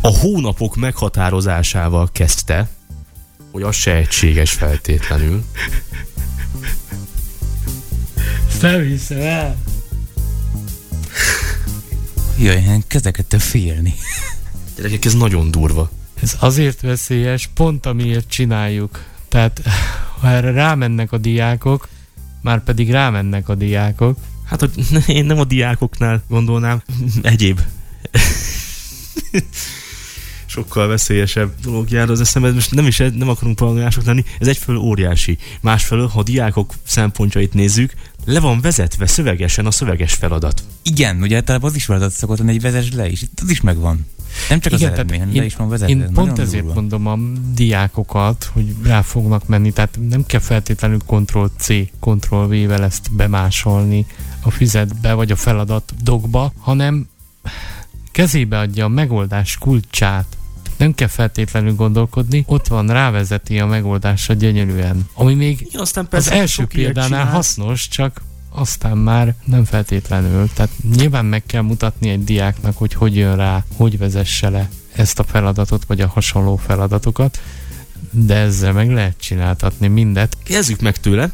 [0.00, 2.68] A hónapok meghatározásával kezdte,
[3.52, 5.44] hogy az se egységes feltétlenül.
[8.60, 9.56] Nem hiszem el.
[12.38, 13.94] Jaj, én kezdek félni.
[14.76, 15.90] Gyerekek, ez nagyon durva.
[16.22, 19.04] Ez azért veszélyes, pont amiért csináljuk.
[19.28, 19.62] Tehát,
[20.20, 21.88] ha erre rámennek a diákok,
[22.44, 24.70] már pedig rámennek a diákok, Hát, hogy
[25.16, 26.82] én nem a diákoknál gondolnám,
[27.22, 27.60] egyéb
[30.46, 32.52] sokkal veszélyesebb dolog jár az eszembe.
[32.52, 35.38] Most nem is nem akarunk paranoiások lenni, ez egyfelől óriási.
[35.60, 37.92] Másfelől, ha a diákok szempontjait nézzük,
[38.24, 40.62] le van vezetve szövegesen a szöveges feladat.
[40.82, 43.22] Igen, ugye általában az is feladat szokott lenni, hogy vezess le is.
[43.22, 44.06] Itt az is megvan.
[44.48, 45.94] Nem csak az Igen, eredmény, is van vezetve.
[45.94, 46.80] Én Ez pont ezért durva.
[46.80, 47.18] mondom a
[47.54, 51.66] diákokat, hogy rá fognak menni, tehát nem kell feltétlenül Ctrl-C,
[52.00, 54.06] Ctrl-V-vel ezt bemásolni
[54.42, 57.08] a füzetbe vagy a feladat dogba, hanem
[58.12, 60.26] kezébe adja a megoldás kulcsát.
[60.76, 65.08] Nem kell feltétlenül gondolkodni, ott van, rávezeti a megoldásra gyönyörűen.
[65.14, 67.32] Ami még Igen, aztán az első példánál csinálsz.
[67.32, 68.22] hasznos, csak
[68.56, 70.48] aztán már nem feltétlenül.
[70.52, 75.18] Tehát nyilván meg kell mutatni egy diáknak, hogy hogy jön rá, hogy vezesse le ezt
[75.18, 77.40] a feladatot, vagy a hasonló feladatokat,
[78.10, 80.36] de ezzel meg lehet csináltatni mindet.
[80.42, 81.30] Kezdjük meg tőle,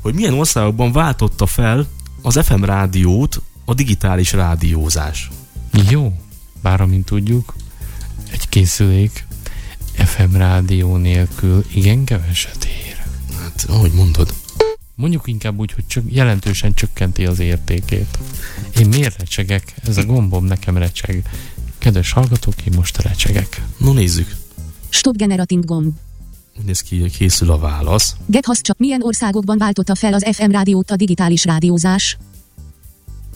[0.00, 1.86] hogy milyen országokban váltotta fel
[2.22, 5.30] az FM rádiót a digitális rádiózás.
[5.90, 6.12] Jó,
[6.62, 7.54] bár amint tudjuk,
[8.30, 9.26] egy készülék
[9.92, 12.96] FM rádió nélkül igen keveset ér.
[13.40, 14.34] Hát, ahogy mondod.
[14.94, 18.18] Mondjuk inkább úgy, hogy csak jelentősen csökkenti az értékét.
[18.78, 19.74] Én miért recsegek?
[19.86, 21.22] Ez a gombom nekem recseg.
[21.78, 23.62] Kedves hallgatók, én most recsegek.
[23.76, 24.36] No nézzük.
[24.88, 25.92] Stop generating gomb.
[26.58, 28.16] Úgy néz ki, hogy készül a válasz.
[28.26, 32.16] Gethasz csak milyen országokban váltotta fel az FM rádiót a digitális rádiózás?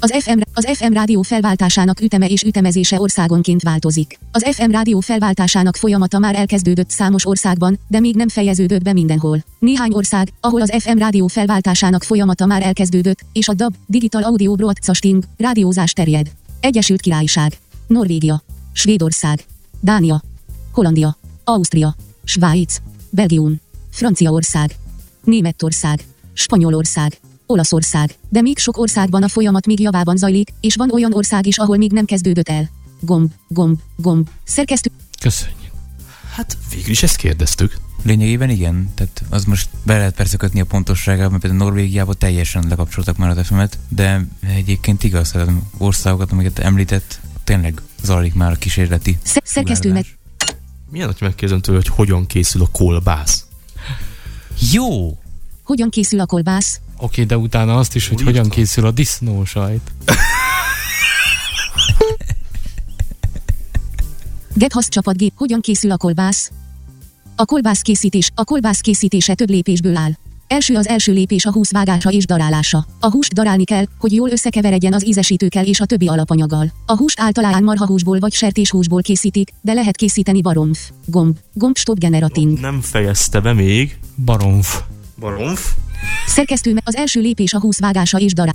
[0.00, 4.18] Az FM, az FM rádió felváltásának üteme és ütemezése országonként változik.
[4.32, 9.44] Az FM rádió felváltásának folyamata már elkezdődött számos országban, de még nem fejeződött be mindenhol.
[9.58, 14.54] Néhány ország, ahol az FM rádió felváltásának folyamata már elkezdődött, és a DAB, Digital Audio
[14.54, 16.30] Broadcasting, rádiózás terjed.
[16.60, 17.52] Egyesült Királyság,
[17.86, 18.42] Norvégia,
[18.72, 19.44] Svédország,
[19.80, 20.22] Dánia,
[20.72, 21.94] Hollandia, Ausztria,
[22.24, 22.76] Svájc,
[23.10, 23.60] Belgium,
[23.90, 24.76] Franciaország,
[25.24, 27.18] Németország, Spanyolország,
[27.50, 31.58] Olaszország, de még sok országban a folyamat még javában zajlik, és van olyan ország is,
[31.58, 32.70] ahol még nem kezdődött el.
[33.00, 34.28] Gomb, gomb, gomb.
[34.44, 34.90] Szerkesztő.
[35.20, 35.56] Köszönjük.
[36.34, 37.76] Hát végül is ezt kérdeztük.
[38.02, 42.64] Lényegében igen, tehát az most be lehet persze kötni a pontosságába, mert például Norvégiában teljesen
[42.68, 48.54] lekapcsoltak már az FM-et, de egyébként igaz, tehát országokat, amiket említett, tényleg zajlik már a
[48.56, 50.04] kísérleti Sze- szerkesztő meg.
[50.04, 50.16] sugárzás.
[50.90, 53.44] Milyen, hogy megkérdezem tőle, hogy hogyan készül a kolbász?
[54.72, 55.18] Jó!
[55.62, 56.80] Hogyan készül a kolbász?
[57.00, 58.58] Oké, de utána azt is, hogy Úgy hogyan írtam.
[58.58, 59.92] készül a disznósajt.
[64.54, 65.32] Gethasz csapatgép.
[65.36, 66.50] Hogyan készül a kolbász?
[67.36, 68.30] A kolbász készítés.
[68.34, 70.10] A kolbász készítése több lépésből áll.
[70.46, 72.86] Első az első lépés a húsz vágása és darálása.
[73.00, 76.72] A húst darálni kell, hogy jól összekeveredjen az ízesítőkkel és a többi alapanyaggal.
[76.86, 82.58] A húst általában marhahúsból vagy sertéshúsból készítik, de lehet készíteni baromf, gomb, gomb stop generating.
[82.60, 83.98] Nem fejezte be még.
[84.24, 84.80] Baromf.
[85.18, 85.72] Baromf.
[86.26, 88.52] Szerkesztő az első lépés a húsz vágása és dará.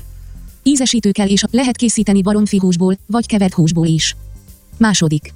[0.64, 4.16] Ízesítőkkel és lehet készíteni baromfi húsból, vagy kevert húsból is.
[4.78, 5.34] Második.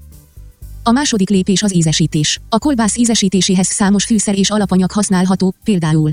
[0.84, 2.40] A második lépés az ízesítés.
[2.50, 6.12] A kolbász ízesítéséhez számos fűszer és alapanyag használható, például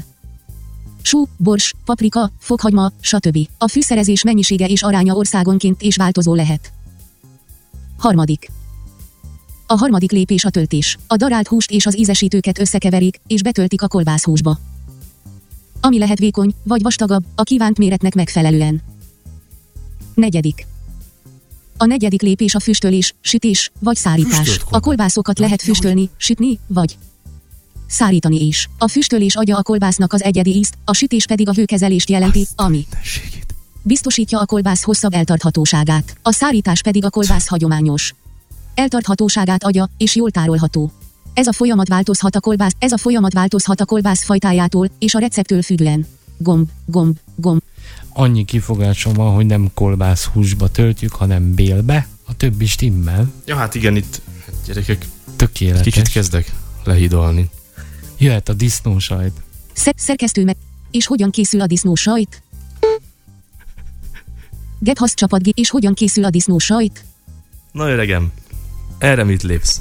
[1.02, 3.38] Sú, bors, paprika, fokhagyma, stb.
[3.58, 6.72] A fűszerezés mennyisége és aránya országonként és változó lehet.
[7.98, 8.50] Harmadik.
[9.66, 10.98] A harmadik lépés a töltés.
[11.06, 14.58] A darált húst és az ízesítőket összekeverik, és betöltik a kolbászhúsba
[15.84, 18.82] ami lehet vékony, vagy vastagabb, a kívánt méretnek megfelelően.
[20.14, 20.66] Negyedik.
[21.76, 24.60] A negyedik lépés a füstölés, sütés, vagy szárítás.
[24.70, 26.98] A kolbászokat lehet füstölni, sütni, vagy
[27.86, 28.68] szárítani is.
[28.78, 32.86] A füstölés adja a kolbásznak az egyedi ízt, a sütés pedig a hőkezelést jelenti, ami
[33.82, 36.16] biztosítja a kolbász hosszabb eltarthatóságát.
[36.22, 38.14] A szárítás pedig a kolbász hagyományos
[38.74, 40.92] eltarthatóságát adja, és jól tárolható.
[41.34, 45.18] Ez a folyamat változhat a kolbász, ez a folyamat változhat a kolbász fajtájától, és a
[45.18, 46.06] receptől függően.
[46.38, 47.60] Gomb, gomb, gomb.
[48.08, 52.06] Annyi kifogásom van, hogy nem kolbász húsba töltjük, hanem bélbe.
[52.24, 53.32] A többi stimmel.
[53.46, 54.20] Ja, hát igen, itt
[54.66, 55.06] gyerekek,
[55.36, 55.82] Tökéletes.
[55.82, 56.52] kicsit kezdek
[56.84, 57.50] lehidalni.
[58.18, 59.32] Jöhet a disznósajt.
[59.72, 60.56] Szer- szerkesztő meg.
[60.90, 62.42] És hogyan készül a disznó sajt?
[64.78, 65.58] Gebhasz csapat G.
[65.58, 67.04] És hogyan készül a disznó sajt?
[67.72, 68.32] Na öregem,
[68.98, 69.80] erre mit lépsz?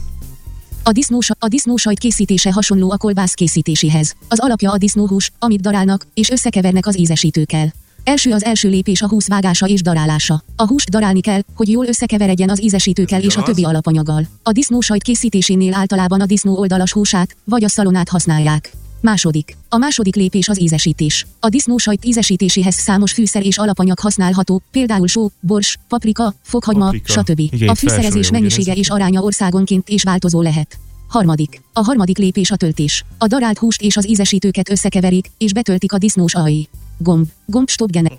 [0.85, 4.15] A disznósa, a disznósajt készítése hasonló a kolbász készítéséhez.
[4.27, 7.73] Az alapja a disznóhús, amit darálnak, és összekevernek az ízesítőkkel.
[8.03, 10.43] Első az első lépés a húsz vágása és darálása.
[10.55, 14.27] A húst darálni kell, hogy jól összekeveredjen az ízesítőkkel és a többi alapanyaggal.
[14.43, 18.72] A disznósajt készítésénél általában a disznó oldalas húsát, vagy a szalonát használják.
[19.03, 19.57] Második.
[19.69, 21.25] A második lépés az ízesítés.
[21.39, 27.11] A disznósajt ízesítéséhez számos fűszer és alapanyag használható, például só, bors, paprika, fokhagyma, Paprika.
[27.11, 27.39] stb.
[27.39, 28.80] Igen, a fűszerezés mennyisége ugyanez.
[28.80, 30.77] és aránya országonként és változó lehet.
[31.07, 31.61] Harmadik.
[31.73, 33.05] A harmadik lépés a töltés.
[33.17, 36.67] A darált húst és az ízesítőket összekeverik, és betöltik a disznós ajj.
[36.97, 37.27] Gomb.
[37.45, 38.11] Gomb stop gene.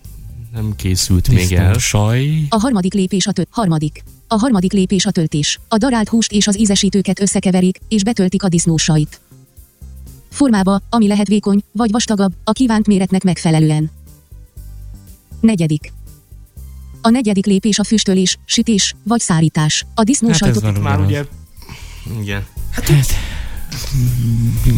[0.53, 1.73] Nem készült még el.
[1.73, 2.47] Disznósaj.
[2.49, 3.49] A harmadik lépés a tölt.
[3.51, 4.03] Harmadik.
[4.29, 5.61] A harmadik lépés a töltés.
[5.69, 9.21] A darált húst és az ízesítőket összekeverik, és betöltik a disznósajt.
[10.35, 13.91] Formába, ami lehet vékony, vagy vastagabb, a kívánt méretnek megfelelően.
[15.41, 15.93] Negyedik.
[17.01, 19.87] A negyedik lépés a füstölés, sütés, vagy szárítás.
[19.95, 21.25] A disznósajtot Hát Már ugye...
[22.21, 22.47] Igen.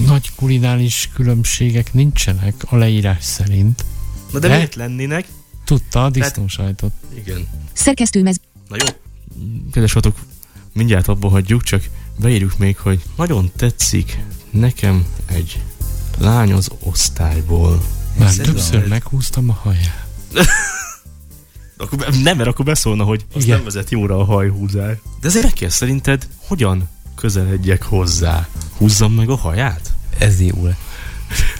[0.07, 3.85] Nagy kulinális különbségek nincsenek a leírás szerint.
[4.33, 4.55] Na de De?
[4.55, 5.28] miért lennének?
[5.65, 6.93] Tudta a disznósajtot.
[7.15, 7.49] Igen.
[7.73, 8.87] szerkesztőmez, Na jó.
[9.73, 10.19] Kedves hatok,
[10.73, 11.85] mindjárt abba hagyjuk, csak
[12.19, 14.19] beírjuk még, hogy nagyon tetszik
[14.51, 15.62] nekem egy
[16.18, 17.82] lány az osztályból.
[18.18, 20.06] Már Ez többször a- meghúztam a haját.
[21.78, 23.56] Akkor be- nem, mert akkor beszólna, hogy azt Igen.
[23.56, 24.97] nem vezet jóra a hajhúzás.
[25.20, 28.48] De ezért kell szerinted, hogyan közeledjek hozzá?
[28.77, 29.93] Húzzam meg a haját?
[30.18, 30.68] Ez jó.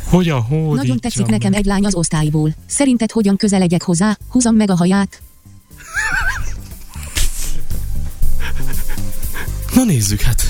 [0.05, 0.75] Hogyan hódítsam?
[0.77, 2.55] nagyon tetszik nekem egy lány az osztályból.
[2.67, 5.21] Szerinted hogyan közeledjek hozzá, húzom meg a haját?
[9.75, 10.43] Na nézzük, hát.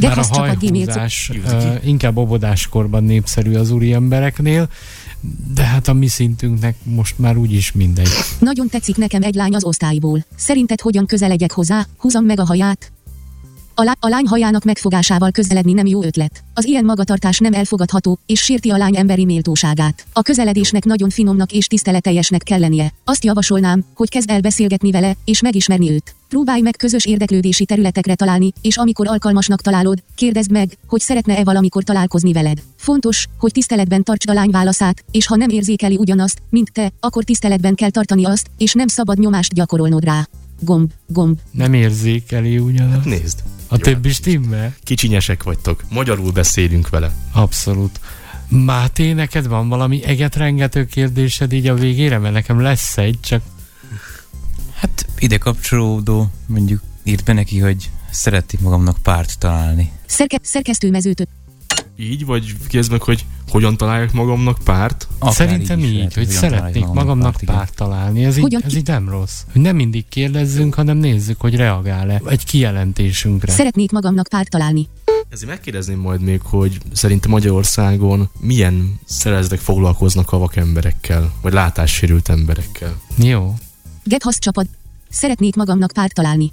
[0.00, 1.38] Már a hajhúzás ki.
[1.38, 4.68] uh, inkább óvodáskorban népszerű az úri embereknél,
[5.54, 8.08] de hát a mi szintünknek most már úgyis mindegy.
[8.38, 10.24] Nagyon tetszik nekem egy lány az osztályból.
[10.36, 12.92] Szerinted hogyan közeledjek hozzá, húzom meg a haját?
[13.80, 16.44] A, lá- a lány hajának megfogásával közeledni nem jó ötlet.
[16.54, 20.04] Az ilyen magatartás nem elfogadható, és sérti a lány emberi méltóságát.
[20.12, 22.92] A közeledésnek nagyon finomnak és tiszteleteljesnek kell lennie.
[23.04, 26.14] Azt javasolnám, hogy kezd el beszélgetni vele, és megismerni őt.
[26.28, 31.82] Próbálj meg közös érdeklődési területekre találni, és amikor alkalmasnak találod, kérdezd meg, hogy szeretne-e valamikor
[31.82, 32.62] találkozni veled.
[32.76, 37.24] Fontos, hogy tiszteletben tartsd a lány válaszát, és ha nem érzékeli ugyanazt, mint te, akkor
[37.24, 40.28] tiszteletben kell tartani azt, és nem szabad nyomást gyakorolnod rá.
[40.60, 41.38] Gomb, gomb.
[41.50, 43.04] Nem érzékeli ugyanaz.
[43.04, 43.38] Nézd.
[43.72, 44.74] A Jó, többi stimmel?
[44.82, 45.84] Kicsinyesek vagytok.
[45.88, 47.12] Magyarul beszélünk vele.
[47.32, 48.00] Abszolút.
[48.48, 52.18] Máté, neked van valami egetrengető kérdésed így a végére?
[52.18, 53.42] Mert nekem lesz egy, csak
[54.74, 59.92] Hát ide kapcsolódó, mondjuk írt be neki, hogy szereti magamnak párt találni.
[60.06, 61.28] Szerke- szerkesztőmezőtök.
[62.00, 65.08] Így, vagy kérdezd meg, hogy hogyan találjak magamnak párt?
[65.18, 67.54] Akár Szerintem így, lehet, hogy szeretnék magamnak igen.
[67.54, 68.24] párt találni.
[68.24, 69.40] Ez így, ez ki- így nem rossz.
[69.52, 73.52] Hogy nem mindig kérdezzünk, hanem nézzük, hogy reagál-e egy kijelentésünkre.
[73.52, 74.88] Szeretnék magamnak párt találni.
[75.28, 83.00] Ezért megkérdezném majd még, hogy szerintem Magyarországon milyen szervezetek foglalkoznak a vakemberekkel, vagy látássérült emberekkel.
[83.16, 83.54] Jó.
[84.04, 84.66] Gethasz csapat.
[85.08, 86.52] Szeretnék magamnak párt találni.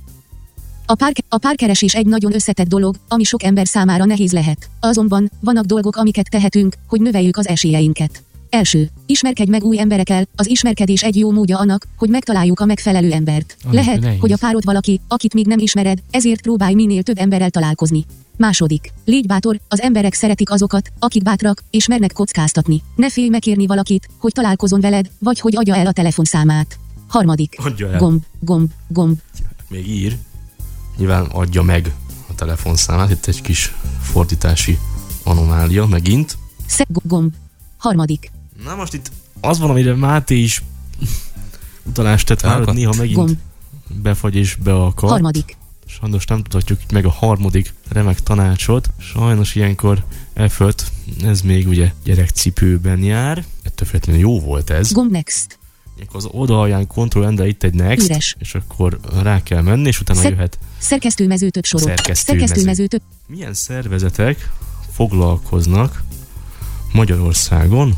[0.90, 4.70] A, pár, a párkeresés egy nagyon összetett dolog, ami sok ember számára nehéz lehet.
[4.80, 8.24] Azonban, vannak dolgok, amiket tehetünk, hogy növeljük az esélyeinket.
[8.50, 8.90] Első.
[9.06, 13.58] Ismerkedj meg új emberekkel, az ismerkedés egy jó módja annak, hogy megtaláljuk a megfelelő embert.
[13.64, 14.20] Ami Lehet, nehéz.
[14.20, 18.06] hogy a párod valaki, akit még nem ismered, ezért próbálj minél több emberrel találkozni.
[18.38, 18.94] Második.
[19.06, 22.82] Légy bátor, az emberek szeretik azokat, akik bátrak, és mernek kockáztatni.
[22.96, 26.80] Ne félj megkérni valakit, hogy találkozon veled, vagy hogy adja el a telefonszámát.
[27.08, 27.56] Harmadik.
[27.58, 27.98] Adja el.
[27.98, 29.18] Gomb, gomb, gomb.
[29.70, 30.18] Még ír.
[30.98, 31.94] Nyilván adja meg
[32.30, 33.10] a telefonszámát.
[33.10, 34.78] Itt egy kis fordítási
[35.24, 36.38] anomália megint.
[36.66, 37.34] Szeg gomb.
[37.78, 38.32] Harmadik.
[38.64, 39.12] Na most itt
[39.42, 40.64] az van, amire Máté is
[41.84, 42.78] utalást tett hogy Elakadt.
[42.78, 43.38] néha megint Gomb.
[44.02, 45.10] befagy és beakad.
[45.10, 45.58] Harmadik.
[45.86, 48.90] Sajnos nem tudhatjuk meg a harmadik remek tanácsot.
[49.00, 50.04] Sajnos ilyenkor
[50.36, 50.74] F5,
[51.24, 53.46] ez még ugye gyerekcipőben jár.
[53.64, 54.92] Ettől függetlenül jó volt ez.
[54.92, 55.60] Gomb next.
[55.96, 58.36] Ilyenkor az oldalalján Ctrl Endre itt egy next, Üres.
[58.40, 60.58] és akkor rá kell menni, és utána Szer- jöhet.
[60.78, 61.88] Szerkesztőmezőtök sorok.
[61.88, 62.46] Szerkesztőmező.
[62.46, 63.02] Szerkesztőmezőtök.
[63.28, 64.50] Milyen szervezetek
[64.92, 66.04] foglalkoznak
[66.94, 67.94] Magyarországon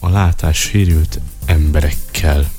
[0.00, 2.50] a látássérült emberekkel?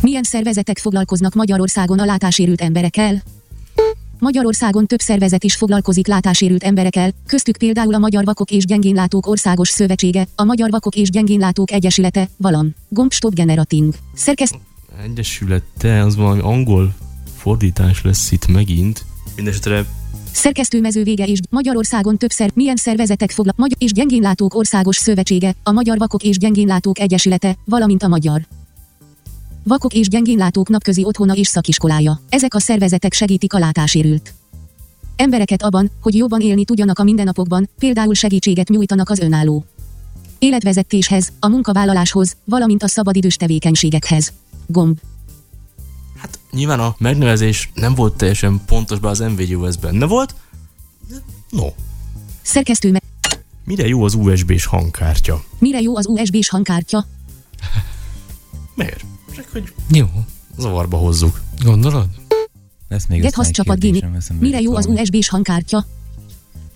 [0.00, 3.22] Milyen szervezetek foglalkoznak Magyarországon a látássérült emberekkel?
[4.18, 9.68] Magyarországon több szervezet is foglalkozik látásérült emberekkel, köztük például a Magyar Vakok és Gyengénlátók Országos
[9.68, 13.94] Szövetsége, a Magyar Vakok és Gyengénlátók Egyesülete, Valam, Gomb Stop Generating.
[14.14, 14.58] Szerkeszt
[15.02, 16.94] Egyesület, te, az valami angol
[17.40, 19.04] fordítás lesz itt megint.
[19.34, 19.84] Mindenesetre
[20.32, 25.98] Szerkesztőmező vége és Magyarországon többször milyen szervezetek foglal Magyar és Gyengénlátók Országos Szövetsége, a Magyar
[25.98, 28.46] Vakok és Gyengénlátók Egyesülete, valamint a Magyar
[29.62, 32.20] Vakok és Gyengénlátók napközi otthona és szakiskolája.
[32.28, 34.34] Ezek a szervezetek segítik a látásérült
[35.16, 39.64] embereket abban, hogy jobban élni tudjanak a mindennapokban, például segítséget nyújtanak az önálló
[40.38, 44.32] életvezetéshez, a munkavállaláshoz, valamint a szabadidős tevékenységekhez.
[44.66, 44.98] Gomb.
[46.20, 50.34] Hát nyilván a megnevezés nem volt teljesen pontos, be az NVUS benne volt.
[51.50, 51.66] No.
[52.42, 53.02] Szerkesztő me-
[53.64, 55.44] Mire jó az USB-s hangkártya?
[55.58, 57.06] Mire jó az USB-s hangkártya?
[58.74, 59.04] Miért?
[59.34, 60.06] Csak hogy Jó.
[60.58, 61.40] zavarba hozzuk.
[61.62, 62.06] Gondolod?
[62.88, 63.78] Lesz még Get csapat
[64.38, 64.86] Mire jó az.
[64.86, 65.86] USB-s hangkártya?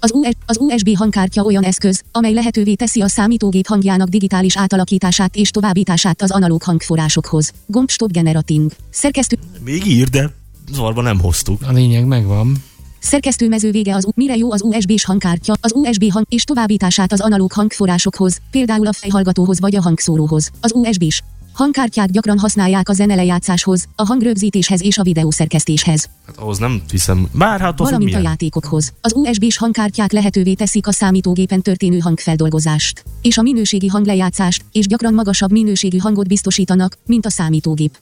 [0.04, 5.36] Az, US, az USB hangkártya olyan eszköz, amely lehetővé teszi a számítógép hangjának digitális átalakítását
[5.36, 7.52] és továbbítását az analóg hangforrásokhoz.
[7.66, 8.70] Gomb Stop Generating.
[8.90, 10.30] Szerkesztő, Még ír, de
[10.72, 11.62] zavarba nem hoztuk.
[11.62, 12.56] A lényeg megvan.
[12.98, 17.52] szerkesztőmező vége az mire jó az USB-s hangkártya, az USB hang és továbbítását az analóg
[17.52, 20.50] hangforrásokhoz, például a fejhallgatóhoz vagy a hangszóróhoz.
[20.60, 21.22] Az USB-s
[21.54, 26.08] hangkártyák gyakran használják a zenelejátszáshoz, a hangrögzítéshez és a videószerkesztéshez.
[26.26, 27.28] Hát ahhoz nem hiszem.
[27.32, 28.92] Bár hát függ valamint a játékokhoz.
[29.00, 35.14] Az USB-s hangkártyák lehetővé teszik a számítógépen történő hangfeldolgozást, és a minőségi hanglejátszást, és gyakran
[35.14, 37.98] magasabb minőségű hangot biztosítanak, mint a számítógép.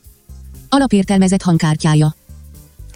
[0.69, 2.15] Alapértelmezett hangkártyája.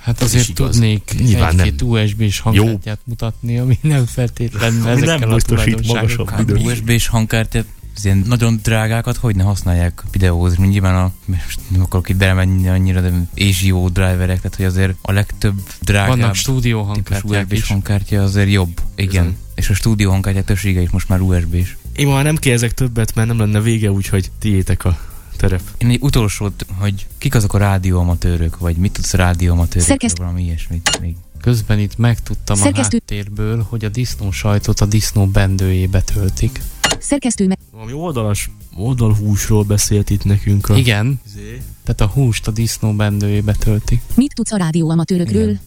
[0.06, 5.76] Hát azért tudnék Nyilván egy-két USB-s hangkártyát mutatni, ami nem feltétlenül ezekkel nem a biztosít
[5.76, 6.36] tulajdonságokkal.
[6.36, 6.66] magasabb Hát.
[6.66, 7.66] USB-s hangkártyát,
[7.96, 12.16] az ilyen nagyon drágákat hogy ne használják videóhoz, mint nyilván a, most nem akarok itt
[12.16, 13.12] belemenni annyira, de
[13.48, 17.66] ASIO driverek, tehát hogy azért a legtöbb drágább Vannak stúdió hangkártyák is.
[17.68, 18.80] hangkártya azért jobb.
[18.94, 19.22] Igen.
[19.24, 19.36] Ezen.
[19.54, 21.76] És a stúdió hangkártyák többsége is most már USB-s.
[21.96, 24.98] Én már nem kérdezek többet, mert nem lenne vége, úgyhogy tiétek a
[25.36, 25.62] terep.
[25.78, 30.42] Én egy utolsót, hogy kik azok a rádióamatőrök, vagy mit tudsz a rádióamatőrökről, Szerkeszt- valami
[30.42, 31.16] ilyesmit még.
[31.40, 36.60] Közben itt megtudtam Szerkesztő- a háttérből, hogy a disznó sajtot a disznó bendőjébe töltik.
[37.00, 40.76] Szerkesztő me- Valami oldalas oldalhúsról beszélt itt nekünk a...
[40.76, 41.62] Igen, Izé.
[41.84, 44.02] tehát a húst a disznó bendőjébe töltik.
[44.14, 45.42] Mit tudsz a rádióamatőrökről?
[45.42, 45.60] Igen.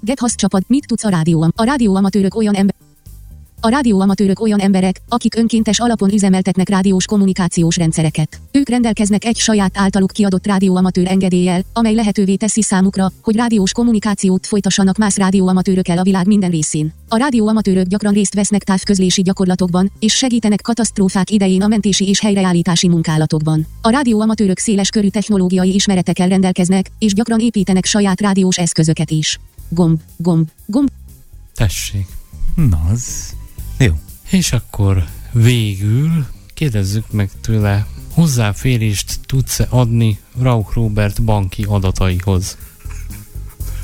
[0.00, 1.52] Get Hasz csapat, mit tudsz a rádióam?
[1.56, 2.74] A rádióamatőrök olyan ember...
[3.64, 8.40] A rádióamatőrök olyan emberek, akik önkéntes alapon üzemeltetnek rádiós kommunikációs rendszereket.
[8.52, 14.46] Ők rendelkeznek egy saját általuk kiadott rádióamatőr engedéllyel, amely lehetővé teszi számukra, hogy rádiós kommunikációt
[14.46, 16.92] folytassanak más rádióamatőrökkel a világ minden részén.
[17.08, 22.88] A rádióamatőrök gyakran részt vesznek távközlési gyakorlatokban, és segítenek katasztrófák idején a mentési és helyreállítási
[22.88, 23.66] munkálatokban.
[23.82, 29.40] A rádióamatőrök széles körű technológiai ismeretekkel rendelkeznek, és gyakran építenek saját rádiós eszközöket is.
[29.68, 30.88] Gomb, gomb, gomb.
[31.54, 32.06] Tessék.
[32.54, 33.34] Na, az...
[33.82, 33.92] Jó.
[34.30, 42.58] És akkor végül kérdezzük meg tőle, hozzáférést tudsz-e adni Rauch Robert banki adataihoz?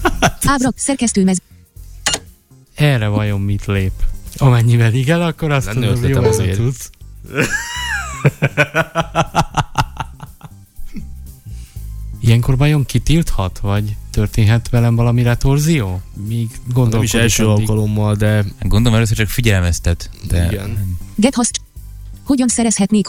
[0.45, 1.39] Ábra, szerkesztőmez.
[2.75, 3.93] Erre vajon mit lép?
[4.37, 6.57] Amennyivel igen, akkor azt Lenne tudom, jól azért.
[6.57, 6.91] tudsz.
[12.21, 16.01] Ilyenkor vajon kitilthat, vagy történhet velem valami retorzió?
[16.27, 17.69] Míg Nem is első addig.
[17.69, 20.97] alkalommal, de Gondolom először csak figyelmeztet, de igen.
[21.15, 21.61] Get host.
[22.25, 23.09] Hogyan szerezhetnék?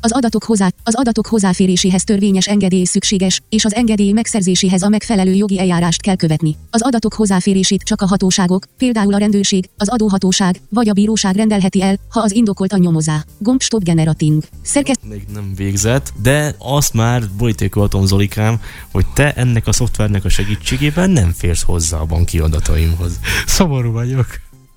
[0.00, 5.32] Az adatok, hozzá, az adatok hozzáféréséhez törvényes engedély szükséges, és az engedély megszerzéséhez a megfelelő
[5.32, 6.56] jogi eljárást kell követni.
[6.70, 11.82] Az adatok hozzáférését csak a hatóságok, például a rendőrség, az adóhatóság vagy a bíróság rendelheti
[11.82, 13.24] el, ha az indokolt a nyomozá.
[13.38, 14.42] Gomb stop generating.
[14.62, 18.60] Szerkeszt Még nem végzett, de azt már borítékoltam Zolikám,
[18.92, 23.18] hogy te ennek a szoftvernek a segítségével nem férsz hozzá a banki adataimhoz.
[23.46, 24.26] Szomorú vagyok.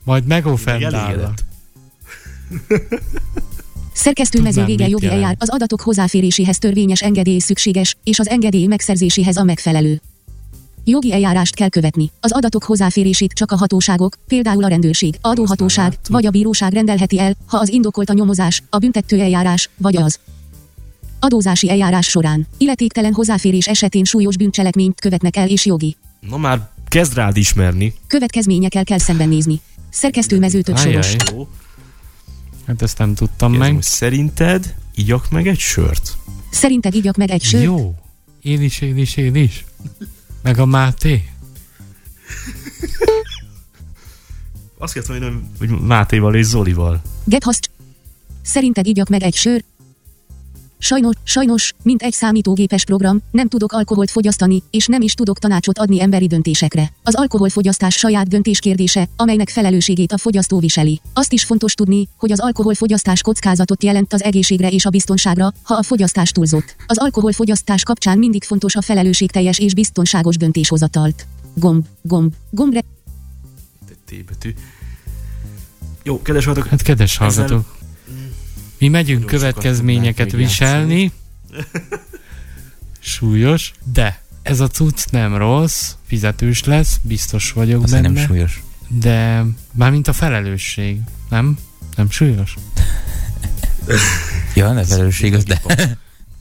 [0.03, 1.34] Majd megoffendálok.
[4.65, 9.43] vége mit jogi eljár, az adatok hozzáféréséhez törvényes engedély szükséges, és az engedély megszerzéséhez a
[9.43, 10.01] megfelelő.
[10.85, 12.11] Jogi eljárást kell követni.
[12.19, 17.35] Az adatok hozzáférését csak a hatóságok, például a rendőrség, adóhatóság vagy a bíróság rendelheti el,
[17.45, 20.19] ha az indokolt a nyomozás, a büntető eljárás, vagy az
[21.19, 22.47] adózási eljárás során.
[22.57, 25.95] Illetéktelen hozzáférés esetén súlyos bűncselekményt követnek el és jogi
[26.30, 27.93] Na már kezd rád ismerni.
[28.07, 29.61] következményekkel kell szembenézni.
[29.89, 31.15] Szerkesztőmező több soros.
[32.68, 33.74] Hát ezt nem tudtam Kérdezem, meg.
[33.74, 36.18] hogy szerinted igyak meg egy sört?
[36.52, 37.64] Szerinted igyak meg egy sört?
[37.64, 37.96] Jó.
[38.42, 39.66] Én is, én is, én is.
[40.42, 41.30] Meg a Máté.
[44.78, 47.02] Azt kell mondani, hogy Mátéval és Zolival.
[47.24, 47.70] Get host.
[48.42, 49.64] Szerinted igyak meg egy sör?
[50.84, 55.78] Sajnos, sajnos, mint egy számítógépes program, nem tudok alkoholt fogyasztani, és nem is tudok tanácsot
[55.78, 56.91] adni emberi döntésekre.
[57.03, 61.02] Az alkoholfogyasztás saját döntés kérdése, amelynek felelősségét a fogyasztó viseli.
[61.14, 65.74] Azt is fontos tudni, hogy az alkoholfogyasztás kockázatot jelent az egészségre és a biztonságra, ha
[65.76, 66.76] a fogyasztás túlzott.
[66.88, 71.26] Az alkoholfogyasztás kapcsán mindig fontos a felelősségteljes és biztonságos döntéshozatalt.
[71.53, 72.82] Gomb, gomb, gombre.
[74.06, 74.53] T betű.
[76.03, 77.81] Jó, kedves hallgatók, Hát kedves Ezzel- hallgatók,
[78.82, 81.12] mi megyünk következményeket viselni.
[82.99, 88.10] Súlyos, de ez a cucc nem rossz, fizetős lesz, biztos vagyok Azt benne.
[88.10, 88.64] nem súlyos.
[88.88, 89.44] De
[89.74, 90.99] mármint a felelősség,
[91.30, 91.58] nem?
[91.95, 92.56] Nem súlyos?
[94.56, 95.62] Ja, ne felelősség az, de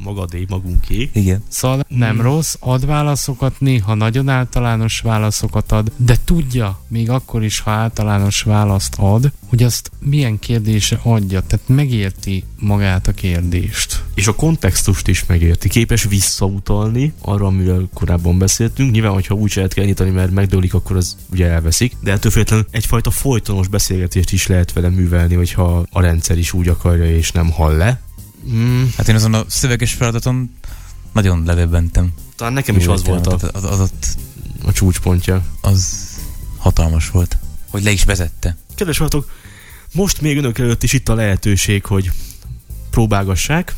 [0.05, 1.11] magadé, magunké.
[1.13, 1.43] igen.
[1.49, 2.21] Szóval nem Mm.
[2.21, 8.43] rossz, ad válaszokat, néha nagyon általános válaszokat ad, de tudja, még akkor is, ha általános
[8.43, 14.05] választ ad, hogy azt milyen kérdése adja, tehát megérti magát a kérdést.
[14.15, 15.69] És a kontextust is megérti.
[15.69, 18.93] Képes visszautalni arra, amiről korábban beszéltünk.
[18.93, 21.97] Nyilván, hogyha úgy lehet kell nyitani, mert megdőlik, akkor az ugye elveszik.
[22.01, 26.69] De ettől függetlenül egyfajta folytonos beszélgetést is lehet vele művelni, hogyha a rendszer is úgy
[26.69, 28.01] akarja és nem hall le.
[28.49, 30.51] Mm, Hát én azon a szöveges feladaton
[31.13, 32.13] nagyon ledöbbentem.
[32.37, 34.07] talán nekem is Jó az volt a, Az, az, ott,
[34.65, 35.43] a csúcspontja.
[35.61, 36.09] az
[36.59, 37.39] hatalmas volt.
[37.71, 38.57] Hogy le is vezette.
[38.75, 39.31] Kedves hallgatók,
[39.93, 42.11] most még önök előtt is itt a lehetőség, hogy
[42.91, 43.75] próbálgassák.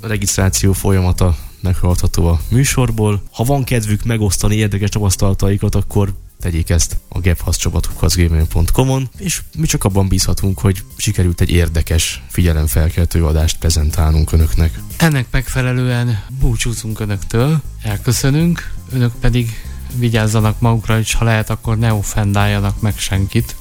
[0.00, 3.22] A regisztráció folyamata meghallgatható a műsorból.
[3.32, 10.08] Ha van kedvük megosztani érdekes tapasztalataikat, akkor tegyék ezt a gephasz.gmail.com-on, és mi csak abban
[10.08, 14.78] bízhatunk, hogy sikerült egy érdekes, figyelemfelkeltő adást prezentálnunk önöknek.
[14.96, 19.50] Ennek megfelelően búcsúzunk önöktől, elköszönünk, önök pedig
[19.94, 23.56] vigyázzanak magukra, és ha lehet, akkor ne offendáljanak meg senkit.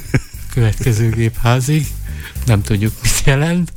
[0.54, 1.86] Következő gépházig.
[2.46, 3.72] Nem tudjuk, mit jelent.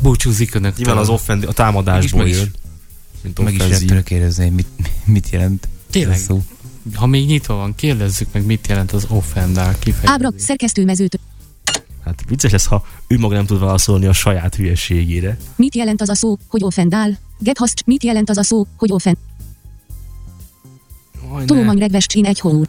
[0.00, 0.84] Búcsúzik önöktől.
[0.84, 2.54] Nyilván az offendi, a támadásból jön.
[3.22, 4.66] Mint Meg is kérdezni, mit,
[5.04, 6.16] mit jelent Tényleg.
[6.18, 6.42] szó.
[6.94, 10.10] Ha még nyitva van, kérdezzük meg, mit jelent az offendál kifejezés.
[10.10, 11.20] Ábra, szerkesztőmezőt.
[12.04, 15.36] Hát vicces lesz, ha ő maga nem tud válaszolni a saját hülyeségére.
[15.56, 17.18] Mit jelent az a szó, hogy offendál?
[17.38, 19.16] Gephaszt, mit jelent az a szó, hogy offend?
[21.46, 22.68] Tolómany regvescsin egy hóur.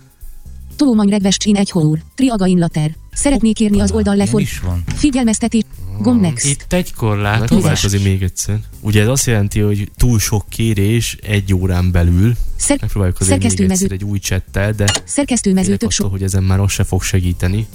[0.76, 2.00] Tolómany regvescsin egy hóur.
[2.16, 2.96] Triagain later.
[3.14, 4.44] Szeretnék kérni az oldal Ilyen leford.
[4.44, 4.84] is van.
[4.96, 5.64] Figyelmeztetés.
[6.02, 6.46] Gomb next.
[6.46, 7.84] Itt egy korlátozás.
[7.84, 8.60] azért még egyszer.
[8.80, 12.34] Ugye ez azt jelenti, hogy túl sok kérés egy órán belül.
[12.56, 16.08] Szer- Megpróbáljuk azért még egyszer egy új csettel, de szerkesztőmező tök attól, so.
[16.08, 17.68] hogy ezen már az se fog segíteni.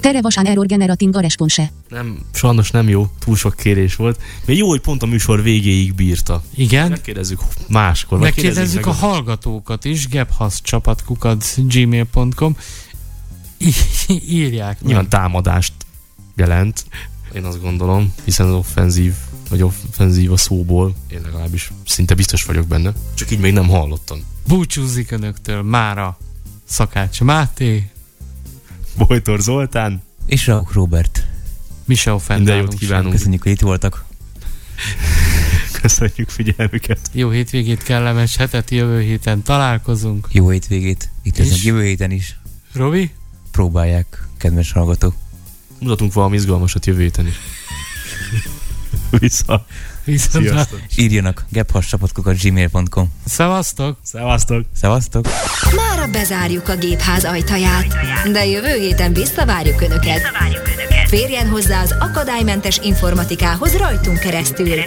[0.00, 1.72] Terevasán error generating a response.
[1.88, 4.20] Nem, sajnos nem jó, túl sok kérés volt.
[4.44, 6.42] Még jó, hogy pont a műsor végéig bírta.
[6.54, 6.88] Igen.
[6.88, 8.18] Megkérdezzük máskor.
[8.18, 12.56] Megkérdezzük a hallgatókat is, gebhaszcsapatkukat gmail.com
[14.28, 15.72] írják Nyilván támadást
[16.36, 16.84] jelent,
[17.34, 19.14] én azt gondolom, hiszen az offenzív,
[19.48, 22.92] vagy offenzív a szóból, én legalábbis szinte biztos vagyok benne.
[23.14, 24.18] Csak így még nem hallottam.
[24.46, 26.18] Búcsúzik önöktől mára
[26.64, 27.90] Szakács Máté,
[28.96, 31.26] Bojtor Zoltán, És Rauk Robert.
[31.84, 33.12] mi se minden jót kívánunk.
[33.12, 34.04] Köszönjük, hogy itt voltak.
[35.80, 37.10] Köszönjük figyelmüket.
[37.12, 40.28] Jó hétvégét, kellemes hetet, jövő héten találkozunk.
[40.32, 41.10] Jó hétvégét.
[41.22, 41.64] Itt lesznek És?
[41.64, 42.38] jövő héten is.
[42.72, 43.10] Robi?
[43.50, 45.14] Próbálják, kedves hallgatók.
[45.80, 47.34] Mutatunk valami izgalmasat jövő héten is.
[49.20, 49.66] Vissza.
[50.04, 50.80] Viszont Sziasztok.
[50.96, 53.98] Írjanak gephassapatkukat gmail.com Szevasztok!
[54.02, 54.64] Szevasztok.
[54.76, 55.26] Szevasztok!
[55.76, 57.86] Mára bezárjuk a gépház ajtaját,
[58.32, 60.20] de jövő héten visszavárjuk Önöket.
[61.06, 64.78] Férjen hozzá az akadálymentes informatikához rajtunk keresztül.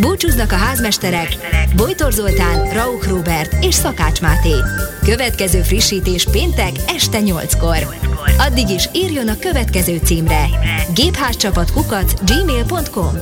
[0.00, 1.36] Búcsúznak a házmesterek
[1.76, 4.54] Bojtor Zoltán, Rauch Robert és Szakács Máté.
[5.02, 7.96] Következő frissítés péntek este 8-kor.
[8.38, 10.48] Addig is írjon a következő címre
[10.94, 13.12] gépházcsapatkukac gmail.com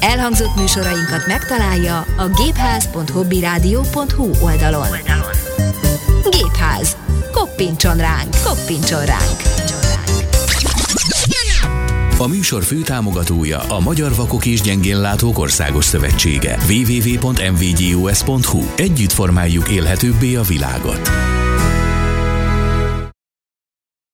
[0.00, 4.88] Elhangzott műsorainkat megtalálja a gépház.hobbyradio.hu oldalon.
[6.30, 6.96] Gépház.
[7.32, 9.42] Koppintson ránk, koppintson ránk.
[12.18, 16.58] A műsor főtámogatója a Magyar Vakok és Gyengénlátók Országos Szövetsége.
[16.68, 21.10] www.mvgus.hu Együtt formáljuk élhetőbbé a világot.